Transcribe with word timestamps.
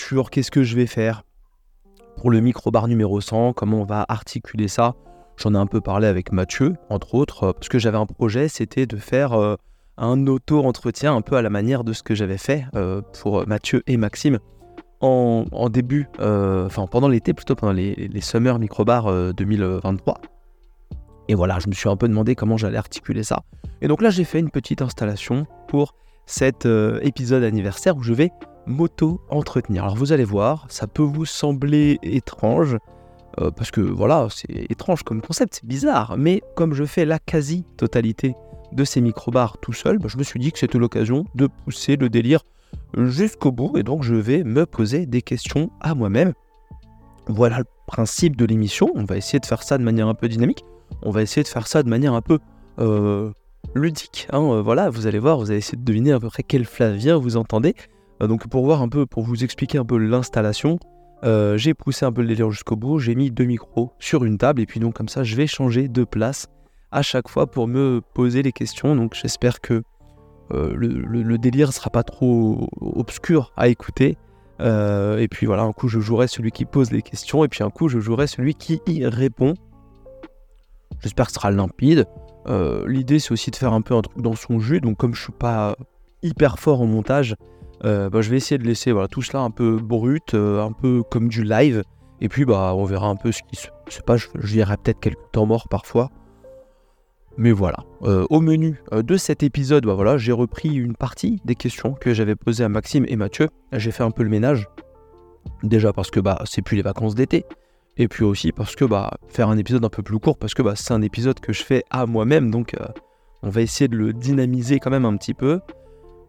sur 0.00 0.30
qu'est-ce 0.30 0.50
que 0.50 0.62
je 0.62 0.74
vais 0.76 0.86
faire 0.86 1.22
pour 2.16 2.30
le 2.30 2.40
micro-bar 2.40 2.88
numéro 2.88 3.20
100, 3.20 3.52
comment 3.52 3.82
on 3.82 3.84
va 3.84 4.04
articuler 4.08 4.66
ça. 4.66 4.94
J'en 5.36 5.54
ai 5.54 5.58
un 5.58 5.66
peu 5.66 5.80
parlé 5.80 6.06
avec 6.06 6.32
Mathieu, 6.32 6.76
entre 6.88 7.14
autres, 7.14 7.44
euh, 7.44 7.52
parce 7.52 7.68
que 7.68 7.78
j'avais 7.78 7.98
un 7.98 8.06
projet, 8.06 8.48
c'était 8.48 8.86
de 8.86 8.96
faire 8.96 9.32
euh, 9.34 9.56
un 9.96 10.26
auto-entretien 10.26 11.14
un 11.14 11.20
peu 11.20 11.36
à 11.36 11.42
la 11.42 11.50
manière 11.50 11.84
de 11.84 11.92
ce 11.92 12.02
que 12.02 12.14
j'avais 12.14 12.38
fait 12.38 12.64
euh, 12.74 13.02
pour 13.20 13.46
Mathieu 13.46 13.82
et 13.86 13.96
Maxime 13.96 14.38
en, 15.02 15.44
début, 15.70 16.08
enfin 16.18 16.86
pendant 16.86 17.08
l'été, 17.08 17.32
plutôt 17.32 17.54
pendant 17.54 17.72
les, 17.72 17.94
les 17.94 18.20
Summer 18.20 18.58
Microbar 18.58 19.32
2023. 19.32 20.20
Et 21.28 21.34
voilà, 21.34 21.58
je 21.58 21.68
me 21.68 21.72
suis 21.72 21.88
un 21.88 21.96
peu 21.96 22.06
demandé 22.06 22.34
comment 22.34 22.58
j'allais 22.58 22.76
articuler 22.76 23.22
ça. 23.22 23.44
Et 23.80 23.88
donc 23.88 24.02
là, 24.02 24.10
j'ai 24.10 24.24
fait 24.24 24.40
une 24.40 24.50
petite 24.50 24.82
installation 24.82 25.46
pour 25.68 25.94
cet 26.26 26.68
épisode 27.00 27.44
anniversaire 27.44 27.96
où 27.96 28.02
je 28.02 28.12
vais 28.12 28.30
m'auto-entretenir. 28.66 29.84
Alors 29.84 29.96
vous 29.96 30.12
allez 30.12 30.24
voir, 30.24 30.66
ça 30.68 30.86
peut 30.86 31.02
vous 31.02 31.26
sembler 31.26 31.98
étrange, 32.02 32.76
euh, 33.40 33.50
parce 33.50 33.70
que 33.70 33.80
voilà, 33.80 34.28
c'est 34.30 34.70
étrange 34.70 35.02
comme 35.02 35.20
concept, 35.20 35.54
c'est 35.54 35.66
bizarre, 35.66 36.16
mais 36.18 36.42
comme 36.56 36.74
je 36.74 36.84
fais 36.84 37.04
la 37.04 37.18
quasi-totalité 37.18 38.34
de 38.72 38.84
ces 38.84 39.00
microbars 39.00 39.58
tout 39.58 39.72
seul, 39.72 39.98
bah, 39.98 40.08
je 40.08 40.18
me 40.18 40.22
suis 40.22 40.38
dit 40.38 40.52
que 40.52 40.58
c'était 40.58 40.78
l'occasion 40.78 41.24
de 41.34 41.46
pousser 41.46 41.96
le 41.96 42.08
délire 42.08 42.42
jusqu'au 42.96 43.52
bout, 43.52 43.76
et 43.76 43.82
donc 43.82 44.02
je 44.02 44.14
vais 44.14 44.44
me 44.44 44.66
poser 44.66 45.06
des 45.06 45.22
questions 45.22 45.70
à 45.80 45.94
moi-même. 45.94 46.32
Voilà 47.26 47.58
le 47.58 47.64
principe 47.86 48.36
de 48.36 48.44
l'émission, 48.44 48.90
on 48.94 49.04
va 49.04 49.16
essayer 49.16 49.40
de 49.40 49.46
faire 49.46 49.62
ça 49.62 49.78
de 49.78 49.82
manière 49.82 50.08
un 50.08 50.14
peu 50.14 50.28
dynamique, 50.28 50.64
on 51.02 51.10
va 51.10 51.22
essayer 51.22 51.42
de 51.42 51.48
faire 51.48 51.66
ça 51.66 51.82
de 51.82 51.88
manière 51.88 52.14
un 52.14 52.22
peu... 52.22 52.38
Euh, 52.78 53.32
ludique, 53.74 54.26
hein, 54.32 54.40
euh, 54.40 54.62
voilà, 54.62 54.90
vous 54.90 55.06
allez 55.06 55.18
voir, 55.18 55.38
vous 55.38 55.50
allez 55.50 55.58
essayer 55.58 55.78
de 55.78 55.84
deviner 55.84 56.12
à 56.12 56.20
peu 56.20 56.28
près 56.28 56.42
quel 56.42 56.64
Flavien 56.64 57.16
vous 57.16 57.36
entendez, 57.36 57.74
donc 58.26 58.48
pour 58.48 58.64
voir 58.64 58.82
un 58.82 58.88
peu, 58.88 59.06
pour 59.06 59.22
vous 59.24 59.44
expliquer 59.44 59.78
un 59.78 59.84
peu 59.84 59.96
l'installation, 59.96 60.78
euh, 61.22 61.58
j'ai 61.58 61.74
poussé 61.74 62.06
un 62.06 62.12
peu 62.12 62.22
le 62.22 62.28
délire 62.28 62.50
jusqu'au 62.50 62.76
bout, 62.76 62.98
j'ai 62.98 63.14
mis 63.14 63.30
deux 63.30 63.44
micros 63.44 63.92
sur 63.98 64.24
une 64.24 64.38
table 64.38 64.60
et 64.62 64.66
puis 64.66 64.80
donc 64.80 64.94
comme 64.94 65.08
ça 65.08 65.22
je 65.22 65.36
vais 65.36 65.46
changer 65.46 65.88
de 65.88 66.04
place 66.04 66.48
à 66.92 67.02
chaque 67.02 67.28
fois 67.28 67.46
pour 67.46 67.68
me 67.68 68.00
poser 68.14 68.42
les 68.42 68.52
questions. 68.52 68.96
Donc 68.96 69.14
j'espère 69.14 69.60
que 69.60 69.82
euh, 70.52 70.72
le, 70.74 71.38
délire 71.38 71.68
ne 71.68 71.72
sera 71.72 71.90
pas 71.90 72.02
trop 72.02 72.68
obscur 72.80 73.52
à 73.56 73.68
écouter. 73.68 74.16
et 74.60 75.28
puis 75.30 75.46
voilà, 75.46 75.62
un 75.62 75.72
coup 75.72 75.88
je 75.88 76.00
jouerai 76.00 76.26
celui 76.26 76.50
qui 76.50 76.64
pose 76.64 76.90
les 76.90 77.02
questions 77.02 77.44
et 77.44 77.48
puis 77.48 77.62
un 77.62 77.70
coup 77.70 77.88
je 77.88 78.00
jouerai 78.00 78.26
celui 78.26 78.54
qui 78.54 78.80
y 78.86 79.06
répond. 79.06 79.54
J'espère 81.02 81.26
que 81.26 81.32
ce 81.32 81.36
sera 81.36 81.50
limpide. 81.50 82.06
L'idée 82.86 83.18
c'est 83.18 83.32
aussi 83.32 83.50
de 83.50 83.56
faire 83.56 83.74
un 83.74 83.82
peu 83.82 83.94
un 83.94 84.02
truc 84.02 84.22
dans 84.22 84.34
son 84.34 84.58
jus. 84.58 84.80
Donc 84.80 84.96
comme 84.96 85.14
je 85.14 85.22
suis 85.22 85.32
pas 85.32 85.76
hyper 86.22 86.58
fort 86.58 86.80
en 86.80 86.86
montage, 86.86 87.36
euh, 87.84 88.10
bah, 88.10 88.20
je 88.20 88.30
vais 88.30 88.36
essayer 88.36 88.58
de 88.58 88.64
laisser 88.64 88.92
tout 89.10 89.22
cela 89.22 89.40
un 89.42 89.50
peu 89.50 89.76
brut, 89.76 90.34
euh, 90.34 90.62
un 90.62 90.72
peu 90.72 91.02
comme 91.10 91.28
du 91.28 91.42
live. 91.42 91.82
Et 92.20 92.28
puis 92.28 92.44
bah, 92.44 92.74
on 92.74 92.84
verra 92.84 93.08
un 93.08 93.16
peu 93.16 93.32
ce 93.32 93.42
qui 93.42 93.56
se 93.56 94.02
passe. 94.02 94.28
Je, 94.34 94.52
dirais 94.52 94.76
peut-être 94.82 95.00
quelques 95.00 95.30
temps 95.32 95.46
morts 95.46 95.68
parfois. 95.68 96.10
Mais 97.38 97.52
voilà. 97.52 97.78
Euh, 98.02 98.26
au 98.28 98.40
menu 98.40 98.82
de 98.92 99.16
cet 99.16 99.42
épisode, 99.42 99.86
bah, 99.86 100.18
j'ai 100.18 100.32
repris 100.32 100.74
une 100.74 100.94
partie 100.94 101.40
des 101.44 101.54
questions 101.54 101.94
que 101.94 102.12
j'avais 102.12 102.36
posées 102.36 102.64
à 102.64 102.68
Maxime 102.68 103.06
et 103.08 103.16
Mathieu. 103.16 103.48
J'ai 103.72 103.92
fait 103.92 104.02
un 104.02 104.10
peu 104.10 104.22
le 104.22 104.28
ménage. 104.28 104.68
Déjà 105.62 105.92
parce 105.92 106.10
que 106.10 106.20
bah, 106.20 106.42
c'est 106.44 106.62
plus 106.62 106.76
les 106.76 106.82
vacances 106.82 107.14
d'été. 107.14 107.46
Et 107.96 108.08
puis 108.08 108.24
aussi 108.24 108.52
parce 108.52 108.76
que 108.76 108.84
bah, 108.84 109.10
faire 109.28 109.48
un 109.48 109.56
épisode 109.56 109.84
un 109.84 109.88
peu 109.88 110.02
plus 110.02 110.18
court, 110.18 110.38
parce 110.38 110.54
que 110.54 110.62
bah, 110.62 110.74
c'est 110.76 110.92
un 110.92 111.02
épisode 111.02 111.40
que 111.40 111.52
je 111.52 111.62
fais 111.62 111.84
à 111.90 112.04
moi-même. 112.04 112.50
Donc 112.50 112.74
on 113.42 113.48
va 113.48 113.62
essayer 113.62 113.88
de 113.88 113.96
le 113.96 114.12
dynamiser 114.12 114.78
quand 114.78 114.90
même 114.90 115.06
un 115.06 115.16
petit 115.16 115.34
peu. 115.34 115.60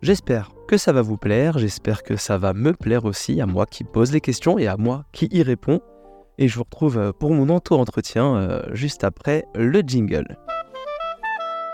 J'espère 0.02 0.50
que 0.68 0.78
ça 0.78 0.94
va 0.94 1.04
vous 1.04 1.18
plaire, 1.18 1.60
j'espère 1.60 2.02
que 2.02 2.16
ça 2.16 2.40
va 2.40 2.54
me 2.54 2.74
plaire 2.74 3.06
aussi, 3.06 3.40
à 3.40 3.46
moi 3.46 3.68
qui 3.68 3.84
pose 3.84 4.12
les 4.12 4.20
questions 4.20 4.58
et 4.58 4.66
à 4.66 4.76
moi 4.76 5.06
qui 5.12 5.28
y 5.32 5.44
réponds. 5.44 5.80
Et 6.40 6.48
je 6.48 6.56
vous 6.56 6.64
retrouve 6.64 6.98
euh, 6.98 7.12
pour 7.12 7.32
mon 7.36 7.50
entour-entretien 7.50 8.36
euh, 8.36 8.64
juste 8.72 9.04
après 9.04 9.46
le 9.54 9.82
jingle. 9.82 10.38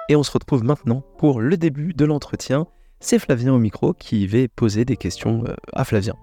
Et 0.10 0.18
on 0.18 0.24
se 0.24 0.32
retrouve 0.32 0.66
maintenant 0.66 1.04
pour 1.18 1.40
le 1.40 1.56
début 1.56 1.94
de 1.94 2.04
l'entretien. 2.04 2.68
C'est 3.00 3.18
Flavien 3.18 3.54
au 3.54 3.60
micro 3.60 3.94
qui 3.94 4.28
va 4.28 4.40
poser 4.54 4.84
des 4.84 4.98
questions 4.98 5.46
euh, 5.48 5.56
à 5.72 5.86
Flavien. 5.86 6.16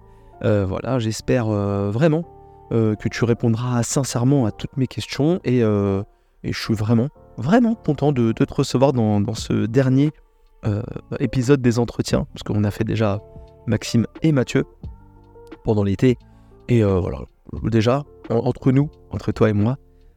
voilà, 0.43 0.99
j'espère 0.99 1.47
vraiment 1.47 2.25
que 2.71 3.09
tu 3.09 3.25
répondras 3.25 3.83
sincèrement 3.83 4.45
à 4.45 4.51
toutes 4.51 4.77
mes 4.77 4.87
questions 4.87 5.41
et, 5.43 5.61
je 5.61 6.03
suis 6.53 6.75
vraiment, 6.75 7.09
vraiment 7.39 7.75
content 7.75 8.13
de, 8.13 8.33
te 8.33 8.53
recevoir 8.53 8.93
dans 8.93 9.35
ce 9.35 9.65
dernier 9.65 10.11
euh, 10.67 10.83
épisode 11.21 11.61
des 11.61 11.79
entretiens, 11.79 12.27
parce 12.33 12.43
qu'on 12.43 12.65
a 12.65 12.71
fait 12.71 12.85
déjà 12.85 13.21
Maxime 13.67 14.07
et 14.23 14.33
Mathieu 14.33 14.65
pendant 15.65 15.85
l'été. 15.85 16.17
Et 16.69 16.83
euh, 16.83 17.01
voilà, 17.01 17.21
déjà, 17.65 18.05
entre 18.31 18.73
nous, 18.73 18.91
entre 19.11 19.33
toi 19.33 19.51
et 19.51 19.53
moi, 19.53 19.77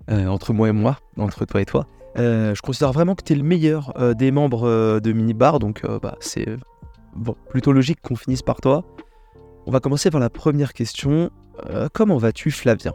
euh, 0.10 0.28
entre 0.28 0.54
moi 0.54 0.70
et 0.70 0.72
moi, 0.72 1.00
entre 1.18 1.46
toi 1.46 1.62
et 1.62 1.66
toi, 1.66 1.86
je 2.16 2.62
considère 2.62 2.94
vraiment 2.94 3.14
que 3.14 3.24
tu 3.24 3.34
es 3.34 3.36
le 3.36 3.44
meilleur 3.44 3.94
des 4.16 4.32
membres 4.32 5.00
de 5.00 5.12
Minibar, 5.12 5.60
donc 5.60 5.86
bah, 6.02 6.16
c'est 6.20 6.48
plutôt 7.50 7.74
logique 7.74 8.00
qu'on 8.02 8.16
finisse 8.16 8.42
par 8.42 8.60
toi. 8.60 8.84
On 9.68 9.72
va 9.72 9.80
commencer 9.80 10.10
par 10.10 10.20
la 10.20 10.32
première 10.32 10.74
question. 10.74 11.30
comment 11.94 12.18
vas-tu, 12.18 12.50
Flavien? 12.50 12.94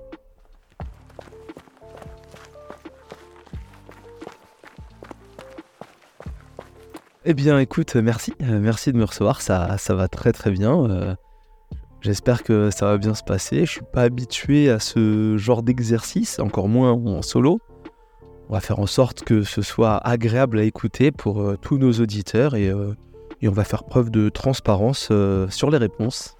Eh 7.24 7.34
bien, 7.34 7.60
écoute, 7.60 7.94
merci. 7.94 8.32
Euh, 8.42 8.58
merci 8.60 8.92
de 8.92 8.98
me 8.98 9.04
recevoir. 9.04 9.42
Ça, 9.42 9.76
va 9.90 10.08
très 10.08 10.32
très 10.32 10.50
bien. 10.50 10.90
Euh, 10.90 11.14
j'espère 12.00 12.42
que 12.42 12.70
ça 12.70 12.86
va 12.86 12.98
bien 12.98 13.14
se 13.14 13.22
passer. 13.22 13.64
Je 13.64 13.70
suis 13.70 13.86
pas 13.92 14.02
habitué 14.02 14.68
à 14.68 14.80
ce 14.80 15.36
genre 15.36 15.62
d'exercice, 15.62 16.40
encore 16.40 16.68
moins 16.68 16.90
en 16.90 17.22
solo. 17.22 17.60
On 18.48 18.54
va 18.54 18.60
faire 18.60 18.80
en 18.80 18.88
sorte 18.88 19.22
que 19.22 19.44
ce 19.44 19.62
soit 19.62 19.98
agréable 19.98 20.58
à 20.58 20.64
écouter 20.64 21.12
pour 21.12 21.42
euh, 21.42 21.56
tous 21.56 21.78
nos 21.78 21.92
auditeurs 21.92 22.56
et, 22.56 22.72
on 22.74 23.50
va 23.50 23.64
faire 23.64 23.84
preuve 23.84 24.10
de 24.10 24.28
transparence 24.28 25.12
sur 25.48 25.70
les 25.70 25.78
réponses. 25.78 26.36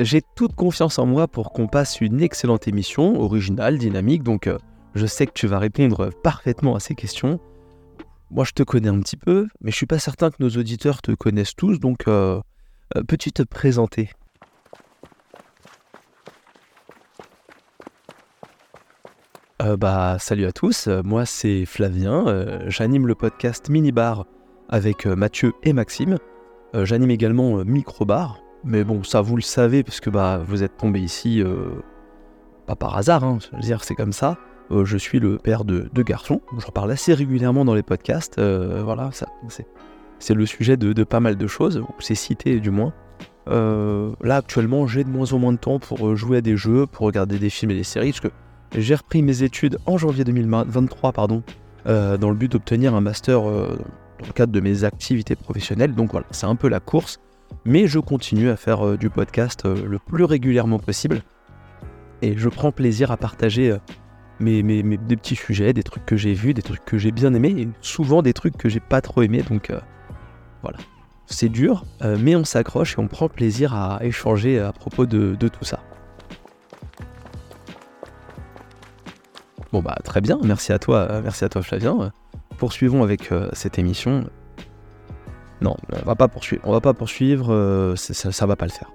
J'ai 0.00 0.22
toute 0.22 0.54
confiance 0.54 1.00
en 1.00 1.06
moi 1.06 1.26
pour 1.26 1.52
qu'on 1.52 1.66
passe 1.66 2.00
une 2.00 2.20
excellente 2.20 2.68
émission, 2.68 3.20
originale, 3.20 3.78
dynamique, 3.78 4.22
donc 4.22 4.46
euh, 4.46 4.56
je 4.94 5.06
sais 5.06 5.26
que 5.26 5.32
tu 5.32 5.48
vas 5.48 5.58
répondre 5.58 6.10
parfaitement 6.22 6.76
à 6.76 6.80
ces 6.80 6.94
questions. 6.94 7.40
Moi 8.30 8.44
je 8.44 8.52
te 8.52 8.62
connais 8.62 8.90
un 8.90 9.00
petit 9.00 9.16
peu, 9.16 9.48
mais 9.60 9.72
je 9.72 9.76
suis 9.76 9.86
pas 9.86 9.98
certain 9.98 10.30
que 10.30 10.36
nos 10.38 10.50
auditeurs 10.50 11.02
te 11.02 11.10
connaissent 11.10 11.56
tous, 11.56 11.80
donc 11.80 12.06
euh, 12.06 12.40
euh, 12.96 13.02
peux-tu 13.02 13.32
te 13.32 13.42
présenter? 13.42 14.10
Bah, 19.78 20.16
salut 20.20 20.46
à 20.46 20.52
tous, 20.52 20.86
moi 20.86 21.26
c'est 21.26 21.66
Flavien, 21.66 22.60
j'anime 22.68 23.08
le 23.08 23.16
podcast 23.16 23.68
Minibar 23.68 24.24
avec 24.68 25.04
Mathieu 25.04 25.52
et 25.64 25.72
Maxime. 25.72 26.16
j'anime 26.72 27.10
également 27.10 27.64
Microbar, 27.64 28.40
mais 28.68 28.84
bon, 28.84 29.02
ça 29.02 29.22
vous 29.22 29.34
le 29.34 29.42
savez, 29.42 29.82
parce 29.82 29.98
que 29.98 30.10
bah, 30.10 30.42
vous 30.46 30.62
êtes 30.62 30.76
tombé 30.76 31.00
ici, 31.00 31.42
euh, 31.42 31.70
pas 32.66 32.76
par 32.76 32.96
hasard, 32.96 33.24
hein, 33.24 33.38
c'est 33.80 33.94
comme 33.94 34.12
ça. 34.12 34.36
Euh, 34.70 34.84
je 34.84 34.98
suis 34.98 35.18
le 35.18 35.38
père 35.38 35.64
de 35.64 35.88
deux 35.94 36.02
garçons, 36.02 36.42
j'en 36.58 36.70
parle 36.70 36.92
assez 36.92 37.14
régulièrement 37.14 37.64
dans 37.64 37.74
les 37.74 37.82
podcasts, 37.82 38.38
euh, 38.38 38.82
voilà, 38.84 39.10
c'est, 40.18 40.34
le 40.34 40.44
sujet 40.44 40.76
de, 40.76 41.02
pas 41.04 41.20
mal 41.20 41.36
de 41.36 41.46
choses, 41.46 41.82
c'est 41.98 42.14
cité 42.14 42.60
du 42.60 42.70
moins. 42.70 42.92
là, 43.46 44.36
actuellement, 44.36 44.86
j'ai 44.86 45.02
de 45.02 45.08
moins 45.08 45.32
en 45.32 45.38
moins 45.38 45.52
de 45.52 45.58
temps 45.58 45.78
pour 45.78 46.14
jouer 46.14 46.38
à 46.38 46.40
des 46.42 46.58
jeux, 46.58 46.86
pour 46.86 47.06
regarder 47.06 47.38
des 47.38 47.50
films 47.50 47.70
et 47.70 47.76
des 47.76 47.84
séries, 47.84 48.10
parce 48.10 48.20
que 48.20 48.32
j'ai 48.76 48.94
repris 48.94 49.22
mes 49.22 49.42
études 49.42 49.78
en 49.86 49.96
janvier 49.96 50.24
2023, 50.24 51.12
pardon, 51.12 51.42
dans 51.86 52.28
le 52.28 52.34
but 52.34 52.52
d'obtenir 52.52 52.94
un 52.94 53.00
master 53.00 53.40
dans 53.40 54.26
le 54.26 54.32
cadre 54.34 54.52
de 54.52 54.60
mes 54.60 54.84
activités 54.84 55.36
professionnelles, 55.36 55.94
donc 55.94 56.10
voilà, 56.10 56.26
c'est 56.32 56.46
un 56.46 56.56
peu 56.56 56.68
la 56.68 56.80
course 56.80 57.18
mais 57.64 57.86
je 57.86 57.98
continue 57.98 58.48
à 58.48 58.56
faire 58.56 58.86
euh, 58.86 58.96
du 58.96 59.10
podcast 59.10 59.64
euh, 59.66 59.84
le 59.84 59.98
plus 59.98 60.24
régulièrement 60.24 60.78
possible. 60.78 61.22
Et 62.22 62.36
je 62.36 62.48
prends 62.48 62.72
plaisir 62.72 63.10
à 63.10 63.16
partager 63.16 63.70
euh, 63.70 63.78
mes, 64.40 64.62
des 64.62 65.16
petits 65.16 65.36
sujets, 65.36 65.72
des 65.72 65.82
trucs 65.82 66.06
que 66.06 66.16
j'ai 66.16 66.32
vus, 66.32 66.54
des 66.54 66.62
trucs 66.62 66.84
que 66.84 66.98
j'ai 66.98 67.12
bien 67.12 67.34
aimés, 67.34 67.54
et 67.58 67.68
souvent 67.80 68.22
des 68.22 68.32
trucs 68.32 68.56
que 68.56 68.68
j'ai 68.68 68.80
pas 68.80 69.00
trop 69.00 69.22
aimés. 69.22 69.42
Donc 69.48 69.72
Voilà. 70.62 70.78
C'est 71.26 71.50
dur, 71.50 71.84
mais 72.00 72.36
on 72.36 72.44
s'accroche 72.44 72.94
et 72.94 73.00
on 73.00 73.06
prend 73.06 73.28
plaisir 73.28 73.74
à 73.74 73.98
échanger 74.02 74.58
à 74.58 74.72
propos 74.72 75.04
de, 75.04 75.34
de 75.34 75.48
tout 75.48 75.64
ça. 75.64 75.80
Bon 79.72 79.82
bah 79.82 79.96
très 80.02 80.22
bien, 80.22 80.38
merci 80.42 80.72
à 80.72 80.78
toi, 80.78 81.20
merci 81.22 81.44
à 81.44 81.50
toi 81.50 81.60
Flavien. 81.60 82.12
Poursuivons 82.56 83.02
avec 83.02 83.28
cette 83.52 83.78
émission. 83.78 84.24
Non, 85.60 85.76
on 85.92 86.06
va 86.06 86.14
pas 86.14 86.28
poursuivre. 86.28 86.62
On 86.64 86.72
va 86.72 86.80
pas 86.80 86.94
poursuivre. 86.94 87.94
ça, 87.96 88.32
ça, 88.32 88.46
va 88.46 88.56
pas 88.56 88.66
le 88.66 88.72
faire. 88.72 88.92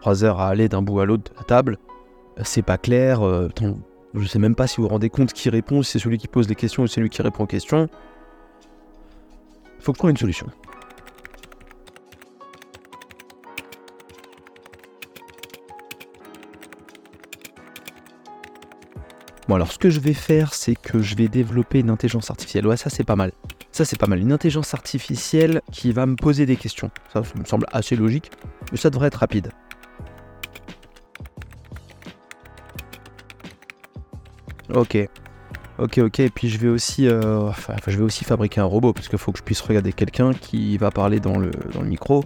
Trois 0.00 0.24
heures 0.24 0.40
à 0.40 0.48
aller 0.48 0.68
d'un 0.68 0.82
bout 0.82 1.00
à 1.00 1.04
l'autre 1.04 1.32
de 1.32 1.36
la 1.38 1.44
table, 1.44 1.78
c'est 2.42 2.62
pas 2.62 2.78
clair. 2.78 3.20
je 4.14 4.26
sais 4.26 4.38
même 4.38 4.54
pas 4.54 4.66
si 4.66 4.76
vous 4.76 4.84
vous 4.84 4.88
rendez 4.88 5.10
compte 5.10 5.32
qui 5.32 5.50
répond, 5.50 5.82
si 5.82 5.92
c'est 5.92 5.98
celui 5.98 6.18
qui 6.18 6.28
pose 6.28 6.48
les 6.48 6.54
questions 6.54 6.84
ou 6.84 6.86
c'est 6.86 6.96
celui 6.96 7.10
qui 7.10 7.22
répond 7.22 7.44
aux 7.44 7.48
questions. 7.48 7.88
Faut 9.80 9.92
que 9.92 9.98
je 10.00 10.10
une 10.10 10.16
solution. 10.16 10.46
Bon 19.48 19.56
alors 19.56 19.72
ce 19.72 19.78
que 19.78 19.90
je 19.90 19.98
vais 19.98 20.14
faire 20.14 20.54
c'est 20.54 20.76
que 20.76 21.02
je 21.02 21.16
vais 21.16 21.26
développer 21.26 21.80
une 21.80 21.90
intelligence 21.90 22.30
artificielle. 22.30 22.64
Ouais 22.64 22.76
ça 22.76 22.90
c'est 22.90 23.02
pas 23.02 23.16
mal. 23.16 23.32
Ça 23.72 23.84
c'est 23.84 23.98
pas 23.98 24.06
mal. 24.06 24.20
Une 24.20 24.32
intelligence 24.32 24.72
artificielle 24.72 25.61
va 25.90 26.06
me 26.06 26.14
poser 26.14 26.46
des 26.46 26.56
questions. 26.56 26.90
Ça, 27.12 27.22
me 27.36 27.44
semble 27.44 27.66
assez 27.72 27.96
logique. 27.96 28.30
Mais 28.70 28.78
ça 28.78 28.90
devrait 28.90 29.08
être 29.08 29.16
rapide. 29.16 29.50
Ok. 34.72 34.96
Ok, 35.78 35.98
ok. 35.98 36.20
Et 36.20 36.30
puis 36.30 36.48
je 36.48 36.58
vais 36.58 36.68
aussi, 36.68 37.08
euh, 37.08 37.48
enfin, 37.48 37.74
je 37.88 37.98
vais 37.98 38.04
aussi 38.04 38.24
fabriquer 38.24 38.60
un 38.60 38.64
robot 38.64 38.92
parce 38.92 39.08
qu'il 39.08 39.18
faut 39.18 39.32
que 39.32 39.38
je 39.38 39.42
puisse 39.42 39.60
regarder 39.60 39.92
quelqu'un 39.92 40.32
qui 40.32 40.78
va 40.78 40.90
parler 40.90 41.18
dans 41.18 41.38
le, 41.38 41.50
dans 41.74 41.80
le 41.80 41.88
micro. 41.88 42.24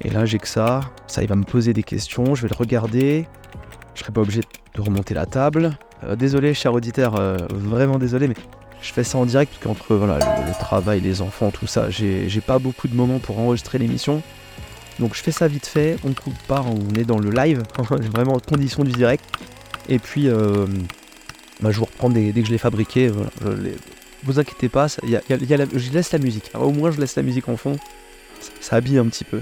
Et 0.00 0.10
là, 0.10 0.24
j'ai 0.24 0.38
que 0.38 0.48
ça. 0.48 0.80
Ça, 1.06 1.22
il 1.22 1.28
va 1.28 1.36
me 1.36 1.44
poser 1.44 1.72
des 1.72 1.84
questions. 1.84 2.34
Je 2.34 2.42
vais 2.42 2.48
le 2.48 2.56
regarder. 2.56 3.28
Je 3.94 4.00
serai 4.00 4.12
pas 4.12 4.22
obligé 4.22 4.40
de 4.74 4.80
remonter 4.80 5.14
la 5.14 5.26
table. 5.26 5.76
Euh, 6.04 6.16
désolé, 6.16 6.54
cher 6.54 6.72
auditeur, 6.72 7.16
euh, 7.16 7.36
vraiment 7.50 7.98
désolé, 7.98 8.26
mais 8.26 8.34
je 8.82 8.92
fais 8.92 9.04
ça 9.04 9.18
en 9.18 9.24
direct 9.24 9.52
parce 9.52 9.64
qu'entre 9.64 9.94
voilà, 9.94 10.18
le, 10.18 10.52
travail, 10.58 11.00
les 11.00 11.22
enfants, 11.22 11.50
tout 11.50 11.66
ça, 11.66 11.88
j'ai 11.90 12.42
pas 12.44 12.58
beaucoup 12.58 12.88
de 12.88 12.94
moments 12.94 13.18
pour 13.18 13.38
enregistrer 13.38 13.78
l'émission. 13.78 14.22
Donc 14.98 15.14
je 15.14 15.22
fais 15.22 15.30
ça 15.30 15.48
vite 15.48 15.66
fait, 15.66 15.96
on 16.04 16.12
coupe 16.12 16.38
pas, 16.46 16.62
on 16.62 16.94
est 16.98 17.04
dans 17.04 17.18
le 17.18 17.30
live, 17.30 17.62
vraiment 18.12 18.34
en 18.34 18.40
condition 18.40 18.84
du 18.84 18.92
direct. 18.92 19.24
Et 19.88 19.98
puis, 19.98 20.28
euh, 20.28 20.66
bah, 21.60 21.70
je 21.70 21.78
vous 21.78 21.86
reprends 21.86 22.10
dès, 22.10 22.32
que 22.32 22.44
je 22.44 22.50
l'ai 22.50 22.58
fabriqué. 22.58 23.10
Vous 24.24 24.38
inquiétez 24.38 24.68
pas, 24.68 24.86
je 24.88 25.92
laisse 25.92 26.12
la 26.12 26.18
musique. 26.18 26.50
au 26.54 26.70
moins, 26.70 26.90
je 26.90 27.00
laisse 27.00 27.16
la 27.16 27.22
musique 27.22 27.48
en 27.48 27.56
fond. 27.56 27.76
ça 28.60 28.76
habille 28.76 28.98
un 28.98 29.06
petit 29.06 29.24
peu. 29.24 29.40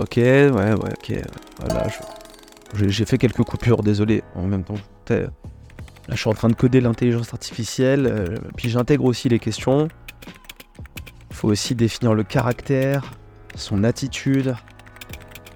Ok, 0.00 0.16
ouais, 0.16 0.50
ouais, 0.50 0.72
ok. 0.72 1.12
Voilà, 1.60 1.86
j'ai 2.74 3.04
fait 3.04 3.18
quelques 3.18 3.42
coupures, 3.42 3.82
désolé. 3.82 4.22
En 4.34 4.46
même 4.46 4.64
temps, 4.64 4.76
là, 5.10 5.26
je 6.08 6.16
suis 6.16 6.30
en 6.30 6.32
train 6.32 6.48
de 6.48 6.54
coder 6.54 6.80
l'intelligence 6.80 7.34
artificielle. 7.34 8.06
Euh, 8.06 8.38
puis 8.56 8.70
j'intègre 8.70 9.04
aussi 9.04 9.28
les 9.28 9.38
questions. 9.38 9.88
Il 11.30 11.36
faut 11.36 11.48
aussi 11.48 11.74
définir 11.74 12.14
le 12.14 12.22
caractère, 12.24 13.12
son 13.56 13.84
attitude. 13.84 14.54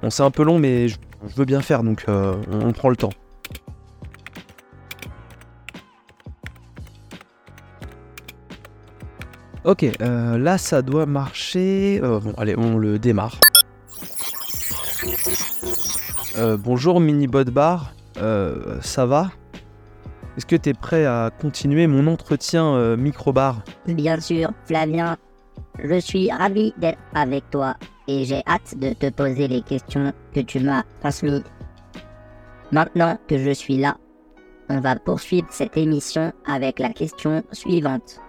Bon, 0.02 0.11
c'est 0.11 0.23
un 0.23 0.31
peu 0.31 0.43
long, 0.43 0.58
mais 0.58 0.88
je, 0.88 0.99
veux 1.37 1.47
bien 1.47 1.62
faire, 1.62 1.82
donc 1.82 2.05
euh, 2.11 2.35
on, 2.52 2.73
prend 2.73 2.90
le 2.90 2.97
temps. 2.97 3.12
Ok, 9.64 9.87
euh, 10.02 10.37
là 10.37 10.58
ça 10.58 10.82
doit 10.82 11.06
marcher. 11.06 11.99
bon, 12.02 12.35
allez, 12.37 12.55
on 12.58 12.76
le 12.76 12.99
démarre. 12.99 13.40
Euh, 16.37 16.57
bonjour 16.57 16.99
Mini 16.99 17.29
Bot 17.29 17.45
Bar, 17.45 17.95
euh, 18.17 18.81
ça 18.81 19.07
va? 19.07 19.31
Est-ce 20.37 20.47
que 20.47 20.57
tu 20.57 20.71
es 20.71 20.75
prêt 20.75 21.07
à 21.07 21.31
continuer 21.41 21.87
mon 21.87 22.09
entretien 22.09 22.75
euh, 22.75 22.97
micro-bar 22.97 23.63
Bien 23.87 24.19
sûr, 24.19 24.51
Flavien. 24.67 25.17
Je 25.79 26.01
suis 26.01 26.33
ravi 26.33 26.75
d'être 26.79 26.99
avec 27.15 27.49
toi 27.51 27.77
et 28.09 28.25
j'ai 28.25 28.43
hâte 28.49 28.77
de 28.77 28.95
te 28.95 29.11
poser 29.11 29.47
les 29.47 29.63
questions 29.63 30.13
que 30.35 30.41
tu 30.41 30.59
m'as 30.59 30.83
transmises. 31.01 31.45
Maintenant 32.73 33.17
que 33.29 33.39
je 33.39 33.51
suis 33.51 33.77
là, 33.77 33.97
on 34.69 34.81
va 34.81 34.97
poursuivre 34.97 35.47
cette 35.51 35.77
émission 35.77 36.33
avec 36.47 36.81
la 36.81 36.89
question 36.89 37.45
suivante. 37.53 38.21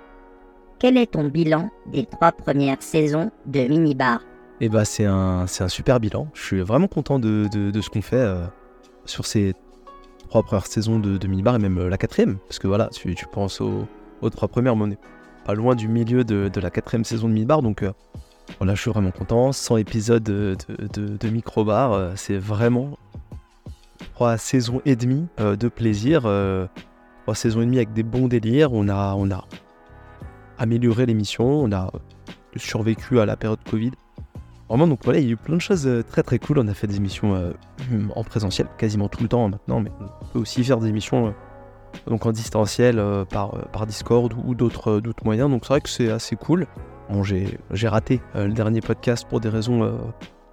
Quel 0.77 0.97
est 0.97 1.13
ton 1.13 1.23
bilan 1.23 1.71
des 1.91 2.05
trois 2.05 2.31
premières 2.31 2.83
saisons 2.83 3.31
de 3.47 3.61
Mini 3.61 3.95
Bar? 3.95 4.19
Et 4.61 4.69
bah 4.69 4.85
c'est 4.85 5.05
un, 5.05 5.47
super 5.47 5.99
bilan. 5.99 6.27
Je 6.33 6.41
suis 6.41 6.61
vraiment 6.61 6.87
content 6.87 7.19
de, 7.19 7.49
ce 7.51 7.89
qu'on 7.89 8.01
fait 8.01 8.15
euh, 8.15 8.45
sur 9.05 9.25
ces 9.25 9.53
trois 10.29 10.43
premières 10.43 10.67
saisons 10.67 10.99
de, 10.99 11.17
de 11.17 11.27
Minibar 11.27 11.55
et 11.55 11.59
même 11.59 11.77
euh, 11.77 11.89
la 11.89 11.97
quatrième. 11.97 12.37
Parce 12.47 12.59
que 12.59 12.67
voilà, 12.67 12.87
tu, 12.87 13.13
tu 13.15 13.25
penses 13.27 13.61
aux, 13.61 13.85
trois 14.31 14.47
premières, 14.47 14.75
mais 14.75 14.83
on 14.83 14.91
est 14.91 14.99
pas 15.45 15.53
loin 15.53 15.75
du 15.75 15.87
milieu 15.87 16.23
de, 16.23 16.49
la 16.59 16.69
quatrième 16.69 17.03
saison 17.03 17.27
de 17.27 17.33
Minibar. 17.33 17.61
Donc 17.61 17.83
euh, 17.83 17.91
voilà, 18.59 18.75
je 18.75 18.81
suis 18.81 18.91
vraiment 18.91 19.11
content. 19.11 19.51
100 19.51 19.77
épisodes 19.77 20.23
de, 20.23 21.27
Microbar, 21.29 22.17
c'est 22.17 22.37
vraiment 22.37 22.97
trois 24.13 24.37
saisons 24.37 24.81
et 24.85 24.95
demie 24.95 25.27
de 25.37 25.67
plaisir. 25.67 26.21
trois 26.21 27.35
saisons 27.35 27.61
et 27.61 27.65
demie 27.65 27.77
avec 27.77 27.93
des 27.93 28.03
bons 28.03 28.27
délires. 28.27 28.71
On 28.71 28.87
a 28.87 29.17
amélioré 30.57 31.05
l'émission, 31.05 31.45
on 31.45 31.71
a 31.71 31.91
survécu 32.55 33.19
à 33.19 33.25
la 33.25 33.35
période 33.35 33.59
Covid. 33.69 33.91
Vraiment, 34.69 34.87
donc 34.87 34.99
voilà, 35.03 35.19
il 35.19 35.25
y 35.25 35.29
a 35.29 35.31
eu 35.31 35.37
plein 35.37 35.55
de 35.55 35.61
choses 35.61 35.85
euh, 35.85 36.01
très 36.01 36.23
très 36.23 36.39
cool. 36.39 36.59
On 36.59 36.67
a 36.67 36.73
fait 36.73 36.87
des 36.87 36.97
émissions 36.97 37.35
euh, 37.35 37.51
en 38.15 38.23
présentiel 38.23 38.67
quasiment 38.77 39.09
tout 39.09 39.21
le 39.21 39.29
temps 39.29 39.47
maintenant, 39.47 39.79
mais 39.79 39.91
on 39.99 40.25
peut 40.33 40.39
aussi 40.39 40.63
faire 40.63 40.79
des 40.79 40.89
émissions 40.89 41.27
euh, 41.27 42.17
en 42.19 42.31
distanciel 42.31 43.01
par, 43.29 43.51
par 43.69 43.85
Discord 43.85 44.33
ou 44.45 44.55
d'autres 44.55 45.01
moyens. 45.23 45.49
Donc 45.49 45.63
c'est 45.63 45.69
vrai 45.69 45.81
que 45.81 45.89
c'est 45.89 46.09
assez 46.09 46.35
cool. 46.35 46.67
J'ai 47.71 47.87
raté 47.87 48.19
le 48.33 48.51
dernier 48.51 48.81
podcast 48.81 49.27
pour 49.29 49.39
des 49.39 49.47
raisons 49.47 49.97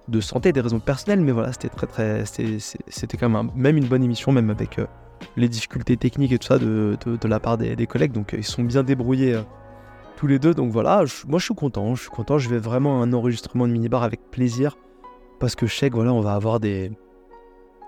de 0.07 0.21
santé, 0.21 0.53
des 0.53 0.61
raisons 0.61 0.79
personnelles, 0.79 1.19
mais 1.19 1.31
voilà, 1.31 1.51
c'était 1.51 1.69
très 1.69 1.87
très. 1.87 2.23
C'était 2.25 3.17
quand 3.17 3.29
même, 3.29 3.77
une 3.77 3.87
bonne 3.87 4.03
émission, 4.03 4.31
même 4.31 4.51
avec 4.51 4.79
les 5.35 5.49
difficultés 5.49 5.97
techniques 5.97 6.31
et 6.31 6.37
tout 6.37 6.47
ça 6.47 6.59
de, 6.59 6.95
de, 7.05 7.27
la 7.27 7.39
part 7.39 7.57
des, 7.57 7.75
des 7.75 7.87
collègues. 7.87 8.13
Donc 8.13 8.33
ils 8.37 8.45
sont 8.45 8.63
bien 8.63 8.83
débrouillés 8.83 9.37
tous 10.23 10.27
les 10.27 10.39
deux. 10.39 10.53
Donc 10.53 10.71
voilà, 10.71 11.03
moi 11.27 11.37
je 11.37 11.43
suis 11.43 11.53
content, 11.53 11.95
je 11.95 12.03
suis 12.03 12.09
content. 12.09 12.37
Je 12.37 12.47
vais 12.47 12.57
vraiment 12.57 13.01
un 13.01 13.11
enregistrement 13.11 13.67
de 13.67 13.73
minibar 13.73 14.03
avec 14.03 14.31
plaisir 14.31 14.77
parce 15.41 15.53
que 15.53 15.67
je 15.67 15.75
sais 15.75 15.89
que 15.89 15.95
voilà, 15.95 16.13
on 16.13 16.21
va 16.21 16.33
avoir 16.33 16.61
des, 16.61 16.91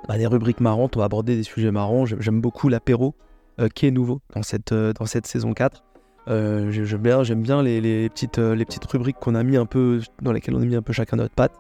bah, 0.09 0.17
des 0.17 0.27
rubriques 0.27 0.59
marrantes, 0.59 0.97
on 0.97 0.99
va 0.99 1.05
aborder 1.05 1.37
des 1.37 1.43
sujets 1.43 1.71
marrants. 1.71 2.05
J'aime 2.05 2.41
beaucoup 2.41 2.67
l'apéro 2.67 3.15
euh, 3.61 3.69
qui 3.69 3.87
est 3.87 3.91
nouveau 3.91 4.19
dans 4.35 4.43
cette, 4.43 4.73
euh, 4.73 4.91
dans 4.91 5.05
cette 5.05 5.27
saison 5.27 5.53
4. 5.53 5.81
Euh, 6.27 6.71
j'aime 6.71 6.99
bien, 6.99 7.23
j'aime 7.23 7.41
bien 7.41 7.63
les, 7.63 8.09
petites, 8.09 8.39
les 8.39 8.65
petites 8.65 8.83
rubriques 8.83 9.17
qu'on 9.17 9.35
a 9.35 9.43
mis 9.43 9.55
un 9.55 9.65
peu, 9.65 10.01
dans 10.21 10.33
lesquelles 10.33 10.55
on 10.55 10.61
a 10.61 10.65
mis 10.65 10.75
un 10.75 10.81
peu 10.81 10.91
chacun 10.91 11.15
notre 11.15 11.35
patte. 11.35 11.53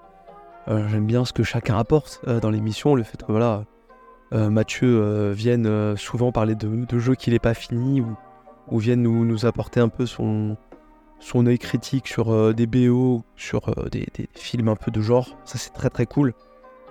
j'aime 0.67 1.05
bien 1.05 1.23
ce 1.23 1.31
que 1.31 1.43
chacun 1.43 1.77
apporte 1.77 2.19
dans 2.41 2.49
l'émission, 2.49 2.95
le 2.95 3.03
fait 3.03 3.23
que 3.23 3.31
voilà, 3.31 3.63
Mathieu 4.33 5.31
vienne 5.31 5.95
souvent 5.95 6.33
parler 6.33 6.55
de, 6.55 6.67
de 6.83 6.99
jeux 6.99 7.13
qu'il 7.15 7.31
n'est 7.31 7.39
pas 7.39 7.53
fini 7.53 8.01
ou, 8.01 8.17
ou 8.71 8.79
vienne 8.79 9.01
nous, 9.01 9.25
nous 9.25 9.45
apporter 9.45 9.79
un 9.79 9.89
peu 9.89 10.05
son, 10.05 10.57
œil 11.35 11.59
critique 11.59 12.07
sur 12.07 12.31
euh, 12.31 12.53
des 12.53 12.67
BO, 12.67 13.23
sur 13.35 13.69
euh, 13.69 13.89
des, 13.89 14.07
films 14.33 14.69
un 14.69 14.75
peu 14.75 14.91
de 14.91 15.01
genre. 15.01 15.37
Ça, 15.45 15.57
c'est 15.57 15.71
très 15.71 15.89
très 15.89 16.05
cool. 16.05 16.33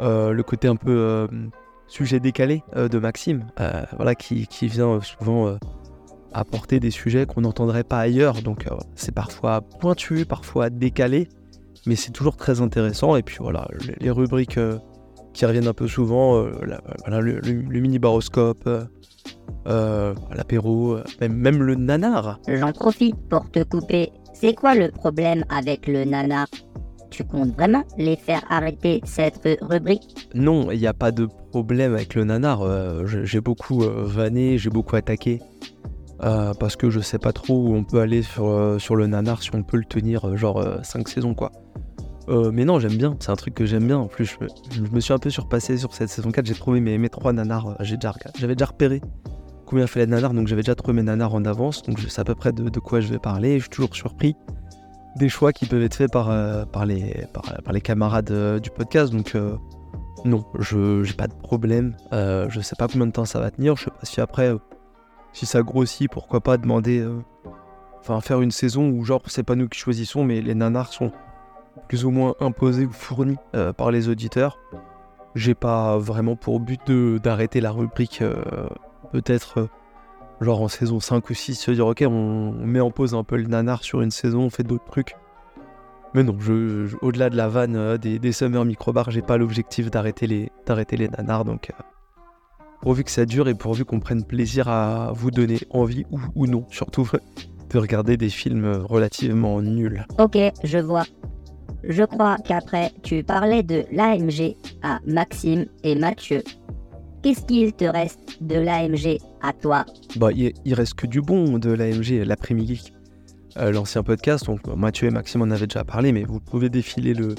Euh, 0.00 0.32
le 0.32 0.42
côté 0.42 0.68
un 0.68 0.76
peu 0.76 1.28
sujet 1.86 2.18
décalé 2.18 2.62
de 2.74 2.98
Maxime, 2.98 3.46
voilà, 3.96 4.14
qui, 4.14 4.46
qui 4.46 4.66
vient 4.66 5.00
souvent 5.00 5.56
apporter 6.32 6.80
des 6.80 6.90
sujets 6.90 7.26
qu'on 7.26 7.42
n'entendrait 7.42 7.84
pas 7.84 7.98
ailleurs. 7.98 8.42
Donc, 8.42 8.66
c'est 8.96 9.14
parfois 9.14 9.60
pointu, 9.60 10.24
parfois 10.24 10.70
décalé, 10.70 11.28
mais 11.86 11.94
c'est 11.94 12.10
toujours 12.10 12.36
très 12.36 12.60
intéressant. 12.60 13.14
Et 13.14 13.22
puis 13.22 13.36
voilà, 13.38 13.68
les, 14.00 14.10
rubriques 14.10 14.58
qui 15.32 15.46
reviennent 15.46 15.68
un 15.68 15.74
peu 15.74 15.86
souvent, 15.86 16.42
voilà, 16.42 17.20
le, 17.20 17.80
mini 17.80 18.00
baroscope, 18.00 18.68
l'apéro, 19.66 20.98
même, 21.20 21.34
même, 21.34 21.62
le 21.62 21.74
nanar. 21.74 22.38
J'en 22.48 22.72
profite 22.72 23.16
pour 23.28 23.50
te 23.50 23.62
couper 23.62 24.12
c'est 24.34 24.52
quoi 24.52 24.74
le 24.74 24.90
problème 24.90 25.44
avec 25.48 25.86
le 25.86 26.04
nanar? 26.04 26.48
Tu 27.10 27.22
comptes 27.24 27.54
vraiment 27.54 27.84
les 27.96 28.16
faire 28.16 28.42
arrêter 28.50 29.00
cette 29.04 29.48
rubrique? 29.62 30.28
Non, 30.34 30.72
il 30.72 30.80
n'y 30.80 30.88
a 30.88 30.92
pas 30.92 31.12
de 31.12 31.28
problème 31.50 31.94
avec 31.94 32.14
le 32.14 32.24
nanar. 32.24 32.62
Euh, 32.62 33.06
j'ai 33.06 33.40
beaucoup 33.40 33.84
euh, 33.84 34.02
vanné, 34.04 34.58
j'ai 34.58 34.70
beaucoup 34.70 34.96
attaqué. 34.96 35.40
Euh, 36.22 36.52
parce 36.58 36.74
que 36.74 36.90
je 36.90 37.00
sais 37.00 37.18
pas 37.18 37.32
trop 37.32 37.68
où 37.68 37.74
on 37.74 37.84
peut 37.84 38.00
aller 38.00 38.22
sur, 38.22 38.76
sur 38.80 38.96
le 38.96 39.06
nanar, 39.06 39.42
si 39.42 39.54
on 39.54 39.62
peut 39.62 39.76
le 39.76 39.84
tenir 39.84 40.36
genre 40.36 40.62
5 40.82 41.08
saisons 41.08 41.34
quoi. 41.34 41.52
Euh, 42.28 42.50
mais 42.52 42.64
non, 42.64 42.78
j'aime 42.78 42.96
bien, 42.96 43.16
c'est 43.20 43.30
un 43.30 43.36
truc 43.36 43.54
que 43.54 43.66
j'aime 43.66 43.86
bien. 43.86 43.98
En 43.98 44.06
plus, 44.06 44.36
je, 44.70 44.80
me 44.80 45.00
suis 45.00 45.12
un 45.12 45.18
peu 45.18 45.30
surpassé 45.30 45.76
sur 45.76 45.92
cette 45.94 46.08
saison 46.08 46.30
4. 46.30 46.46
J'ai 46.46 46.54
trouvé 46.54 46.80
mes, 46.80 46.96
mes 46.98 47.08
trois 47.08 47.32
nanars. 47.32 47.68
euh, 47.68 47.74
j'ai 47.80 47.96
déjà, 47.96 48.14
j'avais 48.38 48.54
déjà 48.54 48.66
repéré 48.66 49.02
combien 49.66 49.86
fait 49.86 50.00
les 50.00 50.06
nanars, 50.06 50.34
donc 50.34 50.46
j'avais 50.46 50.62
déjà 50.62 50.74
trouvé 50.74 50.94
mes 50.94 51.02
nanars 51.02 51.34
en 51.34 51.44
avance. 51.44 51.82
Donc 51.82 51.98
je 51.98 52.08
sais 52.08 52.20
à 52.20 52.24
peu 52.24 52.34
près 52.34 52.52
de, 52.52 52.68
de 52.68 52.80
quoi 52.80 53.00
je 53.00 53.08
vais 53.08 53.18
parler. 53.18 53.58
Je 53.58 53.64
suis 53.64 53.70
toujours 53.70 53.94
surpris 53.94 54.36
des 55.16 55.28
choix 55.28 55.52
qui 55.52 55.66
peuvent 55.66 55.82
être 55.82 55.94
faits 55.94 56.10
par, 56.10 56.30
euh, 56.30 56.64
les, 56.86 57.80
camarades 57.80 58.60
du 58.60 58.70
podcast. 58.70 59.12
Donc 59.12 59.36
non, 60.24 60.44
je 60.58 61.02
j'ai 61.04 61.14
pas 61.14 61.28
de 61.28 61.34
problème. 61.34 61.96
Je 62.12 62.60
sais 62.62 62.76
pas 62.76 62.88
combien 62.88 63.06
de 63.06 63.12
temps 63.12 63.24
ça 63.24 63.40
va 63.40 63.50
tenir. 63.50 63.76
Je 63.76 63.84
sais 63.84 63.90
pas 63.90 64.04
si 64.04 64.20
après, 64.20 64.52
si 65.32 65.46
ça 65.46 65.62
grossit, 65.62 66.10
pourquoi 66.10 66.40
pas 66.40 66.56
demander. 66.56 67.06
Enfin, 68.00 68.20
faire 68.20 68.42
une 68.42 68.50
saison 68.50 68.90
où, 68.90 69.02
genre, 69.04 69.22
c'est 69.28 69.44
pas 69.44 69.54
nous 69.54 69.66
qui 69.66 69.78
choisissons, 69.78 70.24
mais 70.24 70.42
les 70.42 70.54
nanars 70.54 70.92
sont 70.92 71.10
plus 71.94 72.06
ou 72.06 72.10
moins 72.10 72.34
imposés 72.40 72.86
ou 72.86 72.90
fournis 72.90 73.36
euh, 73.54 73.72
par 73.72 73.92
les 73.92 74.08
auditeurs. 74.08 74.58
J'ai 75.36 75.54
pas 75.54 75.96
vraiment 75.96 76.34
pour 76.34 76.58
but 76.58 76.90
d'arrêter 77.22 77.60
la 77.60 77.70
rubrique, 77.70 78.20
euh, 78.20 78.34
peut-être, 79.12 79.60
euh, 79.60 79.66
genre 80.40 80.60
en 80.60 80.66
saison 80.66 80.98
5 80.98 81.30
ou 81.30 81.34
6, 81.34 81.54
se 81.54 81.70
dire, 81.70 81.86
ok, 81.86 82.02
on, 82.08 82.50
met 82.50 82.80
en 82.80 82.90
pause 82.90 83.14
un 83.14 83.22
peu 83.22 83.36
le 83.36 83.44
nanar 83.44 83.84
sur 83.84 84.00
une 84.00 84.10
saison, 84.10 84.40
on 84.40 84.50
fait 84.50 84.64
d'autres 84.64 84.86
trucs. 84.86 85.14
Mais 86.14 86.24
non, 86.24 86.36
au-delà 87.00 87.30
de 87.30 87.36
la 87.36 87.46
vanne 87.46 87.76
euh, 87.76 87.96
des, 87.96 88.18
des 88.18 88.32
Summer 88.32 88.64
Microbars, 88.64 89.12
j'ai 89.12 89.22
pas 89.22 89.36
l'objectif 89.36 89.88
d'arrêter 89.88 90.26
les, 90.26 90.50
les 90.90 91.08
nanars, 91.08 91.44
donc 91.44 91.70
pourvu 92.82 93.04
que 93.04 93.12
ça 93.12 93.24
dure 93.24 93.46
et 93.46 93.54
pourvu 93.54 93.84
qu'on 93.84 94.00
prenne 94.00 94.24
plaisir 94.24 94.66
à 94.66 95.12
vous 95.14 95.30
donner 95.30 95.60
envie, 95.70 96.06
ou, 96.10 96.18
ou 96.34 96.46
non, 96.48 96.66
surtout, 96.70 97.08
de 97.70 97.78
regarder 97.78 98.16
des 98.16 98.30
films 98.30 98.82
relativement 98.82 99.62
nuls. 99.62 100.04
Ok, 100.18 100.36
je 100.64 100.78
vois. 100.78 101.04
Je 101.88 102.02
crois 102.04 102.36
qu'après, 102.44 102.92
tu 103.02 103.22
parlais 103.22 103.62
de 103.62 103.84
l'AMG 103.92 104.56
à 104.82 105.00
Maxime 105.06 105.66
et 105.82 105.94
Mathieu. 105.94 106.42
Qu'est-ce 107.22 107.42
qu'il 107.42 107.72
te 107.72 107.84
reste 107.84 108.42
de 108.42 108.56
l'AMG 108.56 109.18
à 109.42 109.52
toi? 109.52 109.84
Bah, 110.16 110.30
il, 110.32 110.74
reste 110.74 110.94
que 110.94 111.06
du 111.06 111.20
bon 111.20 111.58
de 111.58 111.70
l'AMG, 111.70 112.24
l'après-midi. 112.24 112.92
Euh, 113.56 113.70
l'ancien 113.70 114.02
podcast, 114.02 114.46
donc 114.46 114.66
Mathieu 114.66 115.08
et 115.08 115.10
Maxime 115.10 115.42
en 115.42 115.50
avaient 115.50 115.66
déjà 115.66 115.84
parlé, 115.84 116.12
mais 116.12 116.24
vous 116.24 116.40
pouvez 116.40 116.68
défiler 116.68 117.14
le, 117.14 117.34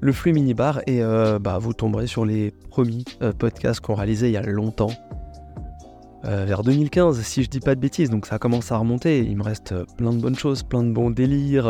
le 0.00 0.12
flux 0.12 0.32
minibar 0.32 0.80
et 0.86 1.02
euh, 1.02 1.38
bah, 1.38 1.58
vous 1.58 1.74
tomberez 1.74 2.06
sur 2.06 2.24
les 2.24 2.52
premiers 2.70 3.04
euh, 3.22 3.32
podcasts 3.32 3.80
qu'on 3.80 3.94
réalisait 3.94 4.30
il 4.30 4.32
y 4.32 4.36
a 4.36 4.42
longtemps. 4.42 4.90
Vers 6.22 6.62
2015, 6.62 7.18
si 7.22 7.42
je 7.42 7.48
dis 7.48 7.60
pas 7.60 7.74
de 7.74 7.80
bêtises, 7.80 8.10
donc 8.10 8.26
ça 8.26 8.38
commence 8.38 8.70
à 8.72 8.76
remonter. 8.76 9.20
Il 9.20 9.38
me 9.38 9.42
reste 9.42 9.74
plein 9.96 10.12
de 10.12 10.20
bonnes 10.20 10.36
choses, 10.36 10.62
plein 10.62 10.82
de 10.82 10.92
bons 10.92 11.10
délires. 11.10 11.66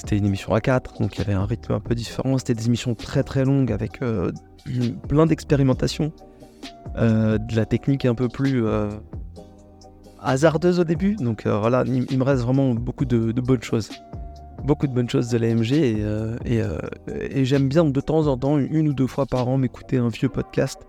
C'était 0.00 0.16
une 0.16 0.24
émission 0.24 0.54
à 0.54 0.62
4, 0.62 0.98
donc 0.98 1.16
il 1.16 1.18
y 1.18 1.20
avait 1.20 1.34
un 1.34 1.44
rythme 1.44 1.74
un 1.74 1.80
peu 1.80 1.94
différent. 1.94 2.38
C'était 2.38 2.54
des 2.54 2.68
émissions 2.68 2.94
très 2.94 3.22
très 3.22 3.44
longues 3.44 3.70
avec 3.70 4.00
euh, 4.00 4.32
plein 5.08 5.26
d'expérimentations, 5.26 6.10
euh, 6.96 7.36
de 7.36 7.54
la 7.54 7.66
technique 7.66 8.06
un 8.06 8.14
peu 8.14 8.28
plus 8.28 8.64
euh, 8.64 8.88
hasardeuse 10.22 10.80
au 10.80 10.84
début. 10.84 11.16
Donc 11.16 11.46
voilà, 11.46 11.84
il, 11.86 12.18
me 12.18 12.24
reste 12.24 12.42
vraiment 12.42 12.72
beaucoup 12.72 13.04
de, 13.04 13.30
bonnes 13.42 13.62
choses. 13.62 13.90
Beaucoup 14.64 14.86
de 14.86 14.94
bonnes 14.94 15.10
choses 15.10 15.28
de 15.28 15.36
l'AMG 15.36 15.72
et, 15.72 16.02
et, 16.46 17.44
j'aime 17.44 17.68
bien 17.68 17.84
de 17.84 18.00
temps 18.00 18.26
en 18.26 18.38
temps, 18.38 18.56
une 18.56 18.88
ou 18.88 18.94
deux 18.94 19.06
fois 19.06 19.26
par 19.26 19.48
an, 19.48 19.58
m'écouter 19.58 19.98
un 19.98 20.08
vieux 20.08 20.30
podcast. 20.30 20.80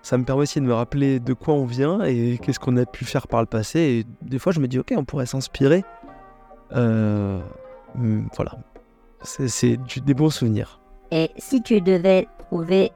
Ça 0.00 0.16
me 0.16 0.24
permet 0.24 0.42
aussi 0.44 0.58
de 0.58 0.64
me 0.64 0.72
rappeler 0.72 1.20
de 1.20 1.34
quoi 1.34 1.52
on 1.52 1.66
vient 1.66 2.02
et 2.02 2.38
qu'est-ce 2.40 2.58
qu'on 2.58 2.78
a 2.78 2.86
pu 2.86 3.04
faire 3.04 3.28
par 3.28 3.40
le 3.40 3.46
passé. 3.46 3.78
Et 3.78 4.26
des 4.26 4.38
fois, 4.38 4.52
je 4.52 4.60
me 4.60 4.68
dis, 4.68 4.78
ok, 4.78 4.94
on 4.96 5.04
pourrait 5.04 5.26
s'inspirer. 5.26 5.84
Voilà. 7.94 8.52
C'est- 9.22 9.76
des 10.04 10.14
bons 10.14 10.30
souvenirs. 10.30 10.80
Et 11.10 11.30
si 11.38 11.62
tu 11.62 11.80
devais 11.80 12.28
trouver 12.38 12.92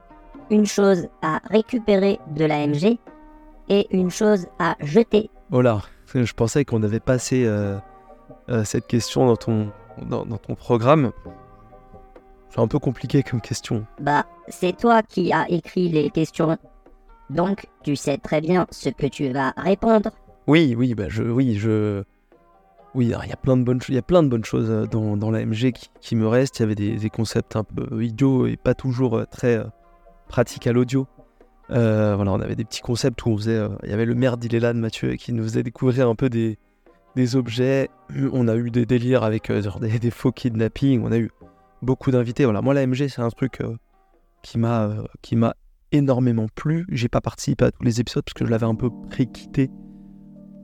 une 0.51 0.67
chose 0.67 1.09
à 1.23 1.41
récupérer 1.51 2.21
de 2.37 2.45
l'AMG 2.45 2.99
et 3.69 3.87
une 3.97 4.11
chose 4.11 4.47
à 4.59 4.77
jeter, 4.81 5.31
Voilà, 5.51 5.83
je 6.15 6.33
pensais 6.33 6.65
qu'on 6.65 6.83
avait 6.83 7.01
passé 7.01 7.45
euh, 7.45 7.79
euh, 8.49 8.65
cette 8.65 8.87
question 8.87 9.27
dans 9.27 9.37
ton, 9.37 9.71
dans, 10.03 10.25
dans 10.27 10.37
ton 10.39 10.55
programme. 10.55 11.13
C'est 12.51 12.61
un 12.61 12.69
peu 12.69 12.79
compliqué 12.79 13.23
comme 13.23 13.41
question. 13.41 13.87
bah 14.01 14.27
c'est 14.49 14.77
toi 14.77 15.03
qui 15.03 15.33
as 15.33 15.47
écrit 15.51 15.89
les 15.89 16.11
questions. 16.11 16.59
Donc 17.31 17.67
tu 17.83 17.97
sais 17.97 18.19
très 18.19 18.41
bien 18.43 18.67
ce 18.71 18.91
que 18.91 19.07
tu 19.07 19.31
vas 19.33 19.55
répondre. 19.57 20.11
Oui, 20.47 20.75
oui, 20.77 20.95
bah 20.95 21.09
je, 21.09 21.23
oui, 21.23 21.55
je, 21.57 22.03
oui, 22.95 23.07
il 23.07 23.29
y 23.29 23.33
a 23.33 23.37
plein 23.37 23.57
de 23.57 23.63
bonnes, 23.65 24.45
choses 24.45 24.71
euh, 24.71 24.87
dans, 24.87 25.17
dans 25.17 25.31
l'AMG 25.31 25.73
qui, 25.73 25.91
qui 26.01 26.17
me 26.17 26.29
restent. 26.29 26.61
Il 26.61 26.63
y 26.63 26.65
avait 26.65 26.75
des, 26.75 27.11
concepts 27.11 27.57
un 27.57 27.65
peu 27.65 28.05
idiots 28.05 28.47
et 28.47 28.57
pas 28.57 28.75
toujours 28.75 29.17
euh, 29.17 29.25
très 29.25 29.57
euh, 29.57 29.65
pratiques 30.29 30.67
à 30.67 30.73
l'audio. 30.73 31.07
Euh, 31.73 32.15
voilà, 32.17 32.33
on 32.33 32.41
avait 32.41 32.57
des 32.57 32.65
petits 32.65 32.81
concepts 32.83 33.25
où 33.25 33.31
on 33.31 33.37
faisait, 33.37 33.57
euh, 33.57 33.69
il 33.83 33.91
y 33.91 33.93
avait 33.93 34.05
le 34.05 34.15
maire 34.15 34.37
d'Iléla 34.37 34.73
de 34.73 34.79
Mathieu 34.79 35.15
qui 35.15 35.33
nous 35.33 35.43
faisait 35.45 35.63
découvrir 35.63 36.09
un 36.09 36.15
peu 36.15 36.29
des, 36.29 36.59
objets. 37.35 37.89
On 38.33 38.49
a 38.49 38.57
eu 38.57 38.71
des 38.71 38.85
délires 38.87 39.23
avec 39.23 39.51
euh, 39.51 39.63
des, 39.81 40.11
faux 40.11 40.33
kidnappings. 40.33 41.03
On 41.03 41.13
a 41.13 41.19
eu 41.19 41.31
beaucoup 41.81 42.11
d'invités. 42.11 42.45
Voilà, 42.45 42.63
moi 42.63 42.75
l'AMG 42.75 43.09
c'est 43.09 43.21
un 43.21 43.31
truc 43.31 43.61
euh, 43.61 43.77
qui 44.43 44.59
m'a, 44.59 44.85
euh, 44.85 45.05
qui 45.23 45.37
m'a 45.37 45.55
énormément 45.93 46.47
plu. 46.55 46.87
J'ai 46.91 47.09
pas 47.09 47.21
participé 47.21 47.67
à 47.67 47.71
tous 47.71 47.85
les 47.85 48.01
épisodes 48.01 48.25
parce 48.25 48.35
que 48.35 48.45
je 48.45 48.51
l'avais 48.51 48.67
un 48.67 48.75
peu 48.75 48.91
pré-quitté. 49.11 49.71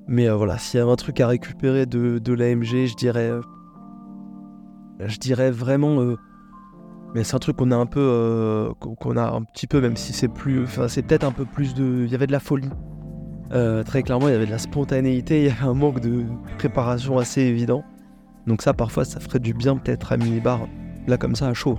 Mais 0.09 0.29
euh, 0.29 0.35
voilà, 0.35 0.59
s'il 0.59 0.81
y 0.81 0.83
avait 0.83 0.91
un 0.91 0.97
truc 0.97 1.21
à 1.21 1.29
récupérer 1.29 1.85
de, 1.87 2.19
de 2.19 2.33
l'AMG, 2.33 2.87
je 2.87 2.97
dirais. 2.97 3.31
euh, 3.31 3.43
je 5.05 5.19
dirais 5.19 5.51
vraiment. 5.51 6.01
euh, 6.01 6.17
mais 7.15 7.25
c'est 7.25 7.37
un 7.37 7.39
truc 7.39 7.57
qu'on 7.57 7.71
a 7.71 7.77
un 7.77 7.87
peu. 7.87 8.71
qu'on 8.81 9.17
a 9.17 9.31
un 9.31 9.43
petit 9.43 9.67
peu, 9.67 9.81
même 9.81 9.97
si 9.97 10.13
c'est 10.13 10.29
plus. 10.29 10.63
Enfin, 10.65 10.89
c'est 10.89 11.03
peut-être 11.03 11.25
un 11.25 11.33
peu 11.33 11.45
plus 11.45 11.75
de. 11.75 12.05
Il 12.05 12.11
y 12.11 12.15
avait 12.15 12.27
de 12.27 12.33
la 12.33 12.41
folie. 12.41 12.71
Très 13.87 14.03
clairement, 14.03 14.29
il 14.29 14.33
y 14.33 14.35
avait 14.35 14.45
de 14.47 14.51
la 14.51 14.59
spontanéité, 14.59 15.41
il 15.41 15.47
y 15.47 15.51
avait 15.51 15.67
un 15.67 15.73
manque 15.73 16.01
de 16.01 16.25
préparation 16.59 17.17
assez 17.19 17.41
évident. 17.41 17.83
Donc, 18.47 18.61
ça, 18.61 18.75
parfois, 18.75 19.05
ça 19.07 19.21
ferait 19.21 19.39
du 19.39 19.55
bien, 19.55 19.77
peut-être 19.77 20.13
à 20.13 20.17
minibar, 20.19 20.69
là, 21.07 21.17
comme 21.17 21.35
ça, 21.35 21.49
à 21.49 21.55
chaud, 21.55 21.79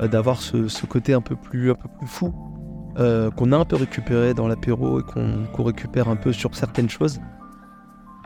d'avoir 0.00 0.40
ce, 0.40 0.68
ce 0.68 0.86
côté 0.86 1.12
un 1.12 1.20
peu 1.20 1.34
plus, 1.34 1.72
un 1.72 1.74
peu 1.74 1.88
plus 1.98 2.06
fou. 2.06 2.32
qu'on 2.96 3.52
a 3.52 3.56
un 3.56 3.64
peu 3.64 3.76
récupéré 3.76 4.32
dans 4.34 4.46
l'apéro 4.46 5.00
et 5.00 5.02
qu'on 5.02 5.62
récupère 5.64 6.08
un 6.08 6.16
peu 6.16 6.32
sur 6.32 6.54
certaines 6.54 6.90
choses 6.90 7.20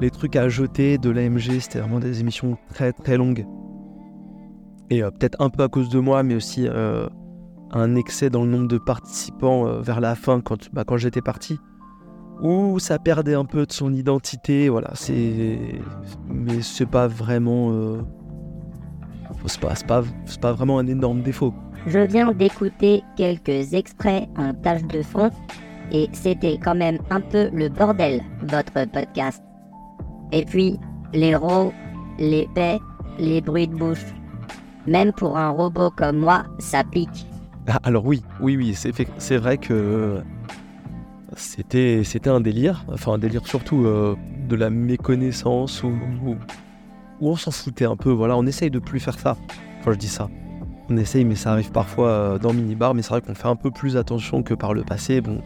les 0.00 0.10
trucs 0.10 0.36
à 0.36 0.48
jeter 0.48 0.98
de 0.98 1.10
l'AMG, 1.10 1.60
c'était 1.60 1.80
vraiment 1.80 2.00
des 2.00 2.20
émissions 2.20 2.58
très 2.68 2.92
très 2.92 3.16
longues. 3.16 3.46
Et 4.90 5.02
euh, 5.02 5.10
peut-être 5.10 5.40
un 5.40 5.50
peu 5.50 5.62
à 5.62 5.68
cause 5.68 5.88
de 5.88 5.98
moi, 5.98 6.22
mais 6.22 6.34
aussi 6.34 6.66
euh, 6.68 7.08
un 7.72 7.96
excès 7.96 8.30
dans 8.30 8.44
le 8.44 8.50
nombre 8.50 8.68
de 8.68 8.78
participants 8.78 9.66
euh, 9.66 9.80
vers 9.80 10.00
la 10.00 10.14
fin 10.14 10.40
quand, 10.40 10.72
bah, 10.72 10.84
j'étais 10.96 11.22
parti. 11.22 11.58
Où 12.42 12.78
ça 12.78 12.98
perdait 12.98 13.34
un 13.34 13.46
peu 13.46 13.64
de 13.64 13.72
son 13.72 13.94
identité, 13.94 14.68
voilà, 14.68 14.90
c'est. 14.94 15.58
Mais 16.28 16.60
c'est 16.60 16.84
pas 16.84 17.08
vraiment. 17.08 17.96
C'est 19.46 19.60
pas, 19.60 19.72
pas, 19.88 20.02
pas 20.42 20.52
vraiment 20.52 20.78
un 20.78 20.86
énorme 20.86 21.22
défaut. 21.22 21.54
Je 21.86 22.00
viens 22.00 22.32
d'écouter 22.32 23.02
quelques 23.16 23.72
extraits 23.72 24.28
en 24.36 24.52
tâche 24.52 24.84
de 24.84 25.02
fond 25.02 25.30
et 25.92 26.08
c'était 26.12 26.58
quand 26.58 26.74
même 26.74 26.98
un 27.10 27.20
peu 27.20 27.48
le 27.52 27.68
bordel, 27.68 28.20
votre 28.42 28.86
podcast. 28.90 29.45
Et 30.32 30.44
puis, 30.44 30.78
les 31.12 31.34
rots, 31.34 31.72
les 32.18 32.48
paix, 32.54 32.78
les 33.18 33.40
bruits 33.40 33.68
de 33.68 33.74
bouche. 33.74 34.04
Même 34.86 35.12
pour 35.12 35.36
un 35.36 35.50
robot 35.50 35.90
comme 35.90 36.18
moi, 36.18 36.44
ça 36.58 36.84
pique. 36.84 37.26
Ah, 37.66 37.80
Alors 37.82 38.06
oui, 38.06 38.22
oui, 38.40 38.56
oui, 38.56 38.74
c'est 38.74 39.36
vrai 39.36 39.58
que 39.58 40.22
c'était 41.36 42.28
un 42.28 42.40
délire, 42.40 42.84
enfin 42.92 43.14
un 43.14 43.18
délire 43.18 43.46
surtout 43.46 43.84
euh, 43.84 44.16
de 44.48 44.56
la 44.56 44.70
méconnaissance 44.70 45.82
où, 45.82 45.92
on 47.20 47.36
s'en 47.36 47.50
foutait 47.50 47.84
un 47.84 47.96
peu. 47.96 48.10
Voilà, 48.10 48.36
on 48.36 48.46
essaye 48.46 48.70
de 48.70 48.78
plus 48.78 49.00
faire 49.00 49.18
ça. 49.18 49.36
Enfin, 49.80 49.92
je 49.92 49.98
dis 49.98 50.08
ça. 50.08 50.28
On 50.88 50.96
essaye, 50.96 51.24
mais 51.24 51.34
ça 51.34 51.52
arrive 51.52 51.72
parfois 51.72 52.08
euh, 52.08 52.38
dans 52.38 52.52
minibar, 52.52 52.94
mais 52.94 53.02
c'est 53.02 53.10
vrai 53.10 53.20
qu'on 53.20 53.34
fait 53.34 53.48
un 53.48 53.56
peu 53.56 53.72
plus 53.72 53.96
attention 53.96 54.42
que 54.44 54.54
par 54.54 54.72
le 54.72 54.84
passé. 54.84 55.20
Bon, 55.20 55.42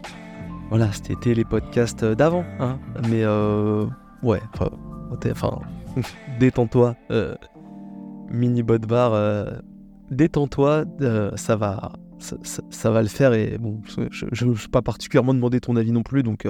voilà, 0.69 0.89
c'était 0.91 1.33
les 1.33 1.45
podcasts 1.45 2.05
d'avant, 2.05 2.45
hein. 2.59 2.77
Mais 3.09 3.23
euh, 3.23 3.87
ouais, 4.23 4.41
enfin, 4.53 5.59
détends-toi, 6.39 6.95
euh, 7.11 7.35
mini 8.29 8.63
bot 8.63 8.79
bar, 8.79 9.13
euh, 9.13 9.45
détends-toi, 10.09 10.85
euh, 11.01 11.35
ça 11.35 11.55
va, 11.55 11.91
ça, 12.19 12.37
ça- 12.43 12.63
ça 12.69 12.91
va 12.91 13.01
le 13.01 13.07
faire 13.07 13.33
et 13.33 13.57
bon, 13.57 13.81
je 13.85 14.45
ne 14.45 14.55
suis 14.55 14.69
pas 14.69 14.81
particulièrement 14.81 15.33
demandé 15.33 15.59
ton 15.59 15.75
avis 15.75 15.91
non 15.91 16.03
plus, 16.03 16.23
donc 16.23 16.47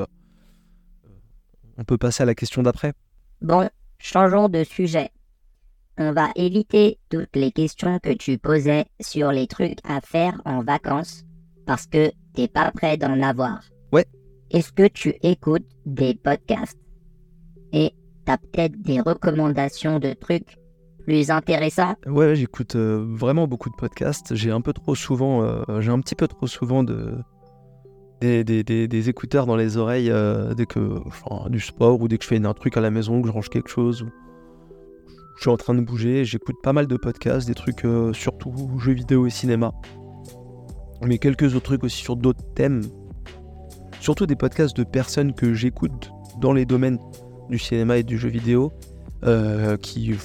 on 1.78 1.84
peut 1.84 1.98
passer 1.98 2.24
à 2.24 2.26
la 2.26 2.36
question 2.36 2.62
d'après. 2.64 2.94
Bon, 3.42 3.68
changeons 3.98 4.50
de 4.50 4.64
sujet. 4.64 5.10
On 5.98 6.14
va 6.14 6.30
éviter 6.36 7.00
toutes 7.10 7.36
les 7.36 7.52
questions 7.52 8.00
que 8.00 8.14
tu 8.14 8.38
posais 8.38 8.86
sur 9.00 9.32
les 9.32 9.48
trucs 9.48 9.80
à 9.84 10.00
faire 10.02 10.42
en 10.46 10.64
vacances 10.64 11.24
parce 11.66 11.86
que 11.86 12.12
t'es 12.34 12.48
pas 12.48 12.72
prêt 12.72 12.98
d'en 12.98 13.22
avoir. 13.22 13.62
Ouais. 13.92 14.06
Est-ce 14.52 14.72
que 14.72 14.88
tu 14.88 15.14
écoutes 15.22 15.68
des 15.86 16.16
podcasts? 16.16 16.78
Et 17.74 17.94
t'as 18.26 18.38
peut-être 18.38 18.82
des 18.82 19.00
recommandations 19.00 20.00
de 20.00 20.14
trucs 20.14 20.58
plus 21.06 21.32
intéressants? 21.32 21.96
Ouais, 22.06 22.36
j'écoute 22.36 22.76
euh, 22.76 23.06
vraiment 23.08 23.48
beaucoup 23.48 23.70
de 23.70 23.76
podcasts. 23.76 24.36
J'ai 24.36 24.52
un 24.52 24.62
peu 24.62 24.74
trop 24.74 24.96
souvent, 24.96 25.44
euh, 25.44 25.82
j'ai 25.82 25.92
un 25.92 26.00
petit 26.00 26.16
peu 26.16 26.28
trop 26.28 26.48
souvent 26.48 26.84
de 26.84 27.16
des, 28.22 29.10
écouteurs 29.10 29.48
dans 29.48 29.56
les 29.56 29.78
oreilles 29.78 30.12
euh, 30.12 30.54
dès 30.54 30.68
que 30.68 31.02
enfin, 31.08 31.50
du 31.50 31.60
sport 31.60 32.00
ou 32.00 32.08
dès 32.08 32.20
que 32.20 32.24
je 32.24 32.30
fais 32.30 32.46
un 32.46 32.54
truc 32.54 32.78
à 32.78 32.82
la 32.82 32.92
maison, 32.92 33.20
que 33.20 33.28
je 33.28 33.34
range 33.34 33.50
quelque 33.50 33.70
chose. 33.70 34.04
ou 34.04 34.10
Je 35.38 35.42
suis 35.42 35.50
en 35.50 35.58
train 35.58 35.74
de 35.74 35.82
bouger. 35.82 36.24
J'écoute 36.24 36.58
pas 36.62 36.72
mal 36.72 36.86
de 36.86 36.98
podcasts, 36.98 37.48
des 37.48 37.56
trucs 37.56 37.84
surtout 38.14 38.54
jeux 38.80 38.94
vidéo 38.94 39.26
et 39.26 39.32
cinéma, 39.32 39.72
mais 41.02 41.18
quelques 41.18 41.56
autres 41.56 41.66
trucs 41.66 41.84
aussi 41.84 42.04
sur 42.04 42.16
d'autres 42.16 42.44
thèmes. 42.54 42.84
Surtout 44.02 44.28
des 44.28 44.36
podcasts 44.36 44.78
de 44.78 44.84
personnes 44.84 45.34
que 45.34 45.56
j'écoute 45.56 46.12
dans 46.40 46.54
les 46.54 46.66
domaines 46.66 47.00
du 47.52 47.60
cinéma 47.60 47.98
et 47.98 48.04
du 48.04 48.18
jeu 48.18 48.30
vidéo 48.30 48.72
euh, 49.24 49.78
qui 49.78 50.16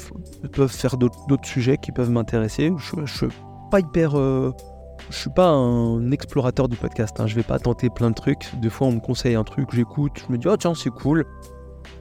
peuvent 0.52 0.73
faire 0.73 0.97
d'autres 0.97 1.45
sujets 1.45 1.76
qui 1.76 1.92
peuvent 1.92 2.11
m'intéresser. 2.11 2.73
Je, 2.78 3.04
je 3.04 3.14
suis 3.14 3.26
pas 3.71 3.80
hyper. 3.80 4.18
euh, 4.18 4.52
je 5.11 5.16
suis 5.16 5.30
pas 5.30 5.49
un 5.49 6.11
explorateur 6.11 6.68
du 6.68 6.76
podcast. 6.76 7.21
Hein. 7.21 7.26
Je 7.26 7.35
vais 7.35 7.42
pas 7.42 7.59
tenter 7.59 7.90
plein 7.90 8.09
de 8.09 8.14
trucs. 8.14 8.50
Des 8.62 8.71
fois, 8.71 8.87
on 8.87 8.92
me 8.92 9.00
conseille 9.00 9.35
un 9.35 9.45
truc, 9.45 9.68
j'écoute, 9.75 10.12
je 10.26 10.33
me 10.33 10.38
dis 10.38 10.49
oh 10.49 10.56
tiens 10.56 10.75
c'est 10.75 10.88
cool. 10.90 11.26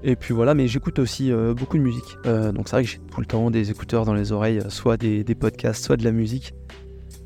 Et 0.03 0.15
puis 0.15 0.33
voilà, 0.33 0.53
mais 0.53 0.67
j'écoute 0.67 0.99
aussi 0.99 1.31
euh, 1.31 1.53
beaucoup 1.53 1.77
de 1.77 1.83
musique. 1.83 2.15
Donc 2.23 2.69
c'est 2.69 2.75
vrai 2.75 2.83
que 2.83 2.89
j'ai 2.89 2.99
tout 3.11 3.19
le 3.19 3.25
temps 3.25 3.51
des 3.51 3.71
écouteurs 3.71 4.05
dans 4.05 4.13
les 4.13 4.31
oreilles, 4.31 4.61
soit 4.69 4.95
des, 4.97 5.23
podcasts, 5.35 5.83
soit 5.83 5.97
de 5.97 6.03
la 6.05 6.11
musique. 6.11 6.53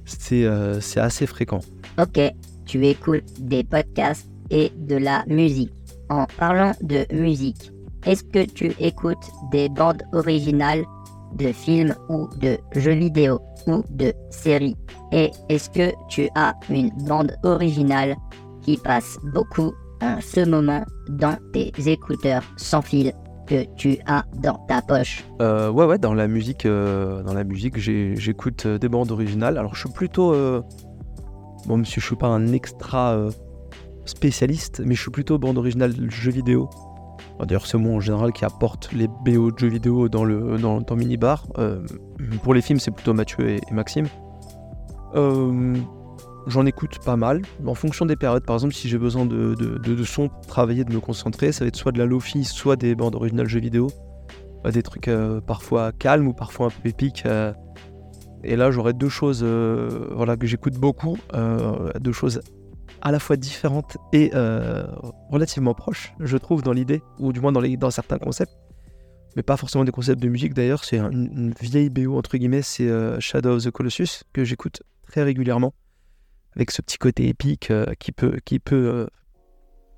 C'est 0.05 0.47
c'est 0.81 0.99
assez 0.99 1.27
fréquent. 1.27 1.59
Ok, 1.99 2.19
tu 2.65 2.85
écoutes 2.87 3.23
des 3.39 3.63
podcasts 3.63 4.27
et 4.49 4.71
de 4.75 4.95
la 4.95 5.23
musique. 5.27 5.71
En 6.09 6.25
parlant 6.39 6.71
de 6.81 7.05
musique, 7.13 7.71
est-ce 8.05 8.23
que 8.23 8.45
tu 8.45 8.71
écoutes 8.79 9.17
des 9.51 9.69
bandes 9.69 10.03
originales 10.13 10.85
de 11.35 11.51
films 11.51 11.95
ou 12.09 12.27
de 12.39 12.57
jeux 12.75 12.93
vidéo 12.93 13.39
ou 13.67 13.83
de 13.89 14.13
séries? 14.29 14.75
Et 15.11 15.31
est-ce 15.49 15.69
que 15.69 15.91
tu 16.07 16.29
as 16.35 16.53
une 16.69 16.89
bande 17.07 17.35
originale 17.43 18.15
qui 18.61 18.77
passe 18.77 19.17
beaucoup 19.33 19.73
en 20.01 20.19
ce 20.21 20.47
moment 20.47 20.83
dans 21.09 21.37
tes 21.53 21.71
écouteurs 21.85 22.43
sans 22.57 22.81
fil 22.81 23.11
que 23.47 23.65
tu 23.75 23.97
as 24.05 24.23
dans 24.37 24.57
ta 24.67 24.81
poche? 24.81 25.25
Euh, 25.41 25.71
ouais, 25.71 25.85
ouais, 25.85 25.97
dans 25.97 26.13
la 26.13 26.27
musique, 26.27 26.65
euh, 26.65 27.23
dans 27.23 27.33
la 27.33 27.43
musique, 27.43 27.77
j'écoute 27.77 28.65
euh, 28.65 28.77
des 28.77 28.89
bandes 28.89 29.11
originales. 29.11 29.57
Alors, 29.57 29.75
je 29.75 29.81
suis 29.81 29.93
plutôt, 29.93 30.33
euh, 30.33 30.61
bon, 31.65 31.83
si 31.83 31.99
je 31.99 32.05
suis 32.05 32.15
pas 32.15 32.27
un 32.27 32.53
extra 32.53 33.13
euh, 33.13 33.31
spécialiste, 34.05 34.81
mais 34.85 34.95
je 34.95 35.01
suis 35.01 35.11
plutôt 35.11 35.39
bande 35.39 35.57
originale 35.57 35.93
jeux 36.09 36.31
vidéo. 36.31 36.69
D'ailleurs, 37.45 37.65
c'est 37.65 37.77
moi 37.77 37.95
en 37.95 37.99
général 37.99 38.33
qui 38.33 38.43
apporte 38.43 38.91
les 38.91 39.07
BO 39.07 39.51
de 39.51 39.57
jeux 39.57 39.67
vidéo 39.67 40.09
dans 40.09 40.25
le 40.25 40.57
dans, 40.57 40.81
dans 40.81 40.95
Minibar. 40.95 41.47
Euh, 41.57 41.81
pour 42.43 42.53
les 42.53 42.61
films, 42.61 42.79
c'est 42.79 42.91
plutôt 42.91 43.13
Mathieu 43.13 43.49
et, 43.49 43.61
Maxime. 43.71 44.07
Euh, 45.15 45.75
J'en 46.47 46.65
écoute 46.65 46.99
pas 47.05 47.15
mal, 47.15 47.41
en 47.65 47.75
fonction 47.75 48.05
des 48.05 48.15
périodes. 48.15 48.43
Par 48.43 48.55
exemple, 48.55 48.73
si 48.73 48.89
j'ai 48.89 48.97
besoin 48.97 49.25
de, 49.25 49.53
de, 49.53 50.03
son 50.03 50.29
pour 50.29 50.47
travailler, 50.47 50.83
de 50.83 50.91
me 50.91 50.99
concentrer, 50.99 51.51
ça 51.51 51.63
va 51.63 51.67
être 51.67 51.75
soit 51.75 51.91
de 51.91 51.99
la 51.99 52.05
lofi, 52.05 52.43
soit 52.43 52.75
des 52.75 52.95
bandes 52.95 53.13
originales 53.13 53.47
jeux 53.47 53.59
vidéo. 53.59 53.87
Euh, 54.65 54.71
des 54.71 54.81
trucs 54.81 55.07
euh, 55.07 55.41
parfois 55.41 55.91
calmes 55.91 56.27
ou 56.27 56.33
parfois 56.33 56.67
un 56.67 56.69
peu 56.69 56.89
épiques. 56.89 57.23
et 58.43 58.55
là, 58.55 58.71
j'aurais 58.71 58.93
deux 58.93 59.09
choses 59.09 59.43
voilà, 59.43 60.37
que 60.37 60.47
j'écoute 60.47 60.75
beaucoup, 60.75 61.17
deux 61.99 62.13
choses 62.13 62.41
à 63.01 63.11
la 63.11 63.19
fois 63.19 63.37
différentes 63.37 63.97
et 64.13 64.31
euh, 64.33 64.85
relativement 65.29 65.73
proches, 65.73 66.13
je 66.19 66.37
trouve, 66.37 66.61
dans 66.61 66.73
l'idée, 66.73 67.01
ou 67.19 67.33
du 67.33 67.39
moins 67.39 67.51
dans, 67.51 67.91
certains 67.91 68.17
concepts. 68.17 68.53
Mais 69.35 69.43
pas 69.43 69.57
forcément 69.57 69.83
des 69.83 69.91
concepts 69.91 70.21
de 70.21 70.27
musique 70.27 70.53
d'ailleurs, 70.53 70.83
c'est 70.83 70.97
un- 70.97 71.11
une, 71.11 71.53
vieille 71.59 71.89
BO 71.89 72.17
entre 72.17 72.37
guillemets, 72.37 72.61
c'est 72.61 72.87
euh, 72.89 73.19
Shadow 73.19 73.55
of 73.57 73.63
the 73.63 73.71
Colossus, 73.71 74.23
que 74.33 74.43
j'écoute 74.43 74.83
très 75.07 75.23
régulièrement, 75.23 75.73
avec 76.55 76.71
ce 76.71 76.81
petit 76.81 76.97
côté 76.97 77.27
épique 77.27 77.71
euh, 77.71 77.85
qui 77.99 78.11
peut, 78.11 78.39
qui, 78.43 78.59
peut, 78.59 79.07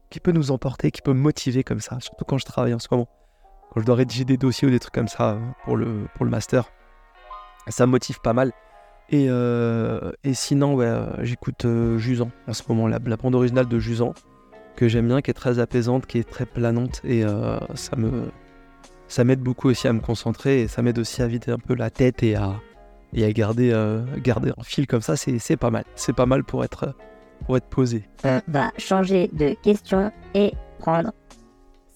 qui 0.10 0.20
peut 0.20 0.32
nous 0.32 0.52
emporter, 0.52 0.92
qui 0.92 1.02
peut 1.02 1.14
motiver 1.14 1.64
comme 1.64 1.80
ça, 1.80 2.00
surtout 2.02 2.26
quand 2.26 2.38
je 2.38 2.46
travaille 2.46 2.74
en 2.74 2.80
ce 2.80 2.88
moment 2.92 3.08
quand 3.72 3.80
je 3.80 3.86
dois 3.86 3.96
rédiger 3.96 4.26
des 4.26 4.36
dossiers 4.36 4.68
ou 4.68 4.72
des 4.72 4.80
trucs 4.80 4.94
comme 4.94 5.08
ça 5.08 5.40
pour 5.64 5.78
le 5.78 6.10
master. 6.20 6.70
Ça 7.70 7.86
me 7.86 7.92
motive 7.92 8.20
pas 8.20 8.34
mal. 8.34 8.52
Et, 9.12 9.28
euh, 9.30 10.12
et 10.24 10.34
sinon, 10.34 10.80
euh, 10.80 11.06
j'écoute 11.22 11.66
euh, 11.66 11.98
Jusan 11.98 12.32
en 12.48 12.54
ce 12.54 12.64
moment, 12.70 12.88
la, 12.88 13.00
la 13.06 13.18
bande 13.18 13.36
originale 13.36 13.68
de 13.68 13.78
Jusan, 13.78 14.14
que 14.78 14.88
j'aime 14.88 15.08
bien, 15.08 15.22
qui 15.22 15.32
est 15.32 15.34
très 15.36 15.60
apaisante, 15.60 16.06
qui 16.06 16.18
est 16.18 16.30
très 16.30 16.46
planante, 16.46 17.02
et 17.04 17.26
euh, 17.26 17.60
ça 17.76 17.98
me 17.98 18.30
ça 19.10 19.26
m'aide 19.26 19.42
beaucoup 19.42 19.68
aussi 19.68 19.90
à 19.90 19.94
me 19.94 20.00
concentrer, 20.00 20.62
et 20.62 20.68
ça 20.70 20.82
m'aide 20.82 20.98
aussi 20.98 21.22
à 21.22 21.28
vider 21.28 21.52
un 21.52 21.60
peu 21.60 21.76
la 21.76 21.90
tête 21.90 22.24
et 22.24 22.36
à, 22.36 22.54
et 23.14 23.26
à 23.26 23.32
garder, 23.34 23.78
garder 24.24 24.54
un 24.58 24.64
fil 24.64 24.88
comme 24.88 25.02
ça, 25.02 25.18
c'est 25.18 25.38
c'est 25.40 25.58
pas 25.58 25.70
mal. 25.70 25.84
C'est 25.96 26.16
pas 26.16 26.26
mal 26.26 26.46
pour 26.46 26.64
être, 26.64 26.96
pour 27.46 27.58
être 27.58 27.68
posé. 27.68 28.08
On 28.24 28.40
va 28.48 28.72
changer 28.78 29.30
de 29.34 29.54
question 29.62 30.10
et 30.34 30.54
prendre 30.80 31.12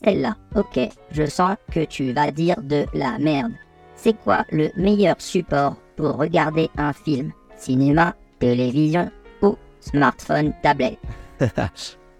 celle-là. 0.03 0.35
Ok, 0.55 0.77
je 1.11 1.25
sens 1.25 1.55
que 1.71 1.85
tu 1.85 2.11
vas 2.11 2.31
dire 2.31 2.61
de 2.61 2.83
la 2.93 3.17
merde. 3.17 3.53
C'est 3.95 4.17
quoi 4.23 4.45
le 4.51 4.69
meilleur 4.77 5.15
support 5.19 5.75
pour 5.95 6.17
regarder 6.17 6.69
un 6.77 6.93
film 6.93 7.31
Cinéma, 7.57 8.15
télévision 8.39 9.09
ou 9.41 9.55
smartphone, 9.79 10.53
tablette 10.61 10.99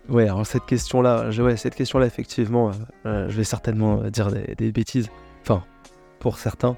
Ouais, 0.10 0.26
alors 0.26 0.46
cette 0.46 0.66
question-là, 0.66 1.32
question-là, 1.76 2.06
effectivement, 2.06 2.70
euh, 2.70 2.74
euh, 3.06 3.30
je 3.30 3.38
vais 3.38 3.44
certainement 3.44 4.02
euh, 4.02 4.10
dire 4.10 4.32
des, 4.32 4.72
bêtises. 4.72 5.10
Enfin, 5.42 5.64
pour 6.20 6.38
certains. 6.38 6.76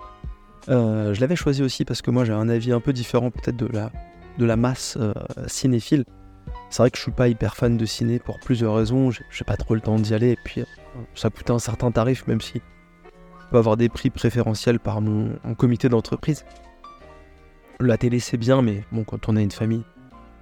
Je 0.68 1.20
l'avais 1.20 1.36
choisi 1.36 1.64
aussi 1.64 1.86
parce 1.86 2.02
que 2.02 2.12
moi, 2.12 2.26
j'ai 2.26 2.34
un 2.34 2.50
avis 2.50 2.72
un 2.72 2.80
peu 2.80 2.94
différent 2.94 3.32
peut-être 3.32 3.58
de 3.58 3.68
la, 3.68 3.92
de 4.38 4.46
la 4.46 4.56
masse 4.56 4.98
cinéphile. 5.48 6.04
C'est 6.70 6.84
vrai 6.84 6.92
que 6.92 6.98
je 6.98 7.04
suis 7.04 7.12
pas 7.12 7.30
hyper 7.30 7.56
fan 7.56 7.78
de 7.78 7.86
ciné 7.86 8.20
pour 8.20 8.40
plusieurs 8.40 8.76
raisons. 8.76 9.12
J'ai 9.12 9.46
pas 9.46 9.56
trop 9.56 9.76
le 9.76 9.82
temps 9.82 9.98
d'y 9.98 10.14
aller 10.14 10.32
et 10.32 10.38
puis 10.44 10.64
ça 11.16 11.30
coûte 11.30 11.50
un 11.50 11.60
certain 11.60 11.92
tarif, 11.92 12.28
même 12.28 12.42
si 12.42 12.62
je 13.48 13.52
peux 13.52 13.58
avoir 13.60 13.78
des 13.78 13.88
prix 13.88 14.10
préférentiels 14.10 14.78
par 14.78 15.00
mon, 15.00 15.40
comité 15.58 15.88
d'entreprise. 15.88 16.44
La 17.80 17.98
télé, 17.98 18.20
c'est 18.20 18.36
bien, 18.36 18.62
mais 18.62 18.84
bon, 18.92 19.06
quand 19.06 19.30
on 19.30 19.38
a 19.38 19.42
une 19.42 19.52
famille, 19.52 19.84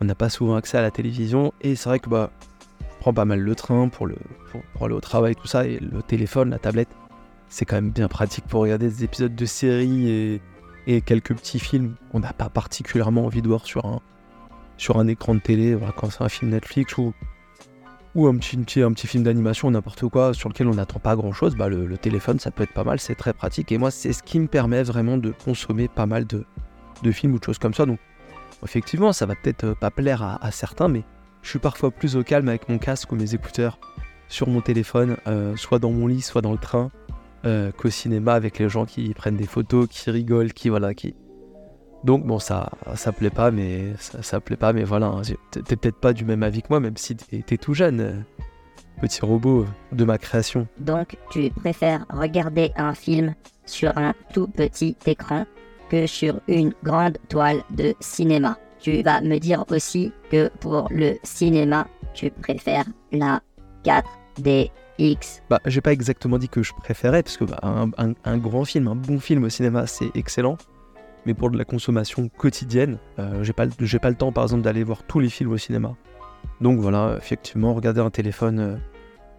on 0.02 0.06
n'a 0.06 0.16
pas 0.16 0.30
souvent 0.30 0.56
accès 0.56 0.80
à 0.80 0.82
la 0.82 0.90
télévision. 0.90 1.54
Et 1.62 1.76
c'est 1.76 1.88
vrai 1.88 2.00
que 2.00 2.10
bah, 2.10 2.32
je 2.82 2.98
prends 3.00 3.14
pas 3.14 3.26
mal 3.26 3.42
le 3.42 3.54
train 3.54 3.90
pour, 3.90 4.08
pour, 4.74 4.86
aller 4.86 4.96
au 4.96 5.02
travail, 5.02 5.36
tout 5.36 5.46
ça, 5.46 5.68
et 5.68 5.78
le 5.78 6.02
téléphone, 6.02 6.50
la 6.50 6.58
tablette, 6.58 6.90
c'est 7.48 7.66
quand 7.66 7.76
même 7.76 7.92
bien 7.92 8.08
pratique 8.08 8.46
pour 8.46 8.62
regarder 8.62 8.88
des 8.88 9.04
épisodes 9.04 9.36
de 9.36 9.46
séries 9.46 10.10
et, 10.10 10.42
et 10.88 11.02
quelques 11.02 11.36
petits 11.36 11.60
films 11.60 11.96
qu'on 12.12 12.22
n'a 12.22 12.34
pas 12.34 12.50
particulièrement 12.50 13.26
envie 13.26 13.44
de 13.44 13.48
voir 13.48 13.66
sur 13.66 13.86
un, 13.86 14.02
sur 14.78 14.98
un 14.98 15.08
écran 15.08 15.36
de 15.36 15.42
télé, 15.42 15.78
quand 15.96 16.10
c'est 16.10 16.24
un 16.24 16.30
film 16.30 16.50
Netflix 16.50 16.98
ou, 16.98 17.14
ou 18.16 18.28
un, 18.28 18.38
petit, 18.38 19.08
film 19.08 19.24
d'animation, 19.24 19.70
n'importe 19.70 20.08
quoi, 20.08 20.34
sur 20.34 20.50
lequel 20.50 20.68
on 20.68 20.74
n'attend 20.76 21.00
pas 21.00 21.16
grand-chose, 21.16 21.56
bah, 21.56 21.68
le, 21.68 21.98
téléphone, 21.98 22.40
ça 22.40 22.50
peut 22.50 22.64
être 22.64 22.74
pas 22.74 22.84
mal, 22.84 23.00
c'est 23.00 23.16
très 23.16 23.34
pratique. 23.34 23.72
Et 23.72 23.78
moi, 23.78 23.92
c'est 23.92 24.14
ce 24.14 24.24
qui 24.24 24.40
me 24.40 24.48
permet 24.48 24.84
vraiment 24.84 25.18
de 25.18 25.32
consommer 25.32 25.88
pas 25.88 26.06
mal 26.06 26.26
de, 26.26 26.46
films 27.12 27.34
ou 27.34 27.40
de 27.40 27.44
choses 27.44 27.60
comme 27.60 27.74
ça. 27.74 27.86
Donc, 27.86 28.00
effectivement, 28.64 29.12
ça 29.14 29.26
va 29.26 29.36
peut-être 29.36 29.66
euh, 29.66 29.76
pas 29.76 29.92
plaire 29.92 30.24
à, 30.24 30.44
à 30.44 30.52
certains, 30.52 30.88
mais 30.88 31.04
je 31.42 31.50
suis 31.50 31.60
parfois 31.60 31.92
plus 31.92 32.16
au 32.16 32.24
calme 32.24 32.50
avec 32.50 32.70
mon 32.70 32.80
casque 32.80 33.12
ou 33.12 33.16
mes 33.16 33.36
écouteurs 33.36 33.78
sur 34.28 34.50
mon 34.50 34.62
téléphone, 34.62 35.18
euh, 35.28 35.56
soit 35.56 35.80
dans 35.80 35.92
mon 35.92 36.08
lit, 36.08 36.22
soit 36.22 36.42
dans 36.42 36.52
le 36.52 36.58
train, 36.58 36.92
euh, 37.46 37.72
qu'au 37.72 37.90
cinéma 37.90 38.34
avec 38.34 38.60
les 38.60 38.70
gens 38.70 38.86
qui 38.86 39.14
prennent 39.14 39.38
des 39.38 39.46
photos, 39.46 39.88
qui 39.88 40.10
rigolent, 40.10 40.54
qui 40.54 40.70
voilà, 40.70 40.94
qui. 40.94 41.16
Donc 42.06 42.24
bon, 42.26 42.38
ça, 42.40 42.70
ça 42.96 43.12
plaît 43.12 43.32
pas, 43.32 43.50
mais 43.52 43.94
ça, 44.00 44.22
ça 44.22 44.40
plaît 44.40 44.56
pas, 44.58 44.72
mais 44.74 44.84
voilà, 44.84 45.08
hein, 45.08 45.22
t'es 45.52 45.76
peut-être 45.76 45.98
pas 46.00 46.14
du 46.14 46.24
même 46.24 46.44
avis 46.44 46.62
que 46.62 46.68
moi, 46.70 46.80
même 46.80 46.96
si 46.98 47.16
t'es 47.16 47.58
tout 47.58 47.74
jeune, 47.74 48.00
euh, 48.00 48.14
petit 49.02 49.22
robot 49.22 49.62
euh, 49.64 49.68
de 49.96 50.06
ma 50.06 50.18
création. 50.20 50.68
Donc 50.78 51.18
tu 51.32 51.50
préfères 51.50 52.06
regarder 52.12 52.72
un 52.78 52.94
film 52.94 53.34
sur 53.66 53.98
un 53.98 54.14
tout 54.34 54.48
petit 54.48 54.96
écran 55.08 55.46
que 55.90 56.06
sur 56.06 56.40
une 56.48 56.74
grande 56.84 57.18
toile 57.28 57.64
de 57.72 57.96
cinéma? 58.00 58.58
Tu 58.80 59.02
vas 59.02 59.20
me 59.22 59.40
dire 59.40 59.66
aussi 59.72 60.12
que 60.30 60.50
pour 60.60 60.88
le 60.92 61.16
cinéma, 61.24 61.88
tu 62.14 62.30
préfères 62.30 62.86
la 63.12 63.42
4DX. 63.84 65.42
Bah, 65.50 65.60
j'ai 65.66 65.82
pas 65.82 65.92
exactement 65.92 66.38
dit 66.38 66.50
que 66.50 66.62
je 66.62 66.72
préférais, 66.74 67.24
parce 67.24 67.38
que 67.38 67.46
bah, 67.46 67.60
un, 67.64 67.90
un- 67.98 68.14
un 68.24 68.38
grand 68.38 68.64
film, 68.64 68.88
un 68.88 68.96
bon 68.96 69.20
film 69.20 69.44
au 69.44 69.50
cinéma, 69.50 69.88
c'est 69.88 70.16
excellent. 70.16 70.58
Mais 71.26 71.34
pour 71.34 71.50
de 71.50 71.58
la 71.58 71.66
consommation 71.66 72.30
quotidienne, 72.30 72.98
euh, 73.20 73.44
j'ai 73.44 73.54
pas, 73.54 73.66
le- 73.66 74.16
temps, 74.16 74.32
par 74.32 74.44
exemple, 74.44 74.62
d'aller 74.62 74.84
voir 74.84 75.04
tous 75.04 75.20
les 75.20 75.30
films 75.30 75.52
au 75.52 75.58
cinéma. 75.58 75.96
Donc 76.62 76.80
voilà, 76.80 77.16
effectivement, 77.18 77.74
regarder 77.74 78.02
un 78.02 78.12
téléphone 78.12 78.60
euh, 78.60 78.76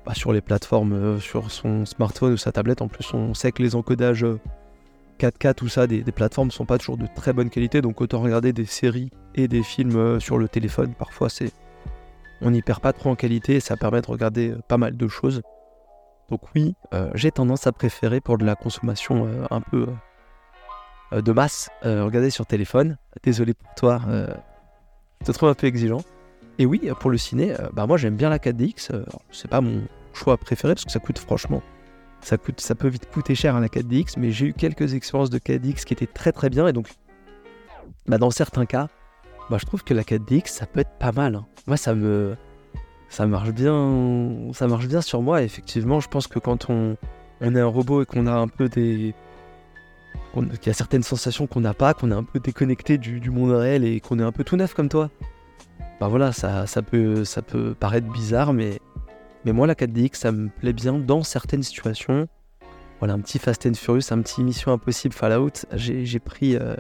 bah, 0.05 0.15
sur 0.15 0.33
les 0.33 0.41
plateformes, 0.41 0.93
euh, 0.93 1.19
sur 1.21 1.51
son 1.51 1.85
smartphone 1.87 2.33
ou 2.33 2.37
sa 2.37 2.53
tablette. 2.53 2.83
En 2.83 2.89
plus, 2.89 3.15
on 3.15 3.35
sait 3.35 3.53
que 3.53 3.63
les 3.63 3.77
encodages 3.77 4.25
euh, 4.25 4.41
4K, 5.21 5.55
tout 5.55 5.69
ça, 5.69 5.87
des, 5.87 6.03
des 6.03 6.13
plateformes 6.13 6.51
sont 6.51 6.67
pas 6.67 6.79
toujours 6.79 6.99
de 6.99 7.07
très 7.15 7.33
bonne 7.33 7.51
qualité. 7.51 7.81
Donc 7.83 8.01
autant 8.01 8.21
regarder 8.21 8.53
des 8.53 8.67
séries 8.67 9.11
et 9.35 9.47
des 9.49 9.63
films 9.63 9.97
euh, 9.97 10.21
sur 10.21 10.39
le 10.39 10.49
téléphone. 10.49 10.93
Parfois, 10.99 11.29
c'est 11.29 11.53
on 12.43 12.51
n'y 12.51 12.61
perd 12.61 12.81
pas 12.81 12.93
trop 12.93 13.11
en 13.11 13.15
qualité 13.15 13.55
et 13.57 13.61
ça 13.61 13.77
permet 13.77 14.03
de 14.03 14.07
regarder 14.09 14.51
euh, 14.51 14.59
pas 14.69 14.77
mal 14.77 14.97
de 14.97 15.09
choses. 15.09 15.41
Donc 16.29 16.41
oui, 16.55 16.75
euh, 16.93 17.11
j'ai 17.15 17.31
tendance 17.31 17.67
à 17.67 17.73
préférer 17.73 18.21
pour 18.21 18.37
de 18.37 18.45
la 18.45 18.57
consommation 18.57 19.27
euh, 19.27 19.47
un 19.51 19.61
peu 19.61 19.83
euh, 19.83 19.87
euh, 19.87 19.93
de 21.13 21.33
masse 21.33 21.71
regarder 21.83 22.31
sur 22.31 22.47
téléphone. 22.47 22.97
Désolé 23.23 23.55
pour 23.55 23.75
toi, 23.75 24.01
je 25.21 25.27
te 25.27 25.33
trouve 25.33 25.49
un 25.49 25.55
peu 25.55 25.67
exigeant. 25.67 26.03
Et 26.59 26.67
oui, 26.67 26.91
pour 27.01 27.11
le 27.11 27.19
ciné, 27.19 27.55
bah 27.75 27.87
moi 27.87 27.97
j'aime 27.97 28.17
bien 28.17 28.31
la 28.31 28.39
4DX. 28.39 29.05
c'est 29.31 29.49
pas 29.49 29.61
mon 29.61 29.83
choix 30.15 30.37
préféré 30.37 30.75
parce 30.75 30.85
que 30.85 30.91
ça 30.91 30.99
coûte 30.99 31.19
franchement, 31.19 31.63
ça 32.21 32.39
coûte, 32.39 32.61
ça 32.61 32.75
peut 32.75 32.89
vite 32.89 33.09
coûter 33.11 33.35
cher 33.35 33.55
à 33.55 33.59
hein, 33.59 33.61
la 33.61 33.69
4DX. 33.69 34.15
Mais 34.19 34.31
j'ai 34.33 34.47
eu 34.47 34.53
quelques 34.53 34.95
expériences 34.95 35.31
de 35.31 35.39
4DX 35.39 35.85
qui 35.85 35.93
étaient 35.93 36.07
très 36.07 36.33
très 36.33 36.51
bien 36.51 36.67
et 36.67 36.73
donc, 36.73 36.89
bah, 38.07 38.19
dans 38.19 38.31
certains 38.31 38.67
cas, 38.67 38.89
bah, 39.51 39.59
je 39.61 39.67
trouve 39.67 39.85
que 39.85 39.95
la 39.95 40.03
4DX 40.03 40.49
ça 40.49 40.67
peut 40.67 40.81
être 40.81 40.99
pas 40.99 41.13
mal. 41.13 41.37
Hein. 41.37 41.47
Moi 41.67 41.77
ça 41.77 41.95
me, 41.95 42.37
ça 43.09 43.27
marche 43.27 43.51
bien, 43.51 44.51
ça 44.53 44.67
marche 44.67 44.89
bien 44.89 45.01
sur 45.01 45.23
moi. 45.23 45.43
effectivement, 45.43 46.01
je 46.01 46.09
pense 46.09 46.27
que 46.27 46.39
quand 46.39 46.71
on, 46.71 46.97
on 47.41 47.55
est 47.55 47.61
un 47.61 47.67
robot 47.67 48.03
et 48.03 48.07
qu'on 48.07 48.27
a 48.27 48.33
un 48.33 48.49
peu 48.49 48.69
des, 48.69 49.15
qu'il 50.43 50.67
y 50.67 50.71
a 50.71 50.75
certaines 50.75 51.03
sensations 51.03 51.47
qu'on 51.47 51.61
n'a 51.61 51.75
pas, 51.75 51.95
qu'on 51.95 52.11
est 52.11 52.15
un 52.15 52.25
peu 52.25 52.41
déconnecté 52.41 52.99
du, 52.99 53.31
monde 53.31 53.51
réel 53.51 53.85
et 53.85 54.01
qu'on 54.01 54.19
est 54.19 54.23
un 54.23 54.33
peu 54.33 54.45
tout 54.45 54.57
neuf 54.57 54.75
comme 54.75 54.89
toi. 54.89 55.11
Bah 56.01 56.09
voilà, 56.09 56.33
ça, 56.33 56.67
peut, 56.83 57.25
ça 57.25 57.43
peut 57.43 57.75
paraître 57.79 58.07
bizarre, 58.11 58.53
mais, 58.53 58.81
mais 59.45 59.53
moi 59.53 59.67
la 59.67 59.75
4DX, 59.75 60.15
ça 60.15 60.33
me 60.33 60.49
plaît 60.49 60.73
bien 60.73 60.95
dans 60.95 61.23
certaines 61.23 61.63
situations. 61.63 62.29
Voilà, 62.99 63.15
un 63.15 63.21
petit 63.21 63.39
Fast 63.39 63.67
and 63.67 63.75
Furious, 63.75 64.11
un 64.11 64.23
petit 64.23 64.43
Mission 64.43 64.73
Impossible 64.73 65.15
Fallout, 65.15 65.67
j'ai 65.75 66.19
pris... 66.19 66.57
Euh, 66.57 66.77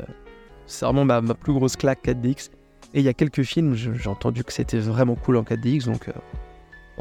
c'est 0.67 0.85
vraiment 0.85 1.05
ma, 1.05 1.21
ma, 1.21 1.35
plus 1.35 1.53
grosse 1.53 1.77
claque 1.77 2.05
4DX. 2.05 2.51
Et 2.95 3.01
il 3.01 3.05
y 3.05 3.09
a 3.09 3.15
quelques 3.15 3.43
films, 3.43 3.75
j'ai 3.75 4.09
entendu 4.09 4.45
que 4.45 4.53
c'était 4.53 4.79
vraiment 4.79 5.15
cool 5.15 5.37
en 5.37 5.43
4DX, 5.43 5.87
donc... 5.87 6.09
Euh, 6.09 6.13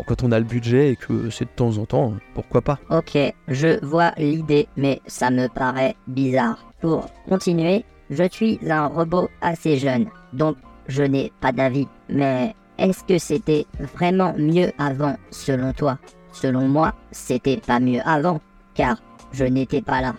quand 0.03 0.23
on 0.23 0.31
a 0.31 0.39
le 0.39 0.45
budget 0.45 0.91
et 0.91 0.95
que 0.95 1.29
c'est 1.29 1.45
de 1.45 1.49
temps 1.55 1.77
en 1.77 1.85
temps, 1.85 2.13
pourquoi 2.33 2.61
pas 2.61 2.79
Ok, 2.89 3.17
je 3.47 3.83
vois 3.85 4.11
l'idée, 4.17 4.67
mais 4.75 5.01
ça 5.07 5.29
me 5.29 5.47
paraît 5.47 5.95
bizarre. 6.07 6.65
Pour 6.81 7.07
continuer, 7.29 7.85
je 8.09 8.23
suis 8.29 8.59
un 8.69 8.87
robot 8.87 9.29
assez 9.41 9.77
jeune, 9.77 10.07
donc 10.33 10.57
je 10.87 11.03
n'ai 11.03 11.31
pas 11.39 11.51
d'avis. 11.51 11.87
Mais 12.09 12.53
est-ce 12.77 13.03
que 13.03 13.17
c'était 13.17 13.65
vraiment 13.95 14.33
mieux 14.37 14.71
avant, 14.77 15.15
selon 15.31 15.71
toi? 15.73 15.97
Selon 16.31 16.67
moi, 16.67 16.93
c'était 17.11 17.57
pas 17.57 17.79
mieux 17.79 18.01
avant, 18.05 18.41
car 18.73 18.97
je 19.31 19.45
n'étais 19.45 19.81
pas 19.81 20.01
là. 20.01 20.15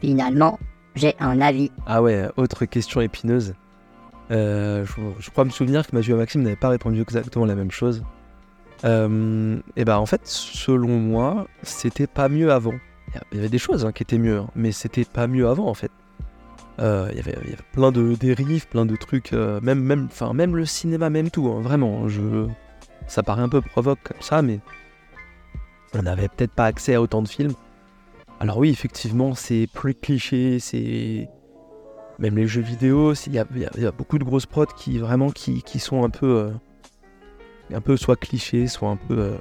Finalement, 0.00 0.58
j'ai 0.94 1.14
un 1.20 1.40
avis. 1.40 1.70
Ah 1.86 2.02
ouais, 2.02 2.28
autre 2.36 2.64
question 2.64 3.00
épineuse. 3.00 3.54
Euh, 4.30 4.86
je, 5.18 5.30
crois 5.30 5.44
me 5.44 5.50
souvenir 5.50 5.86
que 5.86 5.94
Mathieu 5.94 6.14
et 6.14 6.18
Maxime 6.18 6.42
n'avaient 6.42 6.56
pas 6.56 6.70
répondu 6.70 7.02
exactement 7.02 7.44
la 7.44 7.54
même 7.54 7.70
chose. 7.70 8.02
Euh, 8.84 9.58
et 9.76 9.84
bah 9.84 9.98
en 9.98 10.06
fait, 10.06 10.20
selon 10.24 10.98
moi, 10.98 11.46
c'était 11.62 12.06
pas 12.06 12.28
mieux 12.28 12.52
avant. 12.52 12.74
Il 13.30 13.36
y 13.36 13.40
avait 13.40 13.48
des 13.48 13.58
choses 13.58 13.84
hein, 13.84 13.92
qui 13.92 14.02
étaient 14.02 14.18
mieux, 14.18 14.38
hein, 14.38 14.50
mais 14.54 14.72
c'était 14.72 15.04
pas 15.04 15.26
mieux 15.26 15.48
avant 15.48 15.68
en 15.68 15.74
fait. 15.74 15.90
Euh, 16.80 17.08
il, 17.12 17.16
y 17.18 17.20
avait, 17.20 17.36
plein 17.72 17.92
de 17.92 18.14
dérives, 18.14 18.66
plein 18.66 18.84
de 18.84 18.96
trucs, 18.96 19.32
euh, 19.32 19.60
même, 19.60 19.80
même, 19.80 20.08
même 20.34 20.56
le 20.56 20.66
cinéma, 20.66 21.08
même 21.08 21.30
tout, 21.30 21.46
hein, 21.46 21.60
vraiment. 21.60 22.08
Je, 22.08 22.48
ça 23.06 23.22
paraît 23.22 23.42
un 23.42 23.48
peu 23.48 23.60
provoque 23.60 24.00
comme 24.02 24.20
ça, 24.20 24.42
mais 24.42 24.58
on 25.94 26.02
n'avait 26.02 26.28
peut-être 26.28 26.52
pas 26.52 26.66
accès 26.66 26.94
à 26.94 27.00
autant 27.00 27.22
de 27.22 27.28
films. 27.28 27.54
Alors 28.40 28.58
oui, 28.58 28.70
effectivement, 28.70 29.34
c'est 29.34 29.68
plus 29.72 29.94
cliché, 29.94 30.58
c'est 30.58 31.28
même 32.18 32.36
les 32.36 32.48
jeux 32.48 32.60
vidéo, 32.60 33.14
il 33.26 33.32
y, 33.32 33.38
a 33.38 33.92
beaucoup 33.92 34.18
de 34.18 34.24
grosses 34.24 34.46
prods 34.46 34.66
qui 34.66 34.98
vraiment 34.98 35.30
qui, 35.30 35.62
qui 35.62 35.78
sont 35.78 36.04
un 36.04 36.10
peu 36.10 36.52
un 37.72 37.80
peu 37.80 37.96
soit 37.96 38.16
cliché, 38.16 38.66
soit 38.66 38.88
un 38.88 38.96
peu. 38.96 39.18
Euh, 39.18 39.36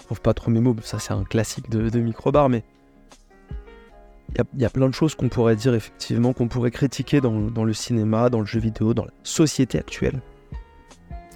je 0.00 0.04
trouve 0.04 0.20
pas 0.20 0.34
trop 0.34 0.50
mes 0.50 0.60
mots, 0.60 0.76
ça 0.82 0.98
c'est 0.98 1.12
un 1.12 1.24
classique 1.24 1.68
de, 1.68 1.98
microbar, 1.98 2.48
mais 2.48 2.62
il 4.54 4.60
y, 4.60 4.64
a 4.64 4.70
plein 4.70 4.88
de 4.88 4.94
choses 4.94 5.14
qu'on 5.14 5.28
pourrait 5.28 5.56
dire 5.56 5.74
effectivement, 5.74 6.32
qu'on 6.32 6.48
pourrait 6.48 6.70
critiquer 6.70 7.20
dans, 7.20 7.64
le 7.64 7.72
cinéma, 7.72 8.30
dans 8.30 8.40
le 8.40 8.46
jeu 8.46 8.60
vidéo, 8.60 8.94
dans 8.94 9.04
la 9.04 9.12
société 9.22 9.78
actuelle. 9.78 10.20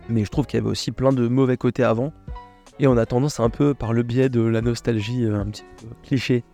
Mais 0.09 0.25
je 0.25 0.31
trouve 0.31 0.47
qu'il 0.47 0.59
y 0.59 0.63
avait 0.63 0.71
aussi 0.71 0.93
plein 0.93 1.13
de 1.13 1.27
mauvais 1.27 1.57
côtés 1.57 1.85
avant. 1.85 2.13
Et 2.79 2.87
on 2.87 2.97
a 2.97 3.07
tendance 3.07 3.41
un 3.41 3.51
peu, 3.51 3.75
par 3.75 3.93
le 3.93 4.03
biais 4.03 4.29
de 4.29 4.41
la 4.41 4.61
nostalgie 4.61 5.25
euh, 5.25 5.41
un 5.41 5.47
petit 5.47 5.65
peu 5.79 5.87
cliché, 6.03 6.45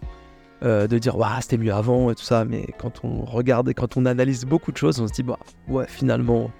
euh, 0.62 0.86
de 0.86 0.98
dire 0.98 1.16
waouh 1.16 1.40
c'était 1.40 1.58
mieux 1.58 1.72
avant 1.72 2.10
et 2.10 2.14
tout 2.14 2.24
ça. 2.24 2.44
Mais 2.44 2.66
quand 2.78 3.04
on 3.04 3.24
regarde 3.24 3.68
et 3.68 3.74
quand 3.74 3.96
on 3.96 4.06
analyse 4.06 4.44
beaucoup 4.44 4.72
de 4.72 4.76
choses, 4.76 5.00
on 5.00 5.08
se 5.08 5.12
dit 5.12 5.22
bah 5.22 5.38
ouais 5.68 5.86
finalement, 5.88 6.50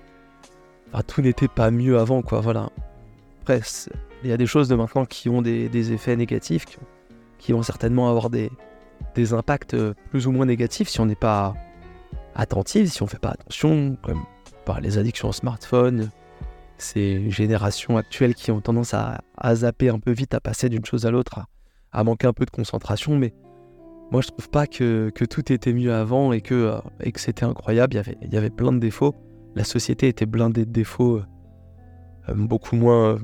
tout 1.07 1.23
n'était 1.23 1.49
pas 1.49 1.71
mieux 1.71 1.99
avant 1.99 2.23
quoi. 2.23 2.41
Voilà 2.41 2.71
il 4.23 4.31
y 4.31 4.33
a 4.33 4.37
des 4.37 4.47
choses 4.47 4.69
de 4.69 4.75
maintenant 4.75 5.05
qui 5.05 5.29
ont 5.29 5.43
des, 5.43 5.93
effets 5.93 6.17
négatifs, 6.17 6.65
qui, 7.39 7.53
vont 7.53 7.63
certainement 7.63 8.09
avoir 8.09 8.31
des, 8.31 8.51
impacts 9.33 9.75
euh, 9.75 9.95
plus 10.11 10.29
ou 10.29 10.33
moins 10.33 10.47
négatifs 10.47 10.89
si 10.89 11.01
on 11.01 11.07
n'est 11.07 11.17
pas 11.17 11.55
attentif, 12.37 12.89
si 12.89 13.03
on 13.03 13.07
ne 13.07 13.11
fait 13.11 13.19
pas 13.19 13.31
attention, 13.31 13.97
comme 14.03 14.23
par 14.65 14.81
les 14.81 14.97
addictions 14.97 15.29
au 15.29 15.33
smartphone, 15.33 16.11
ces 16.77 17.29
générations 17.31 17.97
actuelles 17.97 18.35
qui 18.35 18.51
ont 18.53 18.61
tendance 18.61 18.95
à, 18.95 19.21
zapper 19.55 19.89
un 19.89 19.99
peu 19.99 20.13
vite, 20.13 20.35
à 20.35 20.41
passer 20.41 20.69
d'une 20.69 20.85
chose 20.85 21.05
à 21.05 21.11
l'autre, 21.11 21.41
à, 21.93 22.05
manquer 22.05 22.29
un 22.29 22.33
peu 22.33 22.45
de 22.45 22.51
concentration. 22.51 23.19
Mais 23.19 23.35
moi, 24.13 24.21
je 24.21 24.29
trouve 24.29 24.49
pas 24.51 24.67
que, 24.67 25.11
tout 25.29 25.53
était 25.53 25.73
mieux 25.73 25.93
avant 25.93 26.33
et 26.33 26.41
que, 26.41 26.55
euh, 26.55 27.11
c'était 27.17 27.45
incroyable. 27.45 27.95
Il 27.95 27.97
y, 27.97 28.01
avait, 28.01 28.19
il 28.23 28.33
y 28.33 28.37
avait 28.37 28.51
plein 28.51 28.73
de 28.73 28.79
défauts. 28.79 29.15
La 29.57 29.65
société 29.65 30.07
était 30.07 30.27
blindée 30.27 30.65
de 30.65 30.71
défauts, 30.71 31.23
euh, 32.29 32.35
beaucoup 32.35 32.77
moins 32.77 33.19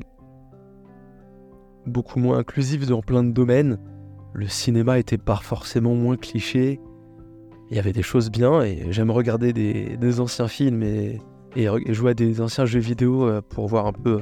beaucoup 1.87 2.19
moins 2.19 2.39
inclusif 2.39 2.87
dans 2.87 3.03
plein 3.03 3.25
de 3.25 3.33
domaines. 3.33 3.79
Le 4.33 4.49
cinéma 4.49 4.99
était 4.99 5.19
pas 5.19 5.37
forcément 5.37 5.95
moins 5.95 6.17
cliché. 6.17 6.81
Il 7.71 7.77
y 7.77 7.79
avait 7.79 7.93
des 7.93 8.03
choses 8.03 8.31
bien 8.31 8.63
et 8.63 8.87
j'aime 8.91 9.11
regarder 9.11 9.53
des, 9.53 10.21
anciens 10.21 10.49
films 10.49 10.83
et, 10.83 11.21
jouer 11.89 12.11
à 12.11 12.15
des 12.15 12.41
anciens 12.41 12.65
jeux 12.65 12.81
vidéo 12.81 13.29
euh, 13.29 13.41
pour 13.41 13.69
voir 13.69 13.87
un 13.87 13.93
peu 13.93 14.21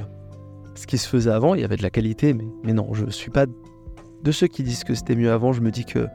ce 0.75 0.87
qui 0.87 0.97
se 0.97 1.07
faisait 1.07 1.31
avant. 1.31 1.55
Il 1.55 1.61
y 1.61 1.63
avait 1.63 1.77
de 1.77 1.83
la 1.83 1.89
qualité, 1.89 2.35
mais, 2.63 2.73
non, 2.73 2.93
je 2.93 3.09
suis 3.09 3.31
pas 3.31 3.45
de 3.45 4.31
ceux 4.31 4.47
qui 4.47 4.63
disent 4.63 4.83
que 4.83 4.93
c'était 4.93 5.15
mieux 5.15 5.31
avant. 5.31 5.51
Je 5.51 5.61
me 5.61 5.71
dis 5.71 5.85
que 5.85 6.07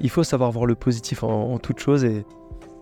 il 0.00 0.10
faut 0.10 0.24
savoir 0.24 0.50
voir 0.50 0.66
le 0.66 0.74
positif 0.74 1.22
en, 1.22 1.52
en 1.52 1.58
toute 1.58 1.78
chose 1.78 2.04
et 2.04 2.24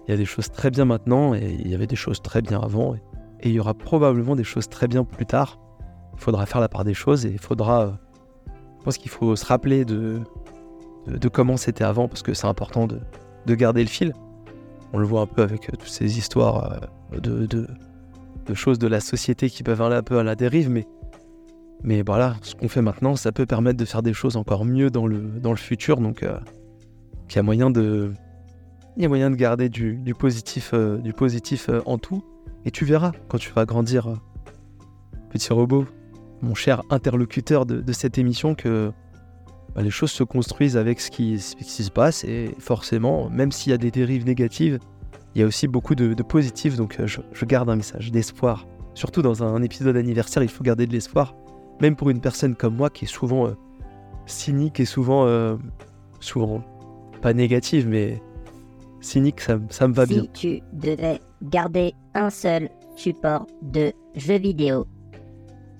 il 0.06 0.10
y 0.10 0.14
a 0.14 0.16
des 0.16 0.24
choses 0.24 0.50
très 0.50 0.70
bien 0.70 0.84
maintenant 0.84 1.34
et 1.34 1.56
il 1.60 1.68
y 1.68 1.74
avait 1.74 1.86
des 1.86 1.96
choses 1.96 2.22
très 2.22 2.40
bien 2.40 2.60
avant 2.60 2.94
et, 2.94 3.02
et 3.40 3.48
il 3.48 3.54
y 3.54 3.60
aura 3.60 3.74
probablement 3.74 4.36
des 4.36 4.44
choses 4.44 4.68
très 4.68 4.88
bien 4.88 5.04
plus 5.04 5.26
tard. 5.26 5.58
Il 6.14 6.20
faudra 6.20 6.46
faire 6.46 6.60
la 6.60 6.68
part 6.68 6.84
des 6.84 6.94
choses 6.94 7.26
et 7.26 7.30
il 7.30 7.38
faudra. 7.38 7.82
Euh, 7.82 7.90
je 8.78 8.84
pense 8.84 8.98
qu'il 8.98 9.10
faut 9.10 9.36
se 9.36 9.44
rappeler 9.44 9.84
de, 9.84 10.20
de, 11.06 11.28
comment 11.28 11.56
c'était 11.56 11.84
avant 11.84 12.08
parce 12.08 12.22
que 12.22 12.34
c'est 12.34 12.46
important 12.46 12.86
de, 12.86 13.00
de, 13.46 13.54
garder 13.54 13.82
le 13.82 13.88
fil. 13.88 14.12
On 14.92 14.98
le 14.98 15.06
voit 15.06 15.20
un 15.20 15.26
peu 15.26 15.42
avec 15.42 15.68
euh, 15.68 15.76
toutes 15.78 15.88
ces 15.88 16.18
histoires 16.18 16.80
euh, 17.12 17.20
de, 17.20 17.46
de, 17.46 18.54
choses 18.54 18.78
de 18.78 18.88
la 18.88 19.00
société 19.00 19.48
qui 19.48 19.62
peuvent 19.62 19.80
aller 19.80 19.96
un 19.96 20.02
peu 20.02 20.18
à 20.18 20.24
la 20.24 20.34
dérive, 20.34 20.68
mais, 20.68 20.86
mais 21.82 22.02
voilà, 22.02 22.36
ce 22.42 22.54
qu'on 22.54 22.68
fait 22.68 22.82
maintenant, 22.82 23.16
ça 23.16 23.32
peut 23.32 23.46
permettre 23.46 23.78
de 23.78 23.84
faire 23.84 24.02
des 24.02 24.12
choses 24.12 24.36
encore 24.36 24.64
mieux 24.64 24.90
dans 24.90 25.06
le, 25.06 25.20
dans 25.40 25.52
le 25.52 25.56
futur. 25.56 26.00
Donc, 26.00 26.22
il 26.22 27.36
y 27.36 27.38
a 27.38 27.42
moyen 27.42 27.70
de, 27.70 28.12
il 28.96 29.02
y 29.02 29.06
a 29.06 29.08
moyen 29.08 29.30
de 29.30 29.36
garder 29.36 29.68
du, 29.68 29.96
du 29.96 30.14
positif, 30.14 30.74
du 30.74 31.12
positif 31.12 31.70
en 31.86 31.98
tout. 31.98 32.22
Et 32.64 32.70
tu 32.70 32.84
verras 32.84 33.12
quand 33.28 33.38
tu 33.38 33.52
vas 33.52 33.64
grandir, 33.64 34.12
petit 35.30 35.52
robot, 35.52 35.86
mon 36.42 36.54
cher 36.54 36.82
interlocuteur 36.90 37.64
de, 37.64 37.92
cette 37.92 38.18
émission, 38.18 38.54
que 38.54 38.92
bah, 39.74 39.82
les 39.82 39.90
choses 39.90 40.10
se 40.10 40.24
construisent 40.24 40.76
avec 40.76 41.00
ce 41.00 41.10
qui, 41.10 41.38
se 41.38 41.90
passe. 41.90 42.24
Et 42.24 42.50
forcément, 42.58 43.30
même 43.30 43.52
s'il 43.52 43.70
y 43.70 43.74
a 43.74 43.78
des 43.78 43.90
dérives 43.90 44.26
négatives, 44.26 44.78
il 45.34 45.40
y 45.40 45.44
a 45.44 45.46
aussi 45.46 45.68
beaucoup 45.68 45.94
de, 45.94 46.14
positifs. 46.22 46.76
Donc 46.76 46.98
euh, 47.00 47.06
je, 47.06 47.44
garde 47.44 47.70
un 47.70 47.76
message 47.76 48.10
d'espoir. 48.10 48.66
Surtout 48.94 49.22
dans 49.22 49.42
un, 49.42 49.62
épisode 49.62 49.96
anniversaire, 49.96 50.42
il 50.42 50.50
faut 50.50 50.64
garder 50.64 50.86
de 50.86 50.92
l'espoir. 50.92 51.34
Même 51.80 51.96
pour 51.96 52.10
une 52.10 52.20
personne 52.20 52.54
comme 52.54 52.76
moi 52.76 52.90
qui 52.90 53.06
est 53.06 53.08
souvent 53.08 53.46
euh, 53.46 53.52
cynique 54.26 54.80
et 54.80 54.84
souvent, 54.84 55.26
euh, 55.26 55.56
souvent 56.20 56.62
pas 57.22 57.32
négative, 57.32 57.88
mais 57.88 58.20
cynique, 59.00 59.40
ça, 59.40 59.58
ça 59.70 59.88
me 59.88 59.94
va 59.94 60.06
bien. 60.06 60.22
Si 60.22 60.28
tu 60.32 60.60
devais 60.72 61.20
garder 61.42 61.94
un 62.14 62.30
seul 62.30 62.68
support 62.96 63.46
de 63.62 63.92
jeu 64.16 64.38
vidéo 64.38 64.86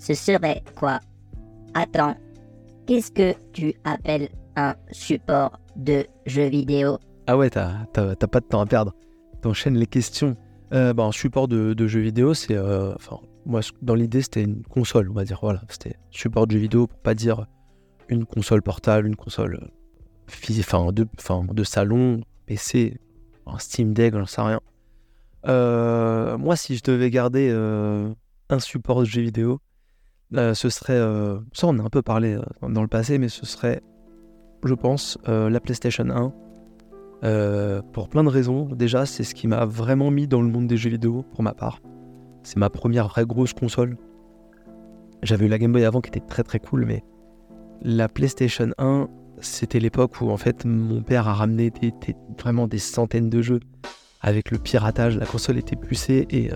ce 0.03 0.15
serait 0.15 0.65
quoi? 0.75 0.99
Attends, 1.75 2.17
qu'est-ce 2.87 3.13
que 3.13 3.35
tu 3.53 3.73
appelles 3.85 4.29
un 4.57 4.75
support 4.91 5.61
de 5.77 6.05
jeu 6.27 6.49
vidéo? 6.49 6.99
Ah 7.29 7.37
ouais, 7.37 7.51
t'as 7.51 7.87
pas 7.95 8.41
de 8.41 8.47
temps 8.47 8.61
à 8.61 8.67
perdre. 8.67 8.93
T'enchaînes 9.43 9.77
les 9.77 9.87
questions. 9.87 10.37
Euh, 10.73 10.93
bah, 10.93 11.05
un 11.05 11.13
support 11.13 11.47
de, 11.47 11.87
jeu 11.87 12.01
vidéo, 12.01 12.35
c'est. 12.35 12.57
Euh, 12.57 12.95
enfin, 12.97 13.21
moi, 13.47 13.61
dans 13.81 13.95
l'idée, 13.95 14.23
c'était 14.23 14.43
une 14.43 14.65
console, 14.65 15.09
on 15.09 15.15
va 15.15 15.25
dire. 15.25 15.39
Voilà, 15.41 15.63
c'était 15.69 15.95
support 16.11 16.49
de 16.49 16.53
jeu 16.53 16.59
vidéo 16.59 16.89
pour 16.89 16.99
pas 16.99 17.15
dire 17.15 17.47
une 18.09 18.27
console 18.27 18.61
portable, 18.61 19.07
une 19.07 19.17
console 19.17 19.61
euh, 19.63 20.61
enfin, 20.61 20.93
de, 20.93 21.07
de 21.53 21.65
salon, 21.65 22.23
PC, 22.47 22.99
un 23.47 23.59
Steam 23.59 23.95
Deck, 23.95 24.15
j'en 24.15 24.27
sais 24.27 24.43
rien. 24.43 24.61
moi, 26.39 26.57
si 26.57 26.77
je 26.77 26.83
devais 26.83 27.11
garder 27.11 27.51
un 28.49 28.59
support 28.59 29.01
de 29.01 29.07
jeu 29.07 29.23
vidéo, 29.23 29.61
euh, 30.35 30.55
ce 30.55 30.69
serait, 30.69 30.95
euh, 30.95 31.39
ça 31.53 31.67
on 31.67 31.79
a 31.79 31.83
un 31.83 31.91
peu 31.91 32.03
parlé 32.03 32.35
euh, 32.35 32.69
dans 32.69 32.83
le 32.83 32.89
passé, 32.89 33.19
mais 33.19 33.29
ce 33.29 33.47
serait, 33.47 33.83
je 34.65 34.75
pense, 34.75 35.19
la 35.27 35.61
PlayStation 35.61 36.09
1. 36.09 36.33
euh, 37.25 37.83
pour 37.93 38.09
plein 38.09 38.25
de 38.25 38.29
raisons. 38.29 38.65
Déjà, 38.65 39.07
c'est 39.07 39.25
ce 39.25 39.35
qui 39.35 39.47
m'a 39.47 39.65
vraiment 39.65 40.11
mis 40.11 40.27
dans 40.27 40.43
le 40.43 40.49
monde 40.49 40.67
des 40.67 40.77
jeux 40.77 40.91
vidéo, 40.91 41.25
pour 41.33 41.43
ma 41.43 41.55
part. 41.55 41.81
C'est 42.43 42.57
ma 42.57 42.71
première 42.71 43.09
vraie 43.09 43.25
grosse 43.25 43.53
console. 43.53 43.97
J'avais 45.23 45.47
eu 45.47 45.49
la 45.49 45.59
Game 45.59 45.73
Boy 45.73 45.85
avant 45.85 46.01
qui 46.01 46.09
était 46.09 46.21
très 46.21 46.43
très 46.43 46.59
cool, 46.59 46.85
mais 46.85 47.05
la 47.83 48.09
PlayStation 48.09 48.71
1, 48.79 49.09
c'était 49.41 49.79
l'époque 49.79 50.21
où 50.21 50.31
en 50.31 50.37
fait 50.37 50.65
mon 50.65 51.03
père 51.03 51.29
a 51.29 51.35
ramené 51.35 51.73
vraiment 52.39 52.67
des 52.67 52.79
centaines 52.79 53.31
de 53.31 53.41
jeux 53.41 53.61
avec 54.21 54.51
le 54.51 54.59
piratage. 54.59 55.17
La 55.17 55.27
console 55.27 55.59
était 55.59 55.77
poussée 55.77 56.27
et, 56.31 56.51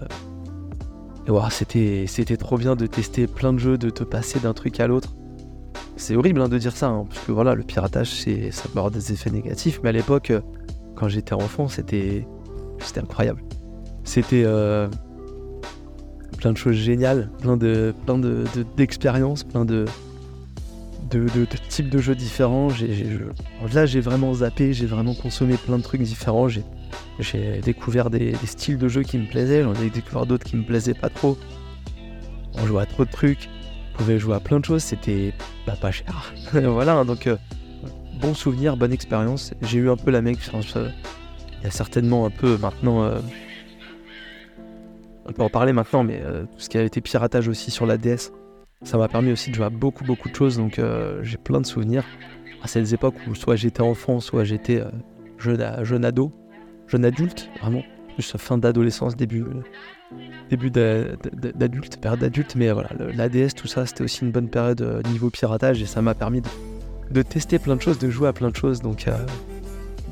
c'était, 1.51 2.05
c'était 2.07 2.37
trop 2.37 2.57
bien 2.57 2.77
de 2.77 2.87
tester 2.87 3.27
plein 3.27 3.53
de 3.53 3.59
jeux, 3.59 3.79
de 3.79 3.91
te 3.91 4.05
passer 4.05 4.39
d'un 4.41 4.55
truc 4.55 4.81
à 4.81 4.87
l'autre. 4.87 5.15
C'est 5.97 6.15
horrible 6.15 6.41
hein, 6.41 6.49
de 6.49 6.59
dire 6.59 6.77
ça, 6.77 6.89
hein, 6.89 7.05
parce 7.09 7.25
que 7.25 7.33
voilà, 7.33 7.55
le 7.55 7.63
piratage, 7.63 8.11
c'est, 8.11 8.51
ça 8.51 8.65
peut 8.65 8.79
avoir 8.79 8.91
des 8.91 9.13
effets 9.13 9.31
négatifs, 9.31 9.81
mais 9.83 9.89
à 9.89 9.93
l'époque, 9.93 10.31
euh, 10.31 10.41
quand 10.95 11.09
j'étais 11.09 11.33
enfant, 11.33 11.69
c'était, 11.69 12.27
c'était 12.79 13.01
incroyable. 13.01 13.43
C'était 14.05 14.43
euh, 14.45 14.89
plein 16.39 16.53
de 16.53 16.59
choses 16.59 16.77
géniales, 16.77 17.31
plein 17.41 17.57
de, 17.57 17.95
plein 18.05 18.19
de, 18.19 18.45
d'expériences, 18.77 19.43
plein 19.43 19.65
de, 19.65 19.87
de, 21.11 21.45
types 21.69 21.89
de 21.89 21.99
jeux 21.99 22.15
différents. 22.15 22.69
là, 23.73 23.87
j'ai 23.87 24.01
vraiment 24.01 24.35
zappé, 24.35 24.73
j'ai 24.73 24.87
vraiment 24.87 25.15
consommé 25.15 25.57
plein 25.57 25.79
de 25.79 25.83
trucs 25.83 26.03
différents. 26.03 26.49
J'ai, 26.49 27.61
découvert 27.63 28.11
des, 28.11 28.35
styles 28.45 28.79
de 28.79 28.89
jeux 28.89 29.03
qui 29.03 29.19
me 29.19 29.27
plaisaient, 29.27 29.63
j'en 29.63 29.75
ai 29.75 29.91
découvert 29.91 30.27
d'autres 30.27 30.45
qui 30.45 30.57
me 30.57 30.65
plaisaient 30.65 30.95
pas 30.95 31.09
trop. 31.09 31.37
On 32.55 32.67
jouait 32.67 32.83
à 32.83 32.87
trop 32.87 33.05
de 33.05 33.11
trucs, 33.11 33.49
on 33.95 33.99
pouvait 33.99 34.19
jouer 34.19 34.35
à 34.35 34.41
plein 34.41 34.61
de 34.61 34.65
choses, 34.65 34.83
c'était 34.83 35.33
pas 35.81 35.91
cher. 35.91 36.33
voilà, 36.53 36.95
hein, 36.95 37.05
donc 37.05 37.27
euh, 37.27 37.37
bon 38.21 38.35
souvenir, 38.35 38.77
bonne 38.77 38.93
expérience. 38.93 39.53
J'ai 39.63 39.79
eu 39.79 39.91
un 39.91 39.97
peu 39.97 40.11
la 40.11 40.23
même 40.23 40.35
expérience. 40.35 40.77
Euh, 40.77 40.89
il 41.59 41.65
y 41.65 41.67
a 41.67 41.71
certainement 41.71 42.27
un 42.27 42.31
peu 42.31 42.57
maintenant. 42.59 43.05
Euh, 43.05 43.19
on 45.27 45.33
peut 45.33 45.43
en 45.43 45.51
parler 45.51 45.73
maintenant, 45.73 46.05
mais 46.05 46.21
tout 46.21 46.61
ce 46.61 46.69
qui 46.69 46.79
a 46.79 46.83
été 46.85 47.01
piratage 47.01 47.49
aussi 47.49 47.73
sur 47.73 47.85
la 47.85 47.99
DS, 47.99 48.31
ça 48.83 48.99
m'a 48.99 49.09
permis 49.09 49.33
aussi 49.33 49.51
de 49.51 49.57
jouer 49.57 49.67
à 49.67 49.71
beaucoup, 49.71 50.05
beaucoup 50.05 50.29
de 50.29 50.35
choses. 50.35 50.57
Donc 50.57 50.81
j'ai 51.23 51.37
plein 51.37 51.61
de 51.61 51.67
souvenirs 51.67 52.05
à 52.63 52.69
ces 52.69 52.95
époques 52.95 53.17
où 53.29 53.35
soit 53.35 53.57
j'étais 53.57 53.83
enfant, 53.83 54.21
soit 54.21 54.45
j'étais 54.45 54.83
jeune, 55.39 55.85
jeune 55.85 56.05
ado, 56.05 56.33
jeune 56.87 57.05
adulte, 57.05 57.51
vraiment. 57.61 57.83
Plus 58.15 58.37
fin 58.39 58.57
d'adolescence, 58.57 59.15
début, 59.15 59.45
début 60.51 60.71
d'adulte, 60.71 61.99
période 62.01 62.21
d'adulte, 62.21 62.55
mais 62.57 62.71
voilà, 62.73 62.91
l'ADS, 63.15 63.55
tout 63.55 63.67
ça, 63.67 63.87
c'était 63.87 64.05
aussi 64.05 64.25
une 64.25 64.31
bonne 64.31 64.49
période 64.49 64.81
euh, 64.81 65.03
niveau 65.11 65.31
piratage 65.31 65.83
et 65.83 65.87
ça 65.87 66.03
m'a 66.03 66.15
permis 66.15 66.43
de, 67.11 67.23
tester 67.23 67.59
plein 67.59 67.77
de 67.77 67.83
choses, 67.83 67.99
de 67.99 68.11
jouer 68.11 68.29
à 68.29 68.33
plein 68.33 68.51
de 68.51 68.57
choses, 68.57 68.81
donc 68.81 69.09
euh, 69.09 69.17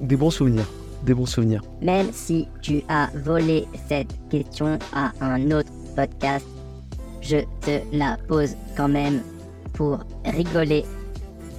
des 0.01 0.17
bons 0.17 0.31
souvenirs, 0.31 0.67
des 1.05 1.15
bons 1.15 1.27
souvenirs. 1.27 1.63
Même 1.83 2.09
si 2.13 2.49
tu 2.61 2.83
as 2.89 3.09
volé 3.15 3.67
cette 3.89 4.15
question 4.29 4.79
à 4.95 5.13
un 5.21 5.51
autre 5.51 5.71
podcast, 5.97 6.47
je 7.25 7.39
te 7.63 7.81
la 7.93 8.19
pose 8.29 8.55
quand 8.77 8.89
même 8.89 9.23
pour 9.73 9.99
rigoler. 10.25 10.85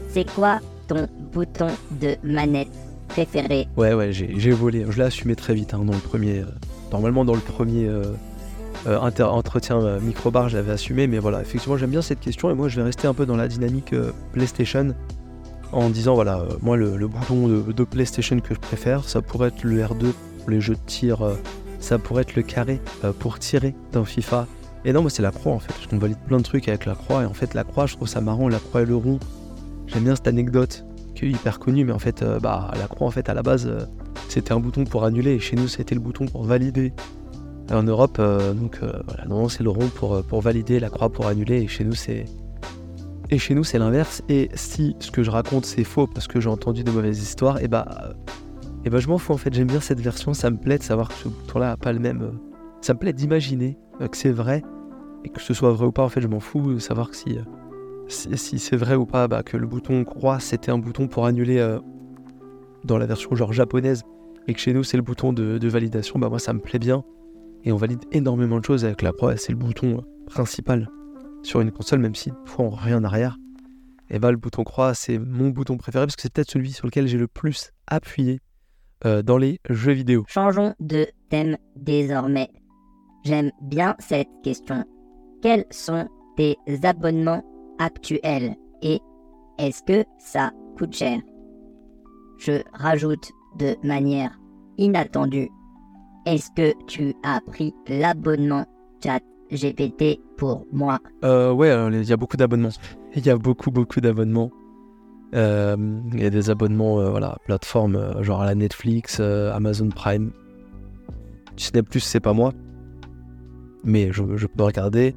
C'est 0.10 0.30
quoi 0.32 0.60
ton 0.88 1.08
bouton 1.34 1.68
de 2.00 2.16
manette 2.24 2.70
préféré? 3.08 3.68
Ouais, 3.76 3.94
ouais, 3.94 4.12
j'ai 4.14 4.52
volé. 4.52 4.86
Je 4.90 4.98
l'ai 4.98 5.04
assumé 5.04 5.36
très 5.36 5.54
vite 5.54 5.74
hein, 5.74 5.84
dans 5.84 5.94
le 5.94 6.00
premier. 6.00 6.40
Euh, 6.40 6.46
normalement, 6.92 7.26
dans 7.26 7.34
le 7.34 7.42
premier 7.42 7.88
euh, 7.88 8.14
entretien 9.20 9.82
euh, 9.82 10.00
microbar, 10.00 10.50
j'avais 10.50 10.72
assumé, 10.72 11.08
mais 11.08 11.18
voilà, 11.18 11.42
effectivement, 11.42 11.78
j'aime 11.78 11.90
bien 11.90 12.04
cette 12.04 12.20
question 12.20 12.50
et 12.52 12.54
moi, 12.54 12.70
je 12.70 12.78
vais 12.78 12.84
rester 12.84 13.08
un 13.08 13.14
peu 13.14 13.26
dans 13.26 13.36
la 13.36 13.48
dynamique 13.48 13.94
PlayStation 14.34 14.94
en 15.72 15.90
disant 15.90 16.14
voilà, 16.14 16.44
moi, 16.62 16.78
le, 16.78 17.08
bouton 17.08 17.48
de, 17.48 17.84
PlayStation 17.84 18.40
que 18.40 18.54
je 18.54 18.60
préfère, 18.60 19.04
ça 19.10 19.22
pourrait 19.22 19.50
être 19.50 19.64
le 19.64 19.82
R2 19.82 20.14
pour 20.40 20.50
les 20.50 20.62
jeux 20.62 20.76
de 20.76 20.86
tir, 20.86 21.18
ça 21.80 21.98
pourrait 21.98 22.22
être 22.22 22.36
le 22.36 22.44
carré 22.44 22.80
pour 23.20 23.40
tirer 23.40 23.76
dans 23.92 24.06
FIFA. 24.06 24.48
Et 24.86 24.94
non, 24.94 25.02
moi, 25.02 25.10
c'est 25.10 25.24
la 25.24 25.32
croix 25.32 25.52
en 25.52 25.60
fait. 25.60 25.74
Je 25.92 25.96
valide 25.98 26.20
plein 26.26 26.38
de 26.38 26.44
trucs 26.44 26.68
avec 26.70 26.86
la 26.86 26.96
croix 26.96 27.24
et 27.24 27.26
en 27.26 27.34
fait, 27.34 27.54
la 27.54 27.64
croix, 27.64 27.88
je 27.88 27.96
trouve 27.96 28.08
ça 28.08 28.22
marrant, 28.22 28.48
la 28.48 28.60
croix 28.60 28.84
et 28.84 28.86
le 28.86 28.96
rond. 28.96 29.20
J'aime 29.88 30.04
bien 30.04 30.16
cette 30.16 30.28
anecdote 30.28 30.86
qui 31.16 31.26
est 31.26 31.30
hyper 31.30 31.60
connue, 31.60 31.86
mais 31.86 31.94
en 31.94 32.00
fait, 32.00 32.24
bah, 32.42 32.72
la 32.78 32.88
croix, 32.88 33.08
en 33.08 33.12
fait, 33.12 33.28
à 33.30 33.34
la 33.34 33.42
base, 33.42 33.70
c'était 34.30 34.54
un 34.54 34.60
bouton 34.60 34.84
pour 34.84 35.04
annuler 35.04 35.32
et 35.32 35.40
chez 35.40 35.56
nous, 35.56 35.68
c'était 35.68 35.96
le 35.96 36.02
bouton 36.02 36.26
pour 36.26 36.44
valider 36.44 36.94
en 37.72 37.84
Europe, 37.84 38.18
euh, 38.20 38.54
donc 38.54 38.80
euh, 38.84 38.92
voilà, 39.08 39.26
non, 39.26 39.50
c'est 39.50 39.64
le 39.64 39.70
rond 39.70 39.88
pour, 39.88 40.16
euh, 40.16 40.22
pour 40.22 40.42
valider, 40.42 40.80
la 40.80 40.90
croix 40.90 41.10
pour 41.10 41.28
annuler, 41.28 41.62
et 41.62 41.68
chez 41.68 41.84
nous 41.84 41.96
c'est 41.96 42.26
et 43.32 43.40
chez 43.40 43.56
nous 43.56 43.64
c'est 43.64 43.80
l'inverse. 43.80 44.22
Et 44.30 44.50
si 44.54 44.96
ce 45.00 45.10
que 45.10 45.24
je 45.24 45.32
raconte 45.32 45.66
c'est 45.66 45.84
faux 45.84 46.06
parce 46.06 46.28
que 46.28 46.40
j'ai 46.40 46.50
entendu 46.50 46.84
de 46.84 46.92
mauvaises 46.92 47.22
histoires, 47.22 47.62
et 47.64 47.68
bah 47.68 48.14
et 48.84 48.90
bah 48.90 49.00
je 49.00 49.08
m'en 49.08 49.18
fous 49.18 49.34
en 49.34 49.38
fait. 49.38 49.54
J'aime 49.54 49.68
bien 49.68 49.80
cette 49.80 50.00
version, 50.00 50.34
ça 50.34 50.52
me 50.52 50.58
plaît 50.58 50.78
de 50.78 50.84
savoir 50.84 51.10
que 51.10 51.16
ce 51.16 51.28
bouton-là 51.28 51.72
a 51.72 51.78
pas 51.78 51.92
le 51.92 52.00
même. 52.00 52.40
Ça 52.82 52.94
me 52.94 53.00
plaît 53.00 53.14
d'imaginer 53.14 53.80
que 54.00 54.18
c'est 54.18 54.32
vrai 54.32 54.64
et 55.24 55.30
que 55.30 55.42
ce 55.42 55.54
soit 55.54 55.72
vrai 55.72 55.86
ou 55.86 55.92
pas. 55.92 56.04
En 56.04 56.10
fait, 56.10 56.22
je 56.22 56.28
m'en 56.28 56.40
fous 56.40 56.74
de 56.74 56.80
savoir 56.80 57.14
si 57.14 57.38
si, 58.08 58.60
c'est 58.60 58.76
vrai 58.76 58.94
ou 58.94 59.06
pas, 59.06 59.28
bah, 59.28 59.42
que 59.42 59.58
le 59.58 59.66
bouton 59.66 60.04
croix 60.04 60.40
c'était 60.40 60.72
un 60.72 60.78
bouton 60.78 61.08
pour 61.08 61.26
annuler 61.26 61.78
dans 62.84 62.98
la 62.98 63.06
version 63.06 63.36
genre 63.36 63.52
japonaise 63.52 64.04
et 64.48 64.54
que 64.54 64.60
chez 64.60 64.74
nous 64.74 64.84
c'est 64.84 64.98
le 64.98 65.04
bouton 65.04 65.34
de, 65.34 65.68
validation. 65.68 66.20
Bah 66.20 66.30
moi 66.30 66.40
ça 66.40 66.54
me 66.54 66.60
plaît 66.60 66.80
bien 66.80 67.04
et 67.64 67.72
on 67.72 67.78
valide 67.78 68.04
énormément 68.12 68.60
de 68.60 68.66
choses 68.66 68.86
avec 68.86 69.02
la 69.02 69.12
croix, 69.12 69.38
c'est 69.38 69.52
le 69.52 69.58
bouton 69.58 70.04
principal 70.28 70.90
sur 71.44 71.62
une 71.62 71.72
console, 71.72 72.00
même 72.00 72.16
si 72.16 72.32
fois 72.46 72.66
on 72.66 72.70
rien 72.70 73.00
en 73.00 73.04
arrière. 73.04 73.38
Et 74.10 74.20
bah 74.20 74.32
le 74.32 74.38
bouton 74.38 74.64
croix, 74.64 74.94
c'est 74.94 75.18
mon 75.18 75.50
bouton 75.50 75.78
préféré 75.78 76.06
parce 76.06 76.16
que 76.16 76.22
c'est 76.22 76.32
peut-être 76.32 76.52
celui 76.52 76.72
sur 76.72 76.86
lequel 76.86 77.08
j'ai 77.08 77.18
le 77.18 77.28
plus 77.28 77.72
appuyé 77.88 78.40
euh, 79.06 79.24
dans 79.24 79.38
les 79.38 79.60
jeux 79.70 79.94
vidéo. 79.94 80.26
Changeons 80.28 80.76
de 80.80 81.08
thème 81.30 81.58
désormais. 81.76 82.50
J'aime 83.26 83.52
bien 83.62 83.96
cette 84.00 84.30
question. 84.44 84.86
Quels 85.42 85.66
sont 85.72 86.08
tes 86.38 86.58
abonnements 86.84 87.44
actuels 87.80 88.56
et 88.82 89.00
est-ce 89.58 89.84
que 89.84 90.06
ça 90.18 90.52
coûte 90.78 90.94
cher? 90.94 91.20
Je 92.38 92.62
rajoute 92.74 93.32
de 93.58 93.76
manière 93.84 94.40
inattendue 94.78 95.50
est-ce 96.26 96.50
que 96.56 96.74
tu 96.88 97.14
as 97.24 97.40
pris 97.42 97.74
l'abonnement 97.88 98.66
chat 99.04 99.22
GPT 99.52 100.20
pour 100.38 100.66
moi? 100.72 101.00
Euh, 101.24 101.52
Ouais, 101.52 101.70
il 101.92 102.04
y 102.04 102.14
a 102.14 102.18
beaucoup 102.18 102.36
d'abonnements. 102.36 102.70
Il 103.16 103.26
y 103.26 103.30
a 103.30 103.38
beaucoup, 103.38 103.70
beaucoup 103.70 104.02
d'abonnements. 104.02 104.50
Euh, 105.36 105.76
il 106.14 106.22
y 106.22 106.26
a 106.26 106.30
des 106.30 106.50
abonnements, 106.50 107.00
euh, 107.00 107.10
voilà, 107.10 107.38
plateformes 107.46 107.96
euh, 107.96 108.24
genre 108.24 108.42
à 108.42 108.46
la 108.46 108.56
Netflix, 108.56 109.20
Amazon 109.20 109.90
Prime. 109.90 110.32
Disney 111.56 111.84
Plus, 111.84 112.00
c'est 112.00 112.20
pas 112.20 112.34
moi. 112.34 112.52
Mais 113.86 114.12
je, 114.12 114.48
peux 114.48 114.64
regarder. 114.64 115.16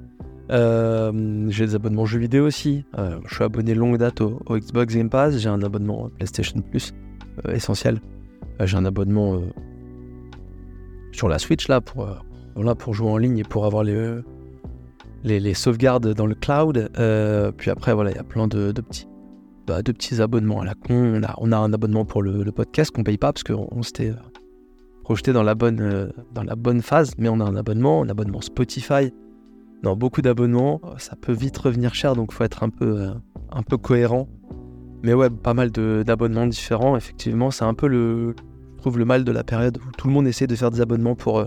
j'ai 0.50 1.66
des 1.66 1.74
abonnements 1.74 2.06
jeux 2.06 2.18
vidéo 2.18 2.46
aussi. 2.46 2.84
je 2.96 3.34
suis 3.34 3.44
abonné 3.44 3.74
longue 3.74 3.98
date 3.98 4.20
au, 4.20 4.40
Xbox 4.50 4.94
Game 4.94 5.10
Pass. 5.10 5.38
J'ai 5.38 5.48
un 5.48 5.62
abonnement 5.62 6.10
PlayStation 6.16 6.60
Plus 6.60 6.94
essentiel. 7.52 8.00
j'ai 8.60 8.76
un 8.76 8.84
abonnement 8.84 9.40
sur 11.18 11.28
la 11.28 11.38
Switch 11.38 11.68
là 11.68 11.80
pour, 11.80 12.08
euh, 12.08 12.74
pour 12.74 12.94
jouer 12.94 13.10
en 13.10 13.16
ligne 13.16 13.38
et 13.38 13.44
pour 13.44 13.66
avoir 13.66 13.82
les, 13.82 14.20
les, 15.24 15.54
sauvegardes 15.54 16.14
dans 16.14 16.26
le 16.26 16.34
cloud. 16.34 16.90
Euh, 16.98 17.50
puis 17.50 17.70
après, 17.70 17.92
voilà, 17.92 18.12
il 18.12 18.16
y 18.16 18.20
a 18.20 18.24
plein 18.24 18.46
de, 18.46 18.72
petits, 18.72 19.08
bah, 19.66 19.82
de 19.82 19.92
petits 19.92 20.22
abonnements 20.22 20.60
à 20.60 20.64
la 20.64 20.74
con. 20.74 21.20
On 21.20 21.22
a, 21.24 21.34
on 21.38 21.52
a 21.52 21.56
un 21.56 21.72
abonnement 21.72 22.04
pour 22.04 22.22
le, 22.22 22.50
podcast 22.52 22.92
qu'on 22.92 23.02
paye 23.02 23.18
pas 23.18 23.32
parce 23.32 23.42
qu'on 23.42 23.82
s'était 23.82 24.10
euh, 24.10 24.37
projeté 25.08 25.32
dans 25.32 25.42
la, 25.42 25.54
bonne, 25.54 26.12
dans 26.34 26.42
la 26.42 26.54
bonne 26.54 26.82
phase, 26.82 27.12
mais 27.16 27.30
on 27.30 27.40
a 27.40 27.44
un 27.44 27.56
abonnement, 27.56 28.02
un 28.02 28.10
abonnement 28.10 28.42
Spotify. 28.42 29.10
Non, 29.82 29.96
beaucoup 29.96 30.20
d'abonnements, 30.20 30.82
ça 30.98 31.16
peut 31.16 31.32
vite 31.32 31.56
revenir 31.56 31.94
cher, 31.94 32.14
donc 32.14 32.30
faut 32.30 32.44
être 32.44 32.62
un 32.62 32.68
peu, 32.68 33.08
un 33.50 33.62
peu 33.62 33.78
cohérent. 33.78 34.28
Mais 35.02 35.14
ouais, 35.14 35.30
pas 35.30 35.54
mal 35.54 35.70
d'abonnements 35.70 36.46
différents, 36.46 36.94
effectivement, 36.94 37.50
c'est 37.50 37.64
un 37.64 37.72
peu 37.72 37.88
le, 37.88 38.36
trouve 38.76 38.98
le 38.98 39.06
mal 39.06 39.24
de 39.24 39.32
la 39.32 39.44
période 39.44 39.78
où 39.78 39.90
tout 39.96 40.08
le 40.08 40.12
monde 40.12 40.26
essaie 40.26 40.46
de 40.46 40.54
faire 40.54 40.70
des 40.70 40.82
abonnements 40.82 41.14
pour 41.14 41.38
euh, 41.38 41.46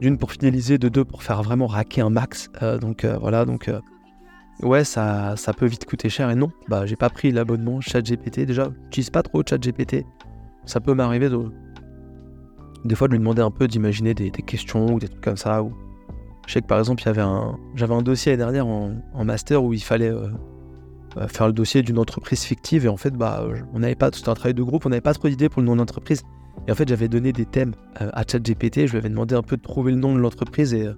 d'une 0.00 0.16
pour 0.16 0.32
fidéliser, 0.32 0.78
de 0.78 0.88
deux 0.88 1.04
pour 1.04 1.22
faire 1.22 1.42
vraiment 1.42 1.66
raquer 1.66 2.00
un 2.00 2.08
max. 2.08 2.48
Euh, 2.62 2.78
donc 2.78 3.04
euh, 3.04 3.18
voilà, 3.18 3.44
donc 3.44 3.70
ouais, 4.62 4.84
ça, 4.84 5.36
ça 5.36 5.52
peut 5.52 5.66
vite 5.66 5.84
coûter 5.84 6.08
cher. 6.08 6.30
Et 6.30 6.34
non, 6.34 6.50
bah 6.68 6.86
j'ai 6.86 6.96
pas 6.96 7.10
pris 7.10 7.32
l'abonnement 7.32 7.82
ChatGPT. 7.82 8.46
Déjà, 8.46 8.70
j'utilise 8.84 9.10
pas 9.10 9.22
trop 9.22 9.42
ChatGPT. 9.46 10.06
Ça 10.64 10.80
peut 10.80 10.94
m'arriver 10.94 11.28
de 11.28 11.36
des 12.84 12.94
fois 12.94 13.08
de 13.08 13.12
lui 13.12 13.18
demander 13.18 13.42
un 13.42 13.50
peu 13.50 13.68
d'imaginer 13.68 14.14
des, 14.14 14.30
questions 14.30 14.94
ou 14.94 14.98
des 14.98 15.08
trucs 15.08 15.22
comme 15.22 15.36
ça. 15.36 15.62
Ou... 15.62 15.72
Je 16.46 16.52
sais 16.54 16.60
que 16.60 16.66
par 16.66 16.78
exemple, 16.78 17.02
j'avais 17.02 17.22
un, 17.22 18.02
dossier 18.02 18.32
l'année 18.32 18.52
dernière 18.52 18.66
en, 18.66 19.24
master 19.24 19.62
où 19.62 19.74
il 19.74 19.82
fallait 19.82 20.12
faire 21.28 21.46
le 21.46 21.52
dossier 21.52 21.82
d'une 21.82 21.98
entreprise 21.98 22.42
fictive 22.42 22.84
et 22.84 22.88
en 22.88 22.96
fait, 22.96 23.12
bah, 23.14 23.44
on 23.72 23.80
n'avait 23.80 23.94
pas, 23.94 24.10
c'était 24.12 24.28
un 24.28 24.34
travail 24.34 24.54
de 24.54 24.62
groupe, 24.62 24.86
on 24.86 24.90
n'avait 24.90 25.00
pas 25.00 25.14
trop 25.14 25.28
d'idées 25.28 25.48
pour 25.48 25.62
le 25.62 25.66
nom 25.66 25.76
d'entreprise. 25.76 26.22
Et 26.66 26.72
en 26.72 26.74
fait, 26.74 26.88
j'avais 26.88 27.08
donné 27.08 27.32
des 27.32 27.46
thèmes 27.46 27.74
euh, 28.00 28.10
à 28.12 28.24
ChatGPT. 28.30 28.86
Je 28.86 28.92
lui 28.92 28.98
avais 28.98 29.08
demandé 29.08 29.34
un 29.34 29.42
peu 29.42 29.56
de 29.56 29.62
trouver 29.62 29.92
le 29.92 29.98
nom 29.98 30.14
de 30.14 30.18
l'entreprise 30.18 30.74
et, 30.74 30.86
euh, 30.86 30.94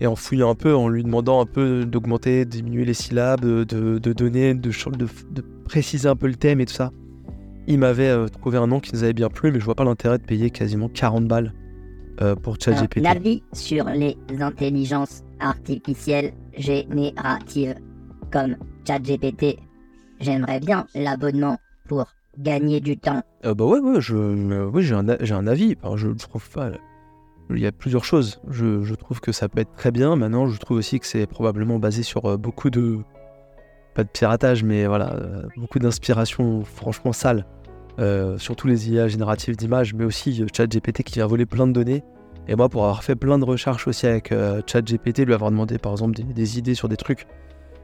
et 0.00 0.06
en 0.06 0.16
fouillant 0.16 0.50
un 0.50 0.54
peu, 0.54 0.74
en 0.74 0.88
lui 0.88 1.02
demandant 1.02 1.40
un 1.40 1.46
peu 1.46 1.84
d'augmenter, 1.84 2.44
diminuer 2.44 2.84
les 2.84 2.94
syllabes, 2.94 3.40
de, 3.40 3.64
donner, 3.98 4.54
de, 4.54 4.70
de, 4.70 5.44
préciser 5.64 6.08
un 6.08 6.16
peu 6.16 6.26
le 6.26 6.34
thème 6.34 6.60
et 6.60 6.66
tout 6.66 6.74
ça. 6.74 6.90
Il 7.66 7.78
m'avait 7.78 8.08
euh, 8.08 8.28
trouvé 8.28 8.58
un 8.58 8.66
nom 8.66 8.80
qui 8.80 8.92
nous 8.94 9.02
avait 9.04 9.12
bien 9.12 9.28
plu, 9.28 9.52
mais 9.52 9.60
je 9.60 9.64
vois 9.64 9.74
pas 9.74 9.84
l'intérêt 9.84 10.18
de 10.18 10.24
payer 10.24 10.50
quasiment 10.50 10.88
40 10.88 11.26
balles 11.26 11.52
euh, 12.20 12.34
pour 12.34 12.56
ChatGPT. 12.60 13.06
Un 13.06 13.10
avis 13.10 13.42
sur 13.52 13.84
les 13.86 14.16
intelligences 14.40 15.22
artificielles 15.40 16.32
génératives 16.56 17.74
comme 18.32 18.56
ChatGPT. 18.86 19.58
J'aimerais 20.20 20.60
bien 20.60 20.86
l'abonnement 20.94 21.58
pour 21.88 22.06
gagner 22.38 22.80
du 22.80 22.96
temps. 22.98 23.22
Euh, 23.44 23.54
bah 23.54 23.64
ouais, 23.64 23.80
ouais, 23.80 24.00
je, 24.00 24.14
euh, 24.16 24.70
oui, 24.72 24.82
j'ai 24.82 24.94
un, 24.94 25.08
a- 25.08 25.22
j'ai 25.24 25.34
un 25.34 25.46
avis. 25.46 25.76
Enfin, 25.82 25.96
je 25.96 26.08
trouve 26.08 26.48
pas. 26.50 26.70
Il 27.50 27.58
y 27.58 27.66
a 27.66 27.72
plusieurs 27.72 28.04
choses. 28.04 28.40
Je, 28.48 28.82
je 28.82 28.94
trouve 28.94 29.20
que 29.20 29.32
ça 29.32 29.48
peut 29.48 29.60
être 29.60 29.72
très 29.74 29.90
bien. 29.90 30.16
Maintenant, 30.16 30.46
je 30.46 30.58
trouve 30.58 30.78
aussi 30.78 31.00
que 31.00 31.06
c'est 31.06 31.26
probablement 31.26 31.78
basé 31.78 32.02
sur 32.02 32.38
beaucoup 32.38 32.70
de. 32.70 32.98
Pas 33.94 34.04
de 34.04 34.08
piratage, 34.08 34.64
mais 34.64 34.86
voilà, 34.86 35.14
euh, 35.14 35.42
beaucoup 35.56 35.78
d'inspiration 35.78 36.64
franchement 36.64 37.12
sale. 37.12 37.46
Euh, 37.98 38.38
surtout 38.38 38.66
les 38.66 38.90
IA 38.90 39.06
génératives 39.08 39.56
d'images, 39.56 39.92
mais 39.92 40.04
aussi 40.04 40.42
euh, 40.42 40.46
ChatGPT 40.54 41.02
qui 41.02 41.14
vient 41.14 41.26
voler 41.26 41.44
plein 41.44 41.66
de 41.66 41.72
données. 41.72 42.02
Et 42.48 42.56
moi, 42.56 42.70
pour 42.70 42.84
avoir 42.84 43.04
fait 43.04 43.16
plein 43.16 43.38
de 43.38 43.44
recherches 43.44 43.86
aussi 43.86 44.06
avec 44.06 44.34
ChatGPT, 44.66 45.20
lui 45.24 45.34
avoir 45.34 45.52
demandé 45.52 45.78
par 45.78 45.92
exemple 45.92 46.14
des, 46.20 46.58
idées 46.58 46.74
sur 46.74 46.88
des 46.88 46.96
trucs 46.96 47.26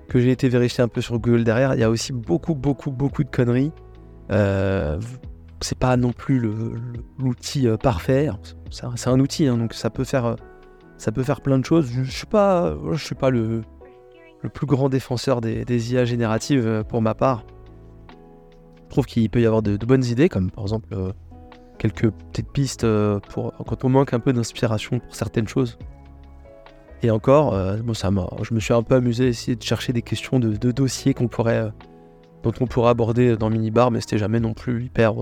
que 0.09 0.18
j'ai 0.18 0.33
été 0.33 0.49
vérifier 0.49 0.83
un 0.83 0.88
peu 0.88 1.01
sur 1.01 1.16
Google 1.21 1.44
derrière, 1.44 1.75
il 1.75 1.81
y 1.81 1.85
a 1.85 1.90
aussi 1.90 2.12
beaucoup, 2.12 2.57
beaucoup, 2.57 2.90
beaucoup 2.90 3.23
de 3.23 3.31
conneries. 3.31 3.71
C'est 4.31 5.79
pas 5.79 5.97
non 5.97 6.12
plus 6.12 6.40
l'outil 7.21 7.68
parfait. 7.81 8.31
C'est 8.71 9.09
un, 9.09 9.21
outil, 9.21 9.47
hein, 9.47 9.57
donc 9.57 9.75
ça 9.75 9.90
peut 9.90 10.03
faire, 10.03 10.35
ça 10.97 11.12
peut 11.12 11.23
faire 11.23 11.40
plein 11.40 11.61
de 11.61 11.64
choses. 11.64 11.88
Je, 11.92 12.03
je 12.03 12.11
suis 12.11 12.27
pas, 12.27 12.77
je 12.90 13.05
suis 13.05 13.14
pas 13.14 13.31
le, 13.31 13.62
le 14.42 14.48
plus 14.48 14.66
grand 14.66 14.88
défenseur 14.88 15.40
des, 15.40 15.92
IA 15.92 16.05
génératives 16.05 16.66
euh, 16.66 16.83
pour 16.83 17.03
ma 17.03 17.14
part. 17.14 17.44
Je 18.85 18.90
trouve 18.90 19.07
qu'il 19.07 19.29
peut 19.31 19.40
y 19.40 19.46
avoir 19.46 19.62
de, 19.62 19.77
bonnes 19.77 20.05
idées, 20.05 20.29
comme 20.29 20.51
par 20.51 20.64
exemple 20.64 20.88
euh, 20.92 21.12
quelques 21.79 22.11
petites 22.11 22.51
pistes 22.51 22.85
euh, 22.85 23.20
pour 23.20 23.53
quand 23.66 23.85
on 23.85 23.88
manque 23.88 24.14
un 24.14 24.20
peu 24.20 24.33
d'inspiration 24.33 25.01
pour 25.01 25.14
certaines 25.14 25.48
choses. 25.48 25.79
Et 27.03 27.12
encore, 27.12 27.53
bon, 27.85 27.94
ça 27.94 28.11
je 28.42 28.55
me 28.55 28.59
suis 28.59 28.74
un 28.74 28.83
peu 28.83 28.96
amusé 28.96 29.27
à 29.27 29.29
essayer 29.29 29.55
de 29.55 29.62
chercher 29.62 29.92
des 29.92 30.03
questions 30.03 30.40
de, 30.40 30.72
dossiers 30.72 31.14
dont 31.14 31.31
on 32.61 32.66
pourrait 32.66 32.88
aborder 32.88 33.37
dans 33.37 33.51
Minibar, 33.51 33.92
mais 33.92 34.01
c'était 34.01 34.18
jamais 34.18 34.40
non 34.40 34.53
plus 34.53 34.87
hyper, 34.87 35.14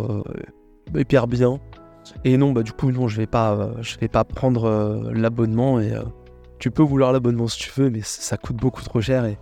hyper 0.94 1.26
bien. 1.26 1.61
Et 2.24 2.38
non, 2.38 2.52
bah 2.52 2.62
du 2.62 2.72
coup 2.72 2.90
non, 2.92 3.09
je 3.09 3.18
vais 3.18 3.29
je 3.83 3.98
vais 3.98 4.09
pas 4.09 4.24
prendre 4.24 5.11
l'abonnement. 5.12 5.79
Et 5.79 5.92
tu 6.58 6.70
peux 6.70 6.82
vouloir 6.82 7.12
l'abonnement 7.12 7.48
si 7.48 7.58
tu 7.58 7.70
veux, 7.80 7.90
mais 7.90 8.00
ça 8.02 8.36
coûte 8.36 8.56
beaucoup 8.56 8.82
trop 8.82 9.00
cher 9.00 9.24
et 9.24 9.38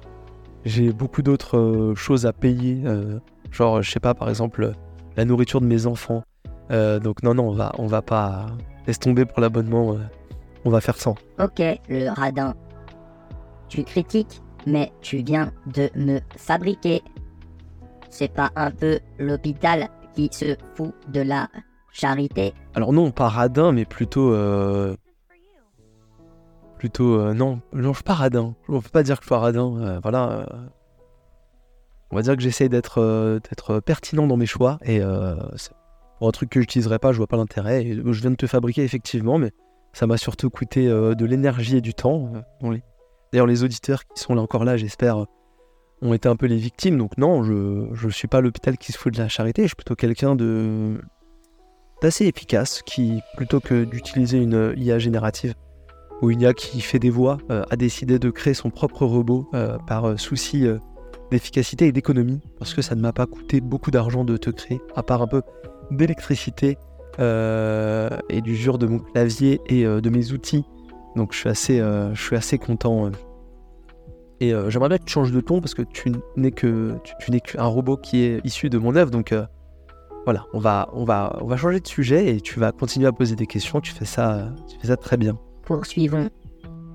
j'ai 0.64 0.92
beaucoup 0.92 1.22
d'autres 1.22 1.58
euh, 1.58 1.94
choses 1.94 2.26
à 2.26 2.32
payer. 2.32 2.82
euh, 2.86 3.18
genre, 3.50 3.82
je 3.82 3.90
sais 3.90 4.00
pas, 4.00 4.14
par 4.14 4.28
exemple, 4.28 4.72
la 5.16 5.24
nourriture 5.24 5.60
de 5.60 5.66
mes 5.66 5.86
enfants. 5.86 6.22
Euh, 6.70 6.98
donc 6.98 7.22
non, 7.22 7.34
non, 7.34 7.48
on 7.48 7.52
va, 7.52 7.72
on 7.78 7.86
va 7.86 8.02
pas 8.02 8.46
laisse 8.86 8.98
tomber 8.98 9.24
pour 9.26 9.40
l'abonnement. 9.40 9.92
euh, 9.92 9.98
on 10.64 10.70
va 10.70 10.80
faire 10.80 10.96
sans. 10.96 11.14
Ok, 11.38 11.60
le 11.88 12.08
radin. 12.08 12.54
Tu 13.68 13.84
critiques, 13.84 14.40
mais 14.66 14.92
tu 15.02 15.18
viens 15.18 15.52
de 15.66 15.90
me 15.94 16.20
fabriquer. 16.36 17.02
C'est 18.08 18.32
pas 18.32 18.50
un 18.56 18.70
peu 18.70 18.98
l'hôpital 19.18 19.88
qui 20.14 20.28
se 20.32 20.56
fout 20.74 20.94
de 21.12 21.20
la 21.20 21.48
charité? 21.92 22.54
Alors 22.74 22.92
non, 22.92 23.10
pas 23.10 23.28
radin, 23.28 23.72
mais 23.72 23.84
plutôt... 23.84 24.32
euh, 24.32 24.96
Plutôt... 26.84 27.18
euh, 27.18 27.32
non, 27.32 27.62
non, 27.72 27.92
je 27.92 27.94
suis 27.94 28.04
pas 28.04 28.12
radin. 28.12 28.54
On 28.68 28.82
peut 28.82 28.90
pas 28.90 29.02
dire 29.02 29.16
que 29.16 29.22
je 29.24 29.28
suis 29.28 29.34
radin. 29.34 29.74
euh, 29.80 30.00
voilà. 30.02 30.30
euh, 30.40 30.66
On 32.10 32.16
va 32.16 32.20
dire 32.20 32.36
que 32.36 32.42
j'essaye 32.42 32.68
d'être 32.68 33.80
pertinent 33.86 34.26
dans 34.26 34.36
mes 34.36 34.44
choix. 34.44 34.78
Et 34.84 35.00
pour 36.18 36.28
un 36.28 36.30
truc 36.30 36.50
que 36.50 36.60
j'utiliserai 36.60 36.98
pas, 36.98 37.12
je 37.12 37.16
vois 37.16 37.26
pas 37.26 37.38
l'intérêt. 37.38 37.90
Je 37.90 38.20
viens 38.20 38.30
de 38.32 38.36
te 38.36 38.46
fabriquer, 38.46 38.84
effectivement, 38.84 39.38
mais 39.38 39.50
ça 39.94 40.06
m'a 40.06 40.18
surtout 40.18 40.50
coûté 40.50 40.86
de 40.86 41.24
l'énergie 41.24 41.78
et 41.78 41.80
du 41.80 41.94
temps. 41.94 42.32
D'ailleurs, 43.32 43.46
les 43.46 43.64
auditeurs 43.64 44.04
qui 44.04 44.22
sont 44.22 44.34
là 44.34 44.42
encore 44.42 44.66
là, 44.66 44.76
j'espère, 44.76 45.24
ont 46.02 46.12
été 46.12 46.28
un 46.28 46.36
peu 46.36 46.44
les 46.44 46.58
victimes. 46.58 46.98
Donc 46.98 47.16
non, 47.16 47.44
je 47.44 47.88
je 47.94 48.08
suis 48.10 48.28
pas 48.28 48.42
l'hôpital 48.42 48.76
qui 48.76 48.92
se 48.92 48.98
fout 48.98 49.14
de 49.14 49.18
la 49.18 49.28
charité. 49.28 49.62
Je 49.62 49.68
suis 49.68 49.76
plutôt 49.76 49.94
quelqu'un 49.96 50.36
de 50.36 51.00
d'assez 52.02 52.26
efficace 52.26 52.82
qui, 52.82 53.22
plutôt 53.38 53.60
que 53.60 53.84
d'utiliser 53.84 54.36
une 54.36 54.74
IA 54.76 54.98
générative 54.98 55.54
ou 56.22 56.30
une 56.30 56.40
IA 56.40 56.54
qui 56.54 56.80
fait 56.80 56.98
des 56.98 57.10
voix, 57.10 57.38
euh, 57.50 57.64
a 57.70 57.76
décidé 57.76 58.18
de 58.18 58.30
créer 58.30 58.54
son 58.54 58.70
propre 58.70 59.04
robot 59.04 59.48
euh, 59.54 59.78
par 59.86 60.08
euh, 60.08 60.16
souci 60.16 60.66
d'efficacité 61.30 61.86
et 61.86 61.92
d'économie, 61.92 62.40
parce 62.58 62.74
que 62.74 62.82
ça 62.82 62.94
ne 62.94 63.00
m'a 63.00 63.12
pas 63.12 63.26
coûté 63.26 63.60
beaucoup 63.60 63.90
d'argent 63.90 64.24
de 64.24 64.36
te 64.36 64.50
créer, 64.50 64.80
à 64.94 65.02
part 65.02 65.22
un 65.22 65.26
peu 65.26 65.42
d'électricité 65.90 66.78
euh, 67.20 68.08
et 68.28 68.40
du 68.40 68.54
jure 68.56 68.78
de 68.78 68.86
mon 68.86 68.98
clavier 68.98 69.60
et 69.66 69.84
de 69.84 70.10
mes 70.10 70.32
outils. 70.32 70.64
Donc 71.16 71.32
je 71.32 71.38
suis 71.38 71.48
assez, 71.48 71.78
je 71.78 72.20
suis 72.20 72.36
assez 72.36 72.58
content. 72.58 73.10
Et 74.40 74.52
j'aimerais 74.68 74.88
bien 74.88 74.98
que 74.98 75.04
tu 75.04 75.12
changes 75.12 75.32
de 75.32 75.40
ton 75.40 75.60
parce 75.60 75.74
que 75.74 75.82
tu 75.82 76.12
n'es 76.36 76.50
que 76.50 76.94
tu, 77.20 77.30
n'es 77.30 77.40
qu'un 77.40 77.64
robot 77.64 77.96
qui 77.96 78.22
est 78.22 78.44
issu 78.44 78.68
de 78.68 78.78
mon 78.78 78.94
œuvre. 78.94 79.10
Donc 79.10 79.34
voilà, 80.24 80.44
on 80.52 80.58
va, 80.58 80.88
on, 80.92 81.04
va, 81.04 81.38
on 81.40 81.46
va 81.46 81.56
changer 81.56 81.80
de 81.80 81.86
sujet 81.86 82.34
et 82.34 82.40
tu 82.40 82.58
vas 82.58 82.72
continuer 82.72 83.06
à 83.06 83.12
poser 83.12 83.36
des 83.36 83.46
questions. 83.46 83.80
Tu 83.80 83.92
fais 83.92 84.04
ça, 84.04 84.52
tu 84.68 84.78
fais 84.80 84.88
ça 84.88 84.96
très 84.96 85.16
bien. 85.16 85.38
Poursuivons. 85.66 86.28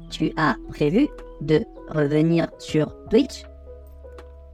Tu 0.10 0.32
as 0.38 0.55
prévu 0.69 1.08
de 1.41 1.62
revenir 1.89 2.47
sur 2.58 2.93
Twitch? 3.10 3.43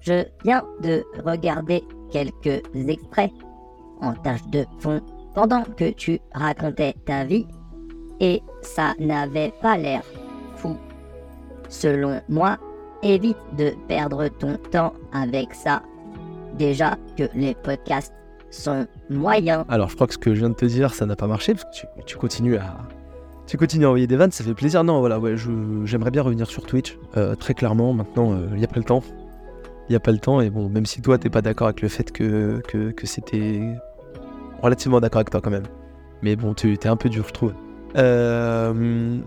Je 0.02 0.24
viens 0.44 0.64
de 0.82 1.04
regarder 1.26 1.84
quelques 2.12 2.62
extraits 2.76 3.32
en 4.02 4.14
tâche 4.14 4.46
de 4.52 4.66
fond 4.80 5.02
pendant 5.34 5.64
que 5.64 5.92
tu 5.92 6.20
racontais 6.34 6.96
ta 7.06 7.24
vie 7.24 7.48
et 8.20 8.42
ça 8.62 8.94
n'avait 9.00 9.54
pas 9.62 9.78
l'air 9.78 10.04
fou. 10.56 10.78
Selon 11.70 12.22
moi, 12.30 12.58
évite 13.04 13.38
de 13.58 13.74
perdre 13.88 14.28
ton 14.28 14.58
temps 14.72 14.94
avec 15.14 15.54
ça. 15.54 15.82
Déjà 16.58 16.98
que 17.18 17.24
les 17.34 17.54
podcasts 17.56 18.14
sont 18.50 18.88
moyens. 19.10 19.66
Alors, 19.68 19.90
je 19.90 19.96
crois 19.96 20.08
que 20.08 20.14
ce 20.14 20.18
que 20.18 20.34
je 20.34 20.40
viens 20.40 20.50
de 20.50 20.56
te 20.56 20.66
dire, 20.66 20.94
ça 20.94 21.06
n'a 21.06 21.16
pas 21.16 21.28
marché 21.28 21.54
parce 21.54 21.66
que 21.66 21.72
tu, 21.72 21.86
tu 22.06 22.18
continues 22.18 22.58
à. 22.58 22.78
Tu 23.48 23.58
continues 23.58 23.86
à 23.86 23.90
envoyer 23.90 24.08
des 24.08 24.16
vannes, 24.16 24.32
ça 24.32 24.44
fait 24.44 24.56
plaisir. 24.56 24.84
Non, 24.84 25.00
voilà, 25.00 25.20
ouais, 25.20 25.36
j'aimerais 25.84 26.12
bien 26.12 26.24
revenir 26.24 26.48
sur 26.48 26.66
Twitch, 26.66 26.98
euh, 27.16 27.36
très 27.36 27.54
clairement. 27.54 27.94
Maintenant, 27.94 28.34
euh, 28.34 28.48
il 28.52 28.58
n'y 28.58 28.64
a 28.64 28.68
pas 28.68 28.78
le 28.80 28.84
temps. 28.84 29.04
Il 29.88 29.92
n'y 29.92 29.96
a 29.96 30.00
pas 30.00 30.12
le 30.12 30.18
temps, 30.18 30.42
et 30.42 30.50
bon, 30.50 30.68
même 30.68 30.88
si 30.88 31.02
toi, 31.02 31.20
t'es 31.20 31.30
pas 31.30 31.44
d'accord 31.44 31.68
avec 31.68 31.82
le 31.82 31.90
fait 31.90 32.12
que, 32.12 32.60
que, 32.68 33.06
c'était. 33.06 33.62
Relativement 34.64 35.00
d'accord 35.00 35.20
avec 35.20 35.30
toi 35.30 35.42
quand 35.42 35.52
même. 35.52 35.68
Mais 36.24 36.36
bon, 36.36 36.56
tu 36.56 36.74
es 36.74 36.88
un 36.88 36.96
peu 36.96 37.10
dur, 37.10 37.26
je 37.28 37.34
trouve. 37.34 37.54
Euh, 37.98 39.20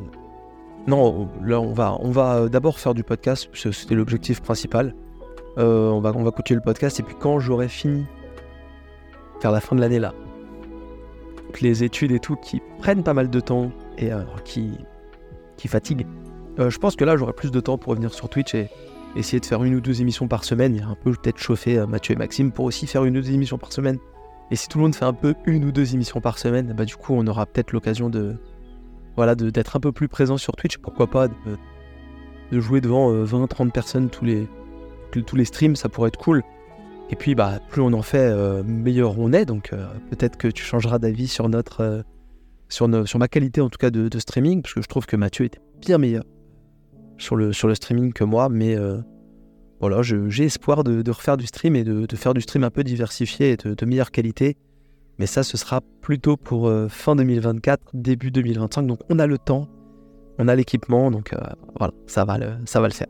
Non, 0.89 1.29
là, 1.45 1.61
on 1.61 1.73
va, 1.73 1.97
on 2.01 2.11
va 2.11 2.49
d'abord 2.49 2.81
faire 2.81 2.95
du 2.95 3.05
podcast, 3.05 3.49
c'était 3.55 3.95
l'objectif 3.95 4.41
principal. 4.43 4.95
On, 5.57 6.01
va, 6.01 6.13
on 6.15 6.23
va 6.23 6.31
continuer 6.31 6.57
le 6.57 6.65
podcast, 6.65 6.99
et 6.99 7.03
puis 7.03 7.15
quand 7.19 7.39
j'aurai 7.39 7.69
fini 7.69 8.05
vers 9.43 9.53
la 9.53 9.61
fin 9.61 9.77
de 9.77 9.81
l'année 9.81 9.99
là. 9.99 10.15
Les 11.61 11.83
études 11.83 12.13
et 12.13 12.21
tout 12.21 12.37
qui 12.37 12.61
prennent 12.79 13.03
pas 13.03 13.15
mal 13.15 13.31
de 13.31 13.41
temps 13.41 13.71
et 13.99 14.13
euh, 14.13 14.23
qui, 14.45 14.79
fatiguent. 15.67 16.07
Euh, 16.59 16.71
je 16.71 16.79
pense 16.79 16.97
que 16.97 17.05
là 17.05 17.17
j'aurai 17.17 17.33
plus 17.33 17.51
de 17.51 17.61
temps 17.61 17.79
pour 17.79 17.91
revenir 17.91 18.15
sur 18.15 18.29
Twitch 18.29 18.55
et 18.55 18.69
essayer 19.17 19.41
de 19.41 19.47
faire 19.47 19.63
une 19.65 19.75
ou 19.75 19.81
deux 19.81 20.01
émissions 20.01 20.29
par 20.29 20.45
semaine 20.45 20.77
et 20.77 20.83
un 20.83 20.97
peu 21.03 21.13
peut-être 21.13 21.39
chauffer 21.39 21.79
euh, 21.79 21.87
Mathieu 21.87 22.15
et 22.15 22.17
Maxime 22.17 22.53
pour 22.53 22.65
aussi 22.65 22.87
faire 22.87 23.05
une 23.05 23.17
ou 23.17 23.21
deux 23.21 23.33
émissions 23.33 23.59
par 23.59 23.73
semaine. 23.73 23.99
Et 24.51 24.57
si 24.57 24.69
tout 24.69 24.79
le 24.79 24.85
monde 24.85 24.95
fait 24.95 25.05
un 25.05 25.13
peu 25.13 25.35
une 25.45 25.65
ou 25.65 25.73
deux 25.73 25.95
émissions 25.95 26.21
par 26.21 26.39
semaine, 26.39 26.73
bah 26.77 26.85
du 26.85 26.97
coup 26.97 27.13
on 27.15 27.27
aura 27.27 27.45
peut-être 27.45 27.73
l'occasion 27.73 28.09
de 28.09 28.37
voilà 29.17 29.35
d'être 29.35 29.77
un 29.77 29.81
peu 29.81 29.93
plus 29.93 30.09
présent 30.09 30.37
sur 30.39 30.55
Twitch, 30.55 30.79
pourquoi 30.79 31.09
pas 31.09 31.29
de, 31.29 32.61
jouer 32.61 32.81
devant 32.81 33.13
20-30 33.13 33.73
personnes 33.73 34.09
tous 34.09 34.25
les, 34.25 34.49
tous 35.11 35.37
les 35.37 35.45
streams, 35.45 35.75
ça 35.75 35.89
pourrait 35.89 36.09
être 36.09 36.19
cool. 36.19 36.43
Et 37.11 37.17
puis, 37.17 37.35
bah, 37.35 37.59
plus 37.69 37.83
on 37.83 37.93
en 37.95 38.03
fait, 38.03 38.33
meilleur 38.63 39.19
on 39.19 39.33
est. 39.33 39.45
Donc, 39.45 39.71
peut-être 40.11 40.37
que 40.37 40.47
tu 40.47 40.63
changeras 40.63 41.01
d'avis 41.01 41.27
sur 41.27 41.49
notre, 41.49 42.05
sur, 42.69 42.89
ma 42.89 43.29
qualité 43.29 43.61
en 43.61 43.69
tout 43.69 43.79
cas 43.79 43.91
de, 43.91 44.19
streaming, 44.19 44.63
parce 44.63 44.75
que 44.75 44.83
je 44.83 44.89
trouve 44.89 45.07
que 45.07 45.17
Mathieu 45.17 45.45
était 45.45 45.61
bien 45.81 45.99
meilleur 45.99 46.25
sur 47.16 47.37
le, 47.37 47.53
sur 47.53 47.69
le 47.69 47.75
streaming 47.75 48.12
que 48.12 48.25
moi. 48.25 48.49
Mais 48.49 48.77
euh, 48.77 48.99
voilà, 49.81 50.03
j'ai 50.03 50.45
espoir 50.45 50.85
de, 50.85 51.09
refaire 51.11 51.37
du 51.37 51.47
stream 51.47 51.77
et 51.77 51.85
de, 51.85 52.16
faire 52.16 52.35
du 52.35 52.41
stream 52.41 52.64
un 52.64 52.71
peu 52.71 52.85
diversifié 52.85 53.53
et 53.53 53.57
de, 53.57 53.75
de 53.75 53.87
meilleure 53.87 54.11
qualité. 54.11 54.57
Mais 55.19 55.27
ça, 55.27 55.43
ce 55.43 55.57
sera 55.57 55.81
plutôt 56.01 56.37
pour 56.37 56.69
euh, 56.69 56.89
fin 56.89 57.16
2024, 57.16 57.91
début 57.95 58.31
2025. 58.31 58.83
Donc, 58.87 59.01
on 59.11 59.19
a 59.19 59.27
le 59.27 59.37
temps, 59.37 59.66
on 60.39 60.47
a 60.47 60.55
l'équipement, 60.55 61.11
donc 61.11 61.33
euh, 61.33 61.39
voilà, 61.77 61.93
ça 62.07 62.25
va 62.25 62.39
le, 62.39 62.53
ça 62.66 62.81
va 62.81 62.87
le 62.87 62.93
faire. 62.93 63.09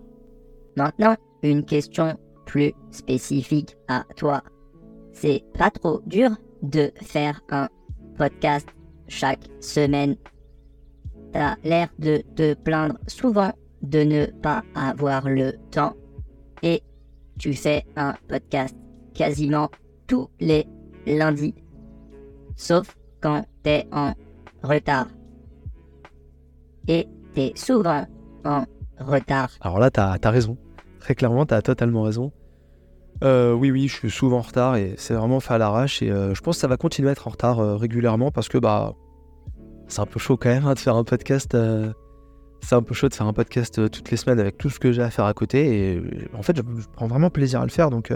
Maintenant, 0.77 1.17
une 1.43 1.65
question 1.65 2.19
plus 2.47 2.73
spécifique 2.91 3.77
à 3.89 4.05
toi. 4.17 4.43
C'est 5.13 5.45
pas 5.59 5.71
trop 5.71 6.01
dur 6.07 6.31
de 6.63 6.91
faire 7.03 7.43
un 7.51 7.69
podcast 8.17 8.69
chaque 9.09 9.45
semaine. 9.61 10.17
T'as 11.33 11.57
l'air 11.65 11.89
de 11.99 12.23
te 12.37 12.55
plaindre 12.55 12.97
souvent 13.07 13.53
de 13.83 14.01
ne 14.01 14.27
pas 14.27 14.63
avoir 14.75 15.29
le 15.29 15.53
temps 15.71 15.95
et 16.63 16.83
tu 17.39 17.53
fais 17.53 17.85
un 17.97 18.15
podcast 18.29 18.77
quasiment 19.15 19.71
tous 20.07 20.29
les 20.41 20.67
lundi. 21.07 21.55
Sauf 22.57 22.97
quand 23.21 23.45
t'es 23.63 23.87
en 23.93 24.15
retard. 24.63 25.09
Et 26.89 27.07
t'es 27.35 27.53
souvent 27.55 28.07
en 28.45 28.65
retard. 28.99 29.51
Alors 29.61 29.79
là, 29.79 29.91
t'as 29.91 30.17
as 30.23 30.31
raison. 30.31 30.57
Très 31.01 31.15
clairement, 31.15 31.47
t'as 31.47 31.63
totalement 31.63 32.03
raison. 32.03 32.33
Euh, 33.25 33.53
oui, 33.53 33.71
oui, 33.71 33.89
je 33.89 33.95
suis 33.95 34.11
souvent 34.11 34.39
en 34.39 34.43
retard 34.43 34.77
et 34.77 34.95
c'est 34.97 35.14
vraiment 35.14 35.41
fait 35.41 35.55
à 35.55 35.59
l'arrache. 35.59 36.03
Et 36.03 36.11
euh, 36.11 36.35
je 36.35 36.41
pense 36.41 36.57
que 36.57 36.61
ça 36.61 36.69
va 36.69 36.77
continuer 36.77 37.09
à 37.09 37.12
être 37.12 37.27
en 37.27 37.31
retard 37.31 37.59
euh, 37.59 37.77
régulièrement 37.77 38.31
parce 38.31 38.49
que 38.49 38.59
bah, 38.59 38.95
c'est 39.89 40.01
un 40.01 40.07
peu 40.07 40.21
chaud 40.21 40.37
quand 40.37 40.49
même 40.49 40.66
hein, 40.66 40.75
de 40.75 40.79
faire 40.79 40.97
un 40.97 41.05
podcast. 41.05 41.57
c'est 42.61 42.75
un 42.75 42.83
peu 42.83 42.95
chaud 42.95 43.09
de 43.09 43.14
faire 43.14 43.27
un 43.27 43.33
podcast 43.33 43.91
toutes 43.91 44.11
les 44.11 44.16
semaines 44.16 44.39
avec 44.39 44.59
tout 44.59 44.71
ce 44.71 44.79
que 44.79 44.93
j'ai 44.93 45.03
à 45.03 45.11
faire 45.11 45.25
à 45.25 45.35
côté. 45.35 45.95
Et, 45.95 46.03
en 46.37 46.43
fait, 46.43 46.57
je, 46.57 46.62
prends 46.95 47.09
vraiment 47.09 47.31
plaisir 47.31 47.61
à 47.61 47.64
le 47.64 47.71
faire. 47.71 47.91
Donc, 47.91 48.12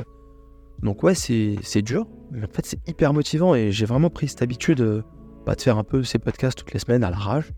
donc 0.83 1.03
ouais, 1.03 1.15
c'est 1.15 1.83
dur. 1.83 2.07
Mais 2.31 2.45
en 2.45 2.53
fait, 2.53 2.65
c'est 2.65 2.89
hyper 2.89 3.13
motivant 3.13 3.55
et 3.55 3.73
j'ai 3.73 3.87
vraiment 3.87 4.11
pris 4.11 4.29
cette 4.29 4.43
habitude 4.43 5.03
bah, 5.47 5.55
de 5.55 5.61
faire 5.61 5.79
un 5.79 5.85
peu 5.85 6.05
ces 6.05 6.19
podcasts 6.19 6.59
toutes 6.59 6.73
les 6.73 6.79
semaines 6.79 7.03
à 7.03 7.11
l'arrache. 7.11 7.51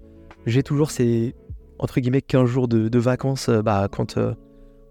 J'ai 0.47 0.62
toujours 0.62 0.90
ces 0.90 1.34
entre 1.78 2.01
guillemets 2.01 2.22
15 2.22 2.47
jours 2.47 2.68
de, 2.68 2.99
vacances 2.99 3.51
bah, 3.51 3.88
quand 3.90 4.16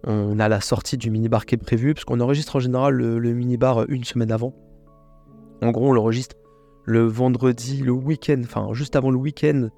on 0.05 0.39
a 0.39 0.49
la 0.49 0.61
sortie 0.61 0.97
du 0.97 1.09
minibar 1.09 1.45
qui 1.45 1.55
est 1.55 1.57
prévue, 1.57 1.93
parce 1.93 2.05
qu'on 2.05 2.19
enregistre 2.19 2.57
en 2.57 2.59
général 2.59 2.95
le, 2.95 3.33
minibar 3.33 3.85
une 3.89 4.03
semaine 4.03 4.31
avant. 4.31 4.53
En 5.61 5.71
gros, 5.71 5.89
on 5.89 5.93
l'enregistre 5.93 6.35
le 6.85 7.03
vendredi, 7.03 7.77
le 7.77 7.91
week-end, 7.91 8.41
enfin 8.43 8.73
juste 8.73 8.95
avant 8.95 9.09
le 9.09 9.17
week-end, 9.17 9.69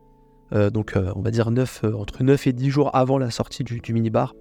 euh, 0.54 0.70
donc 0.70 0.96
euh, 0.96 1.12
on 1.16 1.22
va 1.22 1.32
dire 1.32 1.52
9, 1.52 1.82
euh, 1.84 1.94
entre 1.94 2.24
9 2.24 2.48
et 2.48 2.54
10 2.54 2.70
jours 2.70 2.96
avant 2.96 3.18
la 3.18 3.30
sortie 3.30 3.64
du, 3.64 3.94
minibar. 3.94 4.34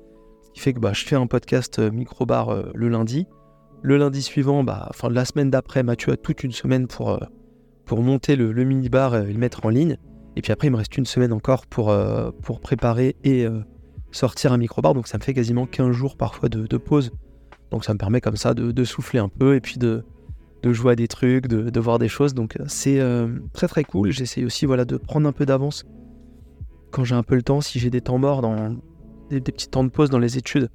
Ce 0.43 0.51
qui 0.53 0.61
fait 0.61 0.73
que 0.73 0.81
bah, 0.81 0.93
je 0.95 1.05
fais 1.05 1.17
un 1.17 1.27
podcast 1.27 1.79
microbar 1.79 2.55
le 2.75 2.89
lundi. 2.89 3.27
Le 3.83 3.99
lundi 3.99 4.23
suivant, 4.23 4.65
bah, 4.65 4.87
enfin 4.91 5.11
la 5.11 5.25
semaine 5.25 5.51
d'après, 5.51 5.83
Mathieu 5.83 6.13
a 6.13 6.17
toute 6.17 6.43
une 6.45 6.53
semaine 6.53 6.87
pour, 6.87 7.19
monter 7.91 8.37
le, 8.37 8.53
le 8.53 8.65
minibar 8.65 9.17
et 9.17 9.33
le 9.33 9.39
mettre 9.39 9.67
en 9.67 9.69
ligne. 9.69 9.99
Et 10.37 10.43
puis 10.43 10.53
après, 10.53 10.69
il 10.69 10.71
me 10.71 10.77
reste 10.77 10.97
une 10.97 11.07
semaine 11.07 11.33
encore 11.33 11.67
pour, 11.67 11.95
pour 12.43 12.61
préparer 12.61 13.17
et 13.25 13.47
sortir 14.15 14.53
un 14.53 14.59
microbar, 14.59 14.95
donc 14.95 15.09
ça 15.09 15.19
me 15.19 15.23
fait 15.23 15.35
quasiment 15.35 15.67
15 15.67 15.91
jours 15.91 16.17
parfois 16.17 16.49
de, 16.49 16.77
pause. 16.77 17.11
Donc 17.71 17.85
ça 17.85 17.93
me 17.93 17.99
permet 17.99 18.21
comme 18.21 18.37
ça 18.37 18.55
de, 18.55 18.85
souffler 18.85 19.19
un 19.19 19.29
peu 19.29 19.57
et 19.57 19.61
puis 19.61 19.79
de, 19.79 20.05
jouer 20.65 20.93
à 20.93 20.97
des 20.97 21.09
trucs, 21.09 21.47
de, 21.47 21.81
voir 21.81 21.99
des 21.99 22.09
choses. 22.09 22.35
Donc 22.35 22.57
c'est 22.67 23.01
euh, 23.01 23.29
très 23.53 23.69
très 23.69 23.85
cool. 23.85 24.11
J'essaie 24.13 24.45
aussi 24.45 24.67
voilà, 24.67 24.85
de 24.85 24.97
prendre 24.97 25.29
un 25.29 25.33
peu 25.33 25.45
d'avance 25.45 25.85
quand 26.91 27.05
j'ai 27.05 27.17
un 27.17 27.25
peu 27.25 27.35
le 27.35 27.43
temps, 27.43 27.61
si 27.61 27.81
j'ai 27.81 27.91
des 27.91 28.01
temps 28.01 28.19
morts, 28.19 28.41
dans 28.41 28.77
des, 29.31 29.41
petits 29.41 29.69
temps 29.69 29.83
de 29.83 29.91
pause 29.91 30.11
dans 30.11 30.21
les 30.21 30.39
études. 30.39 30.71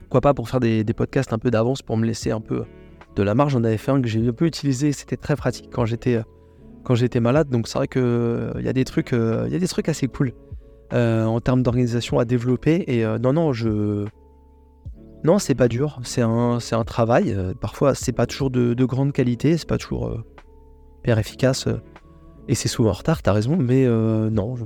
Pourquoi 0.00 0.20
pas 0.20 0.34
pour 0.34 0.48
faire 0.48 0.60
des, 0.60 0.84
podcasts 0.84 1.32
un 1.32 1.38
peu 1.38 1.50
d'avance 1.50 1.82
pour 1.82 1.96
me 1.96 2.04
laisser 2.04 2.32
un 2.32 2.40
peu 2.40 2.64
de 3.14 3.22
la 3.22 3.34
marge. 3.34 3.52
J'en 3.52 3.62
avais 3.62 3.78
fait 3.78 3.92
un 3.92 4.02
que 4.02 4.08
j'ai 4.08 4.26
un 4.26 4.32
peu 4.32 4.46
utilisé, 4.46 4.92
c'était 4.92 5.16
très 5.16 5.36
pratique 5.36 5.70
quand 5.72 5.84
j'étais 5.84 6.20
quand 6.82 6.94
j'étais 6.94 7.20
malade. 7.20 7.48
Donc 7.50 7.68
c'est 7.68 7.78
vrai 7.78 7.88
que 7.88 8.00
euh, 8.00 8.52
il 8.56 8.64
y 8.64 8.64
euh, 8.64 9.48
y 9.48 9.54
a 9.54 9.58
des 9.58 9.68
trucs 9.68 9.88
assez 9.88 10.06
cool. 10.08 10.32
Euh, 10.92 11.24
en 11.24 11.40
termes 11.40 11.62
d'organisation 11.62 12.18
à 12.18 12.24
développer. 12.24 12.84
Et 12.86 13.04
euh, 13.04 13.18
non, 13.18 13.32
non, 13.32 13.52
je. 13.52 14.06
Non, 15.24 15.40
c'est 15.40 15.56
pas 15.56 15.66
dur, 15.66 15.98
c'est 16.04 16.22
un, 16.22 16.84
travail. 16.86 17.32
Euh, 17.32 17.52
parfois, 17.54 17.96
c'est 17.96 18.12
pas 18.12 18.26
toujours 18.26 18.50
de, 18.50 18.84
grande 18.84 19.12
qualité, 19.12 19.56
c'est 19.56 19.68
pas 19.68 19.78
toujours 19.78 20.22
hyper 21.00 21.18
efficace. 21.18 21.66
et 22.46 22.54
c'est 22.54 22.68
souvent 22.68 22.90
en 22.90 22.92
retard, 22.92 23.22
t'as 23.22 23.32
raison, 23.32 23.56
mais 23.56 23.86
non, 23.86 24.54
je, 24.54 24.64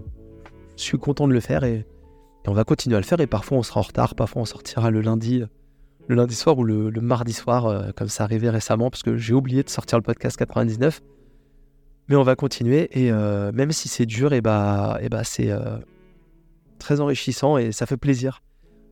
suis 0.76 0.98
content 0.98 1.26
de 1.28 1.32
le 1.32 1.40
faire 1.40 1.64
et, 1.64 1.86
on 2.46 2.52
va 2.52 2.64
continuer 2.64 2.96
à 2.96 3.00
le 3.00 3.06
faire. 3.06 3.20
Et 3.20 3.26
parfois, 3.26 3.56
on 3.58 3.62
sera 3.62 3.80
en 3.80 3.84
retard, 3.84 4.14
parfois, 4.14 4.42
on 4.42 4.44
sortira 4.44 4.90
le 4.90 5.00
lundi, 5.00 5.42
le 6.08 6.14
lundi 6.14 6.34
soir 6.34 6.58
ou 6.58 6.64
le, 6.64 6.90
mardi 7.00 7.32
soir, 7.32 7.94
comme 7.96 8.08
ça 8.08 8.24
arrivait 8.24 8.50
récemment, 8.50 8.90
parce 8.90 9.02
que 9.02 9.16
j'ai 9.16 9.32
oublié 9.32 9.62
de 9.62 9.70
sortir 9.70 9.96
le 9.96 10.02
podcast 10.02 10.36
99. 10.36 11.00
Mais 12.10 12.16
on 12.16 12.22
va 12.22 12.34
continuer 12.34 12.90
et 12.92 13.10
même 13.10 13.72
si 13.72 13.88
c'est 13.88 14.04
dur, 14.04 14.34
et 14.34 14.42
bah, 14.42 14.98
et 15.00 15.08
bah 15.08 15.24
c'est 15.24 15.50
très 16.80 17.00
enrichissant 17.00 17.56
et 17.56 17.70
ça 17.70 17.86
fait 17.86 17.96
plaisir 17.96 18.42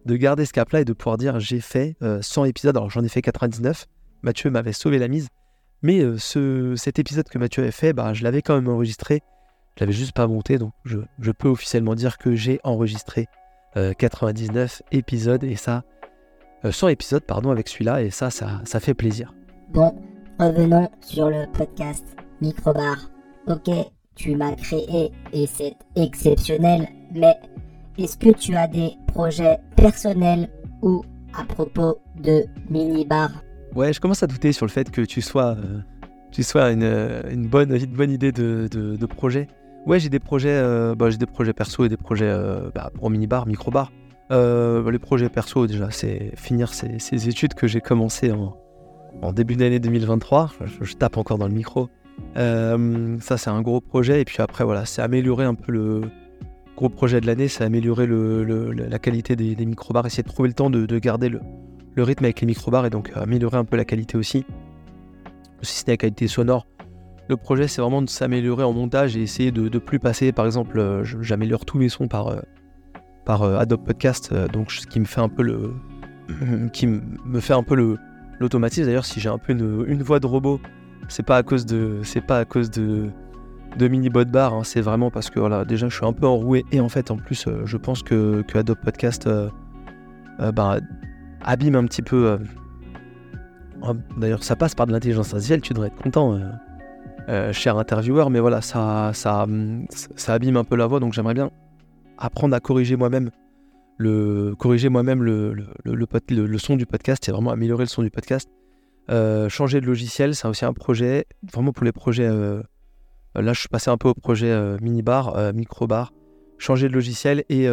de 0.07 0.17
garder 0.17 0.45
ce 0.45 0.53
cap-là 0.53 0.81
et 0.81 0.85
de 0.85 0.93
pouvoir 0.93 1.19
dire 1.19 1.41
j'ai 1.41 1.61
fait 1.61 1.97
100 2.01 2.43
euh, 2.43 2.45
épisodes. 2.47 2.77
Alors 2.77 2.91
j'en 2.91 3.03
ai 3.03 3.09
fait 3.09 3.23
99. 3.23 3.87
Mathieu 4.23 4.51
m'avait 4.51 4.73
sauvé 4.73 4.99
la 4.99 5.09
mise. 5.09 5.29
Mais 5.83 6.01
euh, 6.01 6.19
ce, 6.19 6.75
cet 6.77 6.99
épisode 6.99 7.29
que 7.29 7.39
Mathieu 7.39 7.63
avait 7.63 7.73
fait, 7.73 7.93
bah, 7.93 8.15
je 8.15 8.25
l'avais 8.25 8.43
quand 8.43 8.55
même 8.55 8.69
enregistré. 8.69 9.23
Je 9.77 9.85
l'avais 9.85 9.93
juste 9.93 10.13
pas 10.13 10.27
monté. 10.27 10.59
Donc 10.59 10.73
je, 10.85 10.99
je 11.21 11.31
peux 11.31 11.49
officiellement 11.49 11.95
dire 11.95 12.19
que 12.19 12.35
j'ai 12.35 12.61
enregistré 12.65 13.27
99 13.75 14.83
euh, 14.83 14.97
épisodes. 14.97 15.45
Et 15.45 15.57
ça, 15.57 15.85
100 16.69 16.89
épisodes, 16.89 17.23
pardon, 17.23 17.51
avec 17.51 17.69
celui-là. 17.69 18.03
Et 18.03 18.11
ça, 18.11 18.31
ça, 18.31 18.61
ça 18.65 18.81
fait 18.81 18.95
plaisir. 18.95 19.35
Bon, 19.71 19.95
revenons 20.41 20.89
sur 21.01 21.29
le 21.29 21.47
podcast 21.53 22.05
Microbar. 22.41 23.11
Ok, 23.47 23.71
tu 24.17 24.35
m'as 24.35 24.55
créé 24.57 25.13
et 25.33 25.47
c'est 25.47 25.75
exceptionnel. 25.97 26.89
Mais 27.15 27.37
est-ce 27.99 28.17
que 28.17 28.31
tu 28.31 28.55
as 28.55 28.69
des 28.69 28.93
projets 29.09 29.59
personnels 29.77 30.49
ou 30.83 31.03
à 31.39 31.45
propos 31.45 31.99
de 32.23 32.45
mini-bar? 32.71 33.31
Ouais, 33.75 33.93
je 33.93 34.01
commence 34.01 34.23
à 34.23 34.27
douter 34.27 34.53
sur 34.53 34.65
le 34.67 34.71
fait 34.71 34.91
que 34.91 35.03
tu 35.03 35.21
sois, 35.21 35.57
euh, 35.57 35.81
tu 36.31 36.43
sois 36.43 36.71
une, 36.71 36.85
une, 37.31 37.47
bonne, 37.47 37.75
une 37.75 37.87
bonne 37.87 38.11
idée 38.11 38.33
de, 38.33 38.69
de, 38.69 39.07
projet. 39.07 39.49
Ouais, 39.87 40.01
j'ai 40.01 40.09
des 40.09 40.21
projets, 40.21 40.51
euh, 40.51 40.95
bah, 40.95 41.11
j'ai 41.11 41.19
des 41.19 41.27
projets 41.27 41.53
perso 41.53 41.85
et 41.85 41.89
des 41.89 41.97
projets 41.97 42.29
euh, 42.29 42.71
bah, 42.75 42.91
pour 42.95 43.11
mini-bar, 43.11 43.47
micro-bar. 43.47 43.93
les 44.31 44.99
projets 44.99 45.29
perso, 45.29 45.67
déjà, 45.67 45.91
c'est 45.91 46.33
finir 46.37 46.73
ces, 46.73 47.29
études 47.29 47.55
que 47.55 47.67
j'ai 47.67 47.81
commencé 47.81 48.31
en, 48.33 48.57
en, 49.23 49.33
début 49.33 49.57
d'année 49.57 49.81
2023. 49.81 50.53
Je, 50.65 50.85
je, 50.85 50.95
tape 50.95 51.17
encore 51.17 51.39
dans 51.39 51.49
le 51.49 51.55
micro. 51.55 51.89
ça, 52.37 53.37
c'est 53.37 53.51
un 53.51 53.61
gros 53.61 53.81
projet. 53.81 54.21
Et 54.21 54.25
puis 54.25 54.41
après, 54.41 54.65
voilà, 54.65 54.87
c'est 54.87 55.03
améliorer 55.03 55.45
un 55.45 55.55
peu 55.55 55.73
le, 55.73 56.03
gros 56.79 56.89
projet 56.89 57.21
de 57.21 57.27
l'année, 57.27 57.49
c'est 57.49 57.65
améliorer 57.65 58.07
la 58.07 58.99
qualité 59.01 59.35
des, 59.35 59.57
des 59.57 59.67
microbars, 59.67 60.07
essayer 60.07 60.23
de 60.23 60.29
trouver 60.29 60.49
le 60.49 60.55
temps 60.55 60.71
de, 60.71 60.99
garder 61.01 61.29
le, 61.29 61.41
rythme 61.97 62.25
avec 62.25 62.41
les 62.41 62.47
microbars 62.47 62.87
et 62.87 62.91
donc 62.91 63.11
améliorer 63.17 63.57
un 63.57 63.65
peu 63.65 63.77
la 63.77 63.85
qualité 63.85 64.17
aussi. 64.17 64.47
Si 65.63 65.81
ce 65.81 65.87
n'est 65.87 65.95
la 65.95 65.97
qualité 65.97 66.29
sonore, 66.29 66.69
le 67.29 67.37
projet 67.37 67.67
c'est 67.67 67.81
vraiment 67.83 68.01
de 68.01 68.09
s'améliorer 68.09 68.63
en 68.63 68.73
montage 68.73 69.17
et 69.17 69.23
essayer 69.23 69.51
de 69.51 69.79
plus 69.81 69.99
passer, 69.99 70.31
par 70.31 70.47
exemple, 70.47 70.79
euh, 70.79 71.03
j'améliore 71.21 71.65
tous 71.65 71.79
mes 71.79 71.89
sons 71.89 72.07
par, 72.07 72.29
euh, 72.29 72.41
par 73.25 73.43
euh, 73.43 73.59
Adobe 73.59 73.85
Podcast, 73.85 74.33
donc 74.53 74.71
ce 74.71 74.87
qui 74.87 75.01
me 75.01 75.05
fait 75.05 75.21
un 75.21 75.29
peu 75.29 75.43
le. 75.43 75.75
qui 76.73 76.87
me 76.87 77.41
fait 77.41 77.55
un 77.55 77.65
peu 77.65 77.97
l'automatisme. 78.39 78.87
D'ailleurs, 78.87 79.05
si 79.05 79.19
j'ai 79.19 79.31
un 79.31 79.39
peu 79.39 79.53
une, 79.53 79.85
une 79.89 80.05
voix 80.05 80.21
de 80.21 80.27
robot, 80.27 80.61
c'est 81.09 81.27
pas 81.27 81.39
à 81.39 81.43
cause 81.43 81.67
de. 81.67 81.99
C'est 82.05 82.25
pas 82.25 82.39
à 82.39 82.45
cause 82.45 82.71
de 82.71 83.11
de 83.77 83.89
mini 83.89 84.09
bot 84.09 84.25
bar, 84.25 84.55
hein, 84.55 84.65
c'est 84.65 84.81
vraiment 84.81 85.11
parce 85.11 85.31
que 85.31 85.39
voilà, 85.39 85.65
déjà 85.65 85.89
je 85.89 85.95
suis 85.95 86.07
un 86.07 86.13
peu 86.13 86.27
enroué 86.27 86.65
et 86.73 86.81
en 86.81 86.89
fait 86.89 87.11
en 87.11 87.17
plus 87.17 87.47
euh, 87.47 87.63
je 87.65 87.77
pense 87.77 88.03
que, 88.03 88.45
Adobe 88.55 88.79
Podcast 88.83 89.27
euh, 89.27 89.49
euh, 90.41 90.53
bah, 90.53 90.79
abîme 91.45 91.77
un 91.77 91.85
petit 91.85 92.03
peu. 92.03 92.39
Oh, 93.83 93.93
d'ailleurs 94.17 94.43
ça 94.43 94.57
passe 94.57 94.75
par 94.75 94.87
de 94.87 94.93
l'intelligence 94.93 95.29
artificielle, 95.33 95.61
tu 95.61 95.73
devrais 95.73 95.89
être 95.89 96.03
content, 96.03 96.41
cher 97.53 97.77
intervieweur, 97.77 98.31
mais 98.31 98.41
voilà, 98.41 98.61
ça, 98.61 99.13
ça, 99.15 99.47
abîme 100.29 100.57
un 100.57 100.65
peu 100.65 100.77
la 100.77 100.87
voix 100.87 100.99
donc 100.99 101.13
j'aimerais 101.13 101.35
bien 101.35 101.51
apprendre 102.17 102.57
à 102.57 102.61
corriger 102.61 102.97
moi-même 102.97 103.31
le 103.99 104.55
corriger 104.59 104.89
moi-même 104.89 105.23
le, 105.23 105.55
le, 105.85 106.59
son 106.59 106.77
du 106.77 106.87
podcast 106.87 107.29
et 107.29 107.33
vraiment 107.33 107.51
améliorer 107.51 107.85
le 107.85 107.89
son 107.89 108.03
du 108.03 108.11
podcast. 108.11 108.49
changer 109.49 109.81
de 109.81 109.87
logiciel, 109.87 110.35
c'est 110.35 110.49
aussi 110.49 110.65
un 110.65 110.73
projet, 110.73 111.27
vraiment 111.53 111.73
pour 111.73 111.85
les 111.85 111.93
projets 111.93 112.29
là, 113.35 113.53
je 113.53 113.61
suis 113.61 113.69
passé 113.69 113.91
un 113.91 113.97
peu 113.97 114.09
au 114.09 114.15
projet 114.15 114.51
euh, 114.51 114.79
mini-bar, 114.81 115.37
euh, 115.37 115.53
micro-bar, 115.53 116.13
changer 116.59 116.89
de 116.89 116.95
logiciel 116.95 117.45
et, 117.49 117.65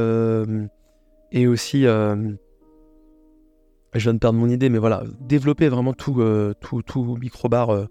et 1.32 1.48
aussi, 1.48 1.84
je 1.84 2.38
viens 3.96 4.14
de 4.14 4.20
perdre 4.20 4.38
mon 4.38 4.50
idée, 4.50 4.70
mais 4.70 4.78
voilà, 4.78 5.04
développer 5.22 5.70
vraiment 5.70 5.94
tout, 5.94 6.22
tout, 6.60 6.82
tout 6.84 7.18
micro-bar 7.20 7.88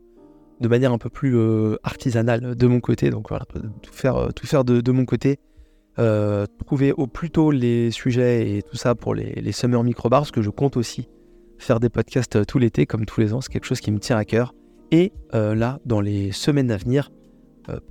de 0.61 0.69
manière 0.69 0.93
un 0.93 0.99
peu 0.99 1.11
plus 1.11 1.37
artisanale 1.83 2.55
de 2.55 2.67
mon 2.69 2.79
côté. 2.79 3.11
Donc 3.11 3.29
voilà, 3.29 3.45
tout 3.83 3.93
faire, 3.93 4.29
tout 4.37 4.47
faire 4.47 4.65
de, 4.65 4.93
mon 4.93 5.05
côté. 5.05 5.41
trouver 6.65 6.93
au 6.93 7.09
plus 7.09 7.31
tôt 7.31 7.51
les 7.51 7.91
sujets 7.91 8.57
et 8.57 8.62
tout 8.62 8.77
ça 8.77 8.95
pour 8.95 9.17
les, 9.17 9.33
les 9.33 9.53
summer 9.53 9.83
micro-bars, 9.83 10.21
parce 10.21 10.31
que 10.31 10.43
je 10.43 10.51
compte 10.51 10.77
aussi 10.77 11.09
faire 11.59 11.81
des 11.81 11.89
podcasts 11.89 12.47
tout 12.47 12.61
l'été, 12.61 12.87
comme 12.87 13.05
tous 13.05 13.21
les 13.21 13.35
ans. 13.35 13.41
C'est 13.41 13.53
quelque 13.53 13.67
chose 13.67 13.81
qui 13.81 13.91
me 13.91 13.99
tient 13.99 14.17
à 14.17 14.25
cœur. 14.25 14.55
Et 14.93 15.12
là, 15.33 15.81
dans 15.85 16.01
les 16.01 16.31
semaines 16.31 16.71
à 16.71 16.77
venir, 16.77 17.11
euh, 17.11 17.24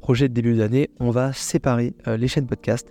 projet 0.02 0.30
de 0.30 0.34
début 0.34 0.56
d'année, 0.56 0.90
on 1.00 1.10
va 1.10 1.34
séparer 1.34 1.94
euh, 2.08 2.18
les 2.18 2.28
chaînes 2.28 2.48
podcast. 2.48 2.88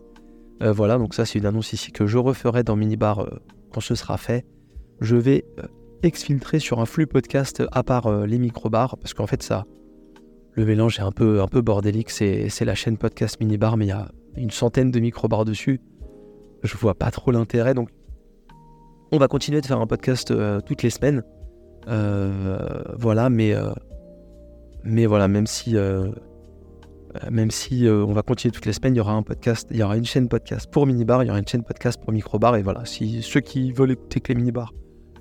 Euh, 0.63 0.73
voilà, 0.73 0.99
donc 0.99 1.15
ça 1.15 1.25
c'est 1.25 1.39
une 1.39 1.47
annonce 1.47 1.73
ici 1.73 1.93
que 1.93 2.07
je 2.07 2.19
referai 2.19 2.63
dans 2.63 2.77
Minibar 2.77 3.29
quand 3.73 3.81
ce 3.81 3.95
sera 3.95 4.17
fait. 4.17 4.45
Je 5.01 5.17
vais 5.17 5.45
exfiltrer 6.03 6.59
sur 6.59 6.81
un 6.81 6.87
flux 6.87 7.07
podcast 7.07 7.63
à 7.73 7.83
part 7.83 8.27
les 8.27 8.39
micro-bars, 8.39 8.97
parce 8.99 9.15
qu'en 9.15 9.27
fait 9.27 9.43
ça, 9.43 9.65
le 10.53 10.65
mélange 10.65 10.99
est 10.99 11.03
un 11.03 11.13
peu, 11.13 11.41
un 11.41 11.49
peu 11.49 11.61
bordélique, 11.61 12.11
c'est 12.11 12.65
la 12.65 12.75
chaîne 12.75 12.99
podcast 12.99 13.41
Minibar, 13.41 13.77
mais 13.77 13.87
il 13.87 13.89
y 13.89 13.93
a 13.93 14.11
une 14.37 14.51
centaine 14.51 14.91
de 14.91 15.01
micro-bars 15.01 15.45
dessus. 15.45 15.81
Je 16.63 16.77
vois 16.77 16.95
pas 16.95 17.11
trop 17.11 17.31
l'intérêt, 17.31 17.75
donc 17.75 17.89
on 19.11 19.19
va 19.19 19.29
continuer 19.29 19.61
de 19.61 19.67
faire 19.67 19.81
un 19.81 19.87
podcast 19.87 20.33
toutes 20.67 20.83
les 20.83 20.91
semaines. 20.91 21.23
voilà, 21.87 23.31
mais 23.31 23.55
Mais 24.85 25.07
voilà, 25.07 25.29
même 25.29 25.47
si, 25.47 25.77
euh, 25.77 26.07
euh, 26.07 26.13
même 27.31 27.51
si 27.51 27.87
euh, 27.87 28.05
on 28.05 28.13
va 28.13 28.23
continuer 28.23 28.53
toutes 28.53 28.67
les 28.67 28.73
semaines, 28.73 28.95
il 28.95 28.99
y 28.99 29.01
aura 29.01 29.13
un 29.13 29.23
podcast, 29.23 29.69
il 29.71 29.77
y 29.77 29.83
aura 29.83 29.97
une 29.97 30.05
chaîne 30.05 30.29
podcast 30.29 30.71
pour 30.71 30.87
minibar, 30.87 31.23
il 31.23 31.27
y 31.27 31.31
aura 31.31 31.39
une 31.39 31.47
chaîne 31.47 31.63
podcast 31.63 32.01
pour 32.03 32.13
microbar. 32.13 32.57
Et 32.57 32.63
voilà, 32.63 32.85
si 32.85 33.23
ceux 33.23 33.41
qui 33.41 33.73
veulent 33.73 33.93
écouter 33.93 34.21
que 34.21 34.33
les 34.33 34.35
minibars 34.37 34.73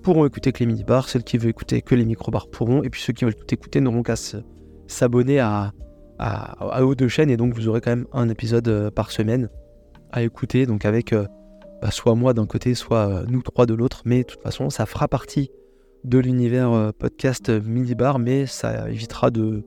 pourront 0.03 0.25
écouter 0.25 0.51
que 0.51 0.59
les 0.59 0.65
minibars, 0.65 1.09
ceux 1.09 1.19
qui 1.19 1.37
veulent 1.37 1.49
écouter 1.49 1.81
que 1.81 1.95
les 1.95 2.05
microbars 2.05 2.49
pourront, 2.49 2.83
et 2.83 2.89
puis 2.89 3.01
ceux 3.01 3.13
qui 3.13 3.25
veulent 3.25 3.35
tout 3.35 3.53
écouter 3.53 3.81
n'auront 3.81 4.03
qu'à 4.03 4.15
s'abonner 4.87 5.39
à, 5.39 5.73
à, 6.17 6.77
à, 6.77 6.83
aux 6.83 6.95
deux 6.95 7.07
chaînes, 7.07 7.29
et 7.29 7.37
donc 7.37 7.53
vous 7.53 7.67
aurez 7.67 7.81
quand 7.81 7.91
même 7.91 8.07
un 8.13 8.29
épisode 8.29 8.89
par 8.95 9.11
semaine 9.11 9.49
à 10.11 10.23
écouter, 10.23 10.65
donc 10.65 10.85
avec 10.85 11.13
bah, 11.13 11.91
soit 11.91 12.15
moi 12.15 12.33
d'un 12.33 12.47
côté, 12.47 12.73
soit 12.73 13.23
nous 13.27 13.41
trois 13.43 13.65
de 13.65 13.73
l'autre, 13.73 14.01
mais 14.05 14.19
de 14.19 14.27
toute 14.27 14.41
façon, 14.41 14.69
ça 14.69 14.85
fera 14.85 15.07
partie 15.07 15.51
de 16.03 16.17
l'univers 16.19 16.71
euh, 16.71 16.91
podcast 16.97 17.49
minibar, 17.49 18.19
mais 18.19 18.45
ça 18.45 18.89
évitera 18.89 19.29
de 19.29 19.63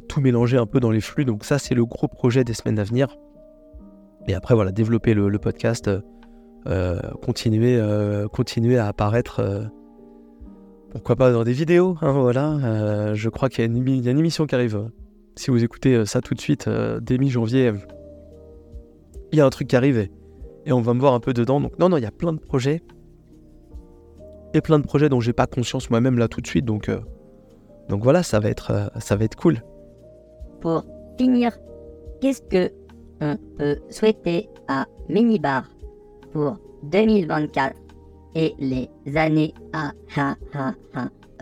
tout 0.00 0.20
mélanger 0.20 0.56
un 0.56 0.66
peu 0.66 0.80
dans 0.80 0.90
les 0.90 1.00
flux. 1.00 1.24
Donc 1.24 1.44
ça, 1.44 1.58
c'est 1.58 1.74
le 1.74 1.84
gros 1.84 2.08
projet 2.08 2.44
des 2.44 2.54
semaines 2.54 2.78
à 2.78 2.84
venir. 2.84 3.16
Et 4.28 4.34
après, 4.34 4.54
voilà, 4.54 4.72
développer 4.72 5.14
le, 5.14 5.38
podcast, 5.38 5.90
euh, 6.66 7.00
continuer, 7.24 7.76
euh, 7.76 8.28
continuer 8.28 8.78
à 8.78 8.86
apparaître, 8.86 9.70
pourquoi 10.90 11.16
pas 11.16 11.32
dans 11.32 11.44
des 11.44 11.52
vidéos. 11.52 11.96
Hein, 12.00 12.12
voilà, 12.12 13.14
je 13.14 13.28
crois 13.28 13.48
qu'il 13.48 13.64
y, 13.64 14.08
a 14.08 14.10
une 14.10 14.18
émission 14.18 14.46
qui 14.46 14.54
arrive. 14.54 14.90
Si 15.36 15.50
vous 15.50 15.64
écoutez 15.64 16.04
ça 16.06 16.20
tout 16.20 16.34
de 16.34 16.40
suite, 16.40 16.68
dès 17.00 17.18
mi-janvier, 17.18 17.72
il 19.32 19.38
y 19.38 19.40
a 19.40 19.46
un 19.46 19.50
truc 19.50 19.68
qui 19.68 19.76
arrive 19.76 19.98
et, 19.98 20.72
on 20.72 20.80
va 20.80 20.94
me 20.94 21.00
voir 21.00 21.14
un 21.14 21.20
peu 21.20 21.32
dedans. 21.32 21.60
Donc 21.60 21.78
non, 21.78 21.88
non, 21.88 21.96
il 21.96 22.02
y 22.02 22.06
a 22.06 22.12
plein 22.12 22.32
de 22.32 22.38
projets 22.38 22.82
et 24.54 24.60
plein 24.60 24.78
de 24.78 24.84
projets 24.84 25.08
dont 25.08 25.20
j'ai 25.20 25.32
pas 25.32 25.46
conscience 25.46 25.90
moi-même 25.90 26.18
là 26.18 26.28
tout 26.28 26.40
de 26.40 26.46
suite. 26.46 26.64
Donc, 26.64 26.88
euh, 26.88 27.00
donc 27.88 28.02
voilà, 28.02 28.22
ça 28.22 28.38
va 28.38 28.48
être, 28.50 28.70
euh, 28.70 28.86
ça 29.00 29.16
va 29.16 29.24
être 29.24 29.36
cool. 29.36 29.62
Pour 30.62 30.86
finir, 31.18 31.52
qu'est-ce 32.22 32.40
que 32.42 32.72
on 33.20 33.36
peut 33.58 33.76
souhaiter 33.90 34.48
à 34.68 34.86
Minibar 35.10 35.64
pour 36.32 36.56
2024 36.84 37.76
et 38.34 38.54
les 38.58 38.88
années 39.14 39.52
à, 39.74 39.92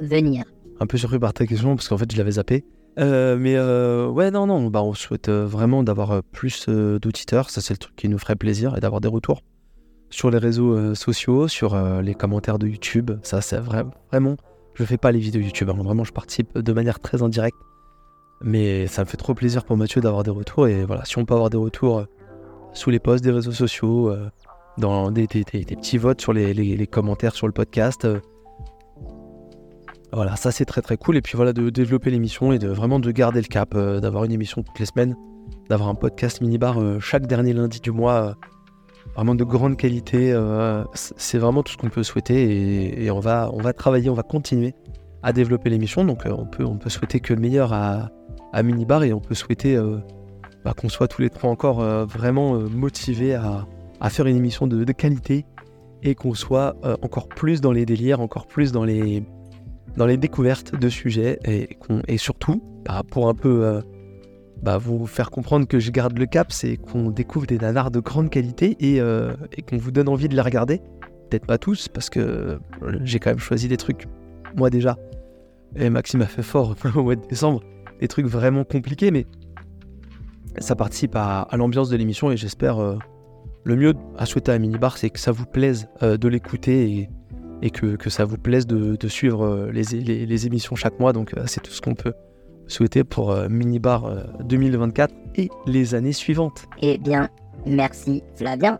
venir? 0.03 0.45
Un 0.81 0.87
peu 0.87 0.99
surpris 0.99 1.21
par 1.21 1.33
ta 1.33 1.47
question 1.47 1.77
parce 1.77 1.89
qu'en 1.89 1.97
fait 1.97 2.11
je 2.11 2.18
l'avais 2.18 2.33
zappé. 2.33 2.64
Euh, 2.99 3.37
mais 3.39 3.57
ouais, 4.11 4.33
non, 4.33 4.49
non, 4.49 4.66
bah, 4.68 4.83
on 4.83 4.95
souhaite 4.95 5.31
vraiment 5.31 5.85
d'avoir 5.85 6.25
plus 6.25 6.68
d'auditeurs, 6.68 7.51
ça 7.51 7.61
c'est 7.61 7.75
le 7.75 7.79
truc 7.79 7.95
qui 7.95 8.09
nous 8.09 8.18
ferait 8.18 8.35
plaisir, 8.35 8.77
et 8.77 8.81
d'avoir 8.81 9.01
des 9.01 9.09
retours 9.09 9.43
sur 10.11 10.31
les 10.31 10.39
réseaux 10.39 10.75
euh, 10.75 10.95
sociaux, 10.95 11.49
sur 11.49 11.75
euh, 11.75 12.03
les 12.03 12.14
commentaires 12.14 12.59
de 12.59 12.66
YouTube. 12.66 13.12
Ça, 13.23 13.41
c'est 13.41 13.59
vrai, 13.59 13.85
vraiment. 14.11 14.37
Je 14.75 14.85
fais 14.85 14.99
pas 14.99 15.12
les 15.12 15.18
vidéos 15.18 15.41
YouTube, 15.41 15.71
hein. 15.71 15.83
vraiment, 15.83 16.05
je 16.05 16.12
participe 16.12 16.59
de 16.59 16.73
manière 16.73 17.01
très 17.01 17.23
indirecte. 17.23 17.57
Mais 18.43 18.86
ça 18.86 19.03
me 19.03 19.07
fait 19.07 19.16
trop 19.16 19.34
plaisir 19.34 19.64
pour 19.64 19.76
Mathieu 19.76 20.01
d'avoir 20.01 20.22
des 20.22 20.30
retours. 20.30 20.66
Et 20.66 20.84
voilà, 20.84 21.05
si 21.05 21.18
on 21.18 21.24
peut 21.24 21.34
avoir 21.34 21.51
des 21.51 21.59
retours 21.59 21.99
euh, 21.99 22.05
sous 22.72 22.91
les 22.91 22.99
posts 22.99 23.22
des 23.22 23.30
réseaux 23.30 23.53
sociaux, 23.53 24.14
dans 24.78 25.11
des, 25.11 25.26
petits 25.26 25.99
votes 25.99 26.20
sur 26.20 26.32
les, 26.32 26.86
commentaires 26.86 27.34
sur 27.34 27.47
le 27.47 27.53
podcast. 27.53 28.07
Voilà, 30.12 30.36
ça 30.36 30.53
c'est 30.53 30.64
très 30.64 30.80
très 30.80 30.97
cool. 30.97 31.16
Et 31.16 31.22
puis 31.22 31.36
voilà, 31.36 31.53
de 31.53 31.68
développer 31.68 32.11
l'émission 32.11 32.53
et 32.53 32.59
de 32.59 32.68
vraiment 32.68 33.01
de 33.01 33.11
garder 33.11 33.41
le 33.41 33.49
cap, 33.49 33.76
d'avoir 33.76 34.24
une 34.24 34.32
émission 34.32 34.62
toutes 34.62 34.78
les 34.78 34.86
semaines, 34.86 35.16
d'avoir 35.68 35.88
un 35.88 35.97
podcast 35.97 36.41
mini-bar 36.41 36.78
chaque 37.01 37.26
dernier 37.26 37.53
lundi 37.53 37.80
du 37.80 37.91
mois 37.91 38.36
vraiment 39.14 39.34
de 39.34 39.45
grande 39.45 39.76
qualité. 39.76 40.32
Euh, 40.32 40.84
c'est 40.95 41.38
vraiment 41.38 41.62
tout 41.62 41.72
ce 41.72 41.76
qu'on 41.76 41.88
peut 41.88 42.03
souhaiter 42.03 43.05
et, 43.05 43.11
on, 43.11 43.20
va, 43.20 43.51
on 43.53 43.61
va 43.61 43.72
travailler, 43.72 44.11
on 44.11 44.14
va 44.14 44.22
continuer 44.22 44.74
à 45.22 45.32
développer 45.32 45.70
l'émission. 45.70 46.05
Donc 46.05 46.26
euh, 46.26 46.34
on, 46.36 46.47
peut, 46.47 46.64
on 46.64 46.76
peut 46.76 46.91
souhaiter 46.91 47.20
que 47.20 47.34
le 47.34 47.41
meilleur 47.41 47.72
à, 47.72 48.11
à 48.53 48.62
Minibar 48.62 49.05
et 49.05 49.12
on 49.12 49.20
peut 49.20 49.34
souhaiter 49.34 49.76
euh, 49.76 49.98
bah, 50.64 50.74
qu'on 50.76 50.88
soit 50.88 51.09
tous 51.09 51.22
les 51.22 51.30
trois 51.30 51.51
encore 51.51 51.80
vraiment 52.07 52.55
motivés 52.59 53.34
à, 53.34 53.66
faire 54.11 54.26
une 54.26 54.36
émission 54.36 54.66
de, 54.66 54.92
qualité 54.92 55.44
et 56.03 56.14
qu'on 56.14 56.34
soit 56.34 56.76
encore 57.03 57.28
plus 57.28 57.61
dans 57.61 57.72
les 57.72 57.86
délires, 57.86 58.20
encore 58.20 58.46
plus 58.46 58.72
dans 58.72 58.84
les, 58.84 59.22
dans 59.96 60.07
les 60.07 60.16
découvertes 60.16 60.74
de 60.74 60.88
sujets 60.88 61.38
et, 61.44 61.78
et 62.09 62.18
surtout 62.18 62.62
bah, 62.84 63.03
pour 63.09 63.28
un 63.28 63.34
peu 63.34 63.82
bah, 64.62 64.76
vous 64.76 65.07
faire 65.07 65.30
comprendre 65.30 65.66
que 65.66 65.78
je 65.78 65.90
garde 65.90 66.18
le 66.18 66.26
cap, 66.26 66.53
c'est 66.53 66.76
qu'on 66.76 67.11
découvre 67.11 67.46
des 67.46 67.59
nanars 67.59 67.90
de 67.90 68.01
grande 68.01 68.28
qualité 68.28 68.76
euh, 68.82 69.34
et, 69.57 69.62
qu'on 69.62 69.78
vous 69.78 69.90
donne 69.90 70.09
envie 70.09 70.28
de 70.28 70.34
les 70.34 70.42
regarder. 70.42 70.82
Peut-être 71.30 71.46
pas 71.46 71.59
tous, 71.59 71.88
parce 71.88 72.11
que 72.11 72.20
euh, 72.20 72.59
j'ai 73.03 73.18
quand 73.18 73.30
même 73.30 73.38
choisi 73.38 73.68
des 73.68 73.78
trucs, 73.78 74.07
moi 74.57 74.68
déjà. 74.68 74.98
Et 75.76 75.88
Maxime 75.88 76.20
a 76.22 76.26
fait 76.26 76.42
fort 76.42 76.74
au 76.94 77.03
mois 77.03 77.16
de 77.16 77.26
décembre, 77.26 77.62
des 78.01 78.09
trucs 78.09 78.26
vraiment 78.26 78.64
compliqués, 78.64 79.11
mais 79.11 79.26
ça 80.59 80.74
participe 80.74 81.14
à, 81.14 81.46
l'ambiance 81.53 81.88
de 81.88 81.96
l'émission 81.96 82.30
et 82.32 82.36
j'espère 82.36 82.78
euh, 82.78 82.96
le 83.64 83.76
mieux 83.76 83.94
à 84.16 84.26
souhaiter 84.26 84.53
à 84.53 84.59
Minibar, 84.59 84.98
c'est 84.98 85.11
que 85.11 85.20
ça 85.20 85.32
vous 85.32 85.46
plaise 85.46 85.88
de 86.01 86.28
l'écouter 86.28 87.09
et, 87.62 87.70
que, 87.70 88.09
ça 88.09 88.24
vous 88.24 88.38
plaise 88.38 88.66
de, 88.66 89.09
suivre 89.09 89.70
les 89.70 90.46
émissions 90.46 90.76
chaque 90.76 90.98
mois. 90.98 91.12
Donc 91.12 91.32
c'est 91.46 91.62
tout 91.62 91.70
ce 91.70 91.82
qu'on 91.82 91.94
peut 91.94 92.14
souhaité 92.70 93.05
pour 93.05 93.30
euh, 93.30 93.48
Minibar 93.48 94.11
2024 94.44 95.12
euh, 95.12 95.16
et 95.36 95.51
les 95.66 95.94
années 95.94 96.12
suivantes. 96.12 96.66
Eh 96.80 96.98
bien, 96.98 97.28
merci 97.66 98.22
Flavien. 98.36 98.78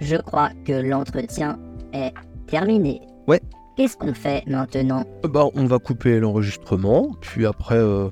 Je 0.00 0.16
crois 0.16 0.50
que 0.64 0.72
l'entretien 0.72 1.58
est 1.92 2.12
terminé. 2.46 3.00
Ouais. 3.26 3.40
Qu'est-ce 3.78 3.96
qu'on 3.96 4.12
fait 4.12 4.42
maintenant? 4.48 5.04
Bah, 5.22 5.44
on 5.54 5.66
va 5.66 5.78
couper 5.78 6.18
l'enregistrement, 6.18 7.12
puis 7.20 7.46
après, 7.46 7.76
euh, 7.76 8.08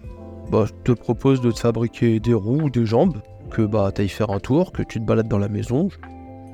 bah, 0.48 0.64
je 0.64 0.72
te 0.84 0.92
propose 0.92 1.40
de 1.40 1.50
te 1.50 1.58
fabriquer 1.58 2.20
des 2.20 2.34
roues 2.34 2.62
ou 2.62 2.70
des 2.70 2.86
jambes, 2.86 3.20
que 3.50 3.62
bah 3.62 3.90
t'ailles 3.92 4.08
faire 4.08 4.30
un 4.30 4.38
tour, 4.38 4.70
que 4.70 4.84
tu 4.84 5.00
te 5.00 5.04
balades 5.04 5.26
dans 5.26 5.40
la 5.40 5.48
maison. 5.48 5.88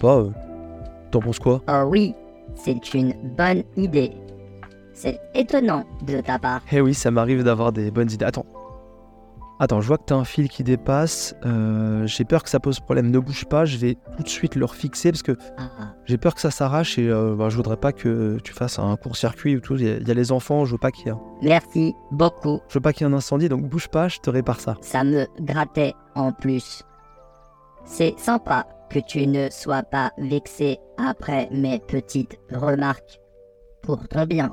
Pas, 0.01 0.25
t'en 1.11 1.21
penses 1.21 1.41
quoi? 1.41 1.61
Oh 1.69 1.85
oui, 1.89 2.15
c'est 2.55 2.95
une 2.95 3.13
bonne 3.37 3.65
idée. 3.77 4.13
C'est 4.95 5.21
étonnant 5.35 5.85
de 6.07 6.23
ta 6.23 6.39
part. 6.39 6.63
Eh 6.73 6.81
oui, 6.81 6.95
ça 6.95 7.11
m'arrive 7.11 7.45
d'avoir 7.45 7.71
des 7.71 7.91
bonnes 7.91 8.11
idées. 8.11 8.25
Attends. 8.25 8.47
Attends, 9.63 9.81
je 9.81 9.87
vois 9.87 9.97
que 9.97 10.07
t'as 10.07 10.17
un 10.17 10.25
fil 10.25 10.49
qui 10.49 10.65
dépasse. 10.65 11.37
Euh, 11.47 12.05
j'ai 12.09 12.25
peur 12.25 12.43
que 12.43 12.51
ça 12.51 12.59
pose 12.59 12.81
problème. 12.81 13.13
Ne 13.13 13.21
bouge 13.21 13.45
pas, 13.45 13.65
je 13.65 13.77
vais 13.77 13.97
tout 14.17 14.25
de 14.25 14.29
suite 14.29 14.57
le 14.57 14.65
refixer 14.65 15.13
parce 15.13 15.23
que 15.23 15.37
ah. 15.57 15.95
j'ai 16.05 16.19
peur 16.19 16.35
que 16.35 16.41
ça 16.41 16.51
s'arrache 16.51 16.99
et 16.99 17.09
euh, 17.09 17.37
bah, 17.37 17.49
je 17.49 17.55
voudrais 17.55 17.77
pas 17.77 17.93
que 17.93 18.39
tu 18.43 18.53
fasses 18.53 18.81
un 18.81 18.97
court-circuit 18.97 19.55
ou 19.55 19.61
tout. 19.61 19.77
Il 19.77 20.09
y, 20.09 20.11
a 20.11 20.15
les 20.15 20.33
enfants, 20.33 20.65
je 20.65 20.73
veux 20.73 20.79
pas 20.79 20.91
qu'il 20.91 21.07
y 21.07 21.11
ait. 21.11 21.15
Merci 21.43 21.95
beaucoup. 22.11 22.59
Je 22.67 22.75
veux 22.75 22.81
pas 22.81 22.93
qu'il 22.93 23.07
y 23.07 23.09
ait 23.09 23.13
un 23.13 23.17
incendie, 23.17 23.49
donc 23.49 23.69
bouge 23.69 23.87
pas, 23.87 24.09
je 24.09 24.19
te 24.19 24.31
répare 24.31 24.59
ça. 24.59 24.75
Ça 24.81 25.05
me 25.05 25.29
grattait 25.39 25.95
en 26.17 26.33
plus. 26.33 26.83
C'est 27.85 28.19
sympa 28.19 28.67
que 28.91 28.99
tu 28.99 29.29
ne 29.29 29.49
sois 29.49 29.85
pas 29.85 30.11
vexé 30.19 30.79
après 30.99 31.49
mes 31.53 31.79
petites 31.79 32.37
remarques. 32.51 33.21
Pour 33.85 34.09
ton 34.09 34.27
bien. 34.27 34.51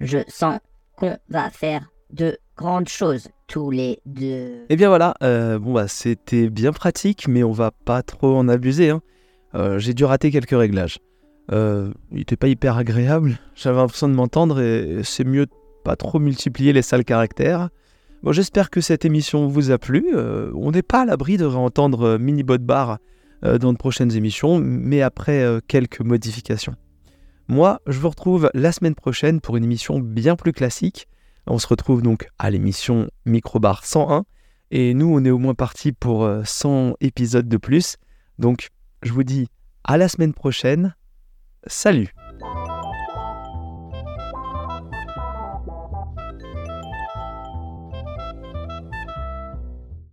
Je 0.00 0.20
sens 0.28 0.58
qu'on 0.96 1.18
va 1.28 1.50
faire 1.50 1.92
de 2.12 2.38
grandes 2.56 2.88
choses 2.88 3.28
tous 3.48 3.70
les 3.70 4.00
deux. 4.06 4.24
Et 4.24 4.66
eh 4.70 4.76
bien 4.76 4.88
voilà, 4.88 5.14
euh, 5.22 5.58
bon 5.58 5.72
bah 5.72 5.88
c'était 5.88 6.48
bien 6.48 6.72
pratique, 6.72 7.28
mais 7.28 7.42
on 7.42 7.52
va 7.52 7.70
pas 7.70 8.02
trop 8.02 8.36
en 8.36 8.48
abuser. 8.48 8.90
Hein. 8.90 9.02
Euh, 9.54 9.78
j'ai 9.78 9.94
dû 9.94 10.04
rater 10.04 10.30
quelques 10.30 10.56
réglages. 10.56 10.98
Euh, 11.50 11.92
il 12.10 12.18
n'était 12.18 12.36
pas 12.36 12.48
hyper 12.48 12.76
agréable, 12.76 13.38
j'avais 13.54 13.78
l'impression 13.78 14.08
de 14.08 14.14
m'entendre 14.14 14.60
et 14.60 15.00
c'est 15.02 15.24
mieux 15.24 15.46
de 15.46 15.52
pas 15.84 15.96
trop 15.96 16.18
multiplier 16.18 16.72
les 16.72 16.82
sales 16.82 17.04
caractères. 17.04 17.68
Bon, 18.22 18.32
j'espère 18.32 18.70
que 18.70 18.80
cette 18.80 19.04
émission 19.04 19.48
vous 19.48 19.72
a 19.72 19.78
plu. 19.78 20.14
on 20.14 20.70
n'est 20.70 20.82
pas 20.82 21.00
à 21.00 21.04
l'abri 21.04 21.36
de 21.38 21.44
réentendre 21.44 22.18
Minibot 22.18 22.58
Bar 22.58 22.98
dans 23.42 23.72
de 23.72 23.76
prochaines 23.76 24.16
émissions, 24.16 24.60
mais 24.60 25.02
après 25.02 25.44
quelques 25.66 26.00
modifications. 26.00 26.76
Moi, 27.48 27.80
je 27.88 27.98
vous 27.98 28.08
retrouve 28.08 28.48
la 28.54 28.70
semaine 28.70 28.94
prochaine 28.94 29.40
pour 29.40 29.56
une 29.56 29.64
émission 29.64 29.98
bien 29.98 30.36
plus 30.36 30.52
classique. 30.52 31.08
On 31.46 31.58
se 31.58 31.66
retrouve 31.66 32.02
donc 32.02 32.28
à 32.38 32.50
l'émission 32.50 33.08
Microbar 33.24 33.84
101. 33.84 34.24
Et 34.70 34.94
nous, 34.94 35.12
on 35.14 35.24
est 35.24 35.30
au 35.30 35.38
moins 35.38 35.54
parti 35.54 35.92
pour 35.92 36.28
100 36.44 36.88
euh, 36.88 36.92
épisodes 37.00 37.48
de 37.48 37.56
plus. 37.56 37.96
Donc, 38.38 38.68
je 39.02 39.12
vous 39.12 39.24
dis 39.24 39.48
à 39.84 39.96
la 39.98 40.08
semaine 40.08 40.32
prochaine. 40.32 40.94
Salut 41.66 42.14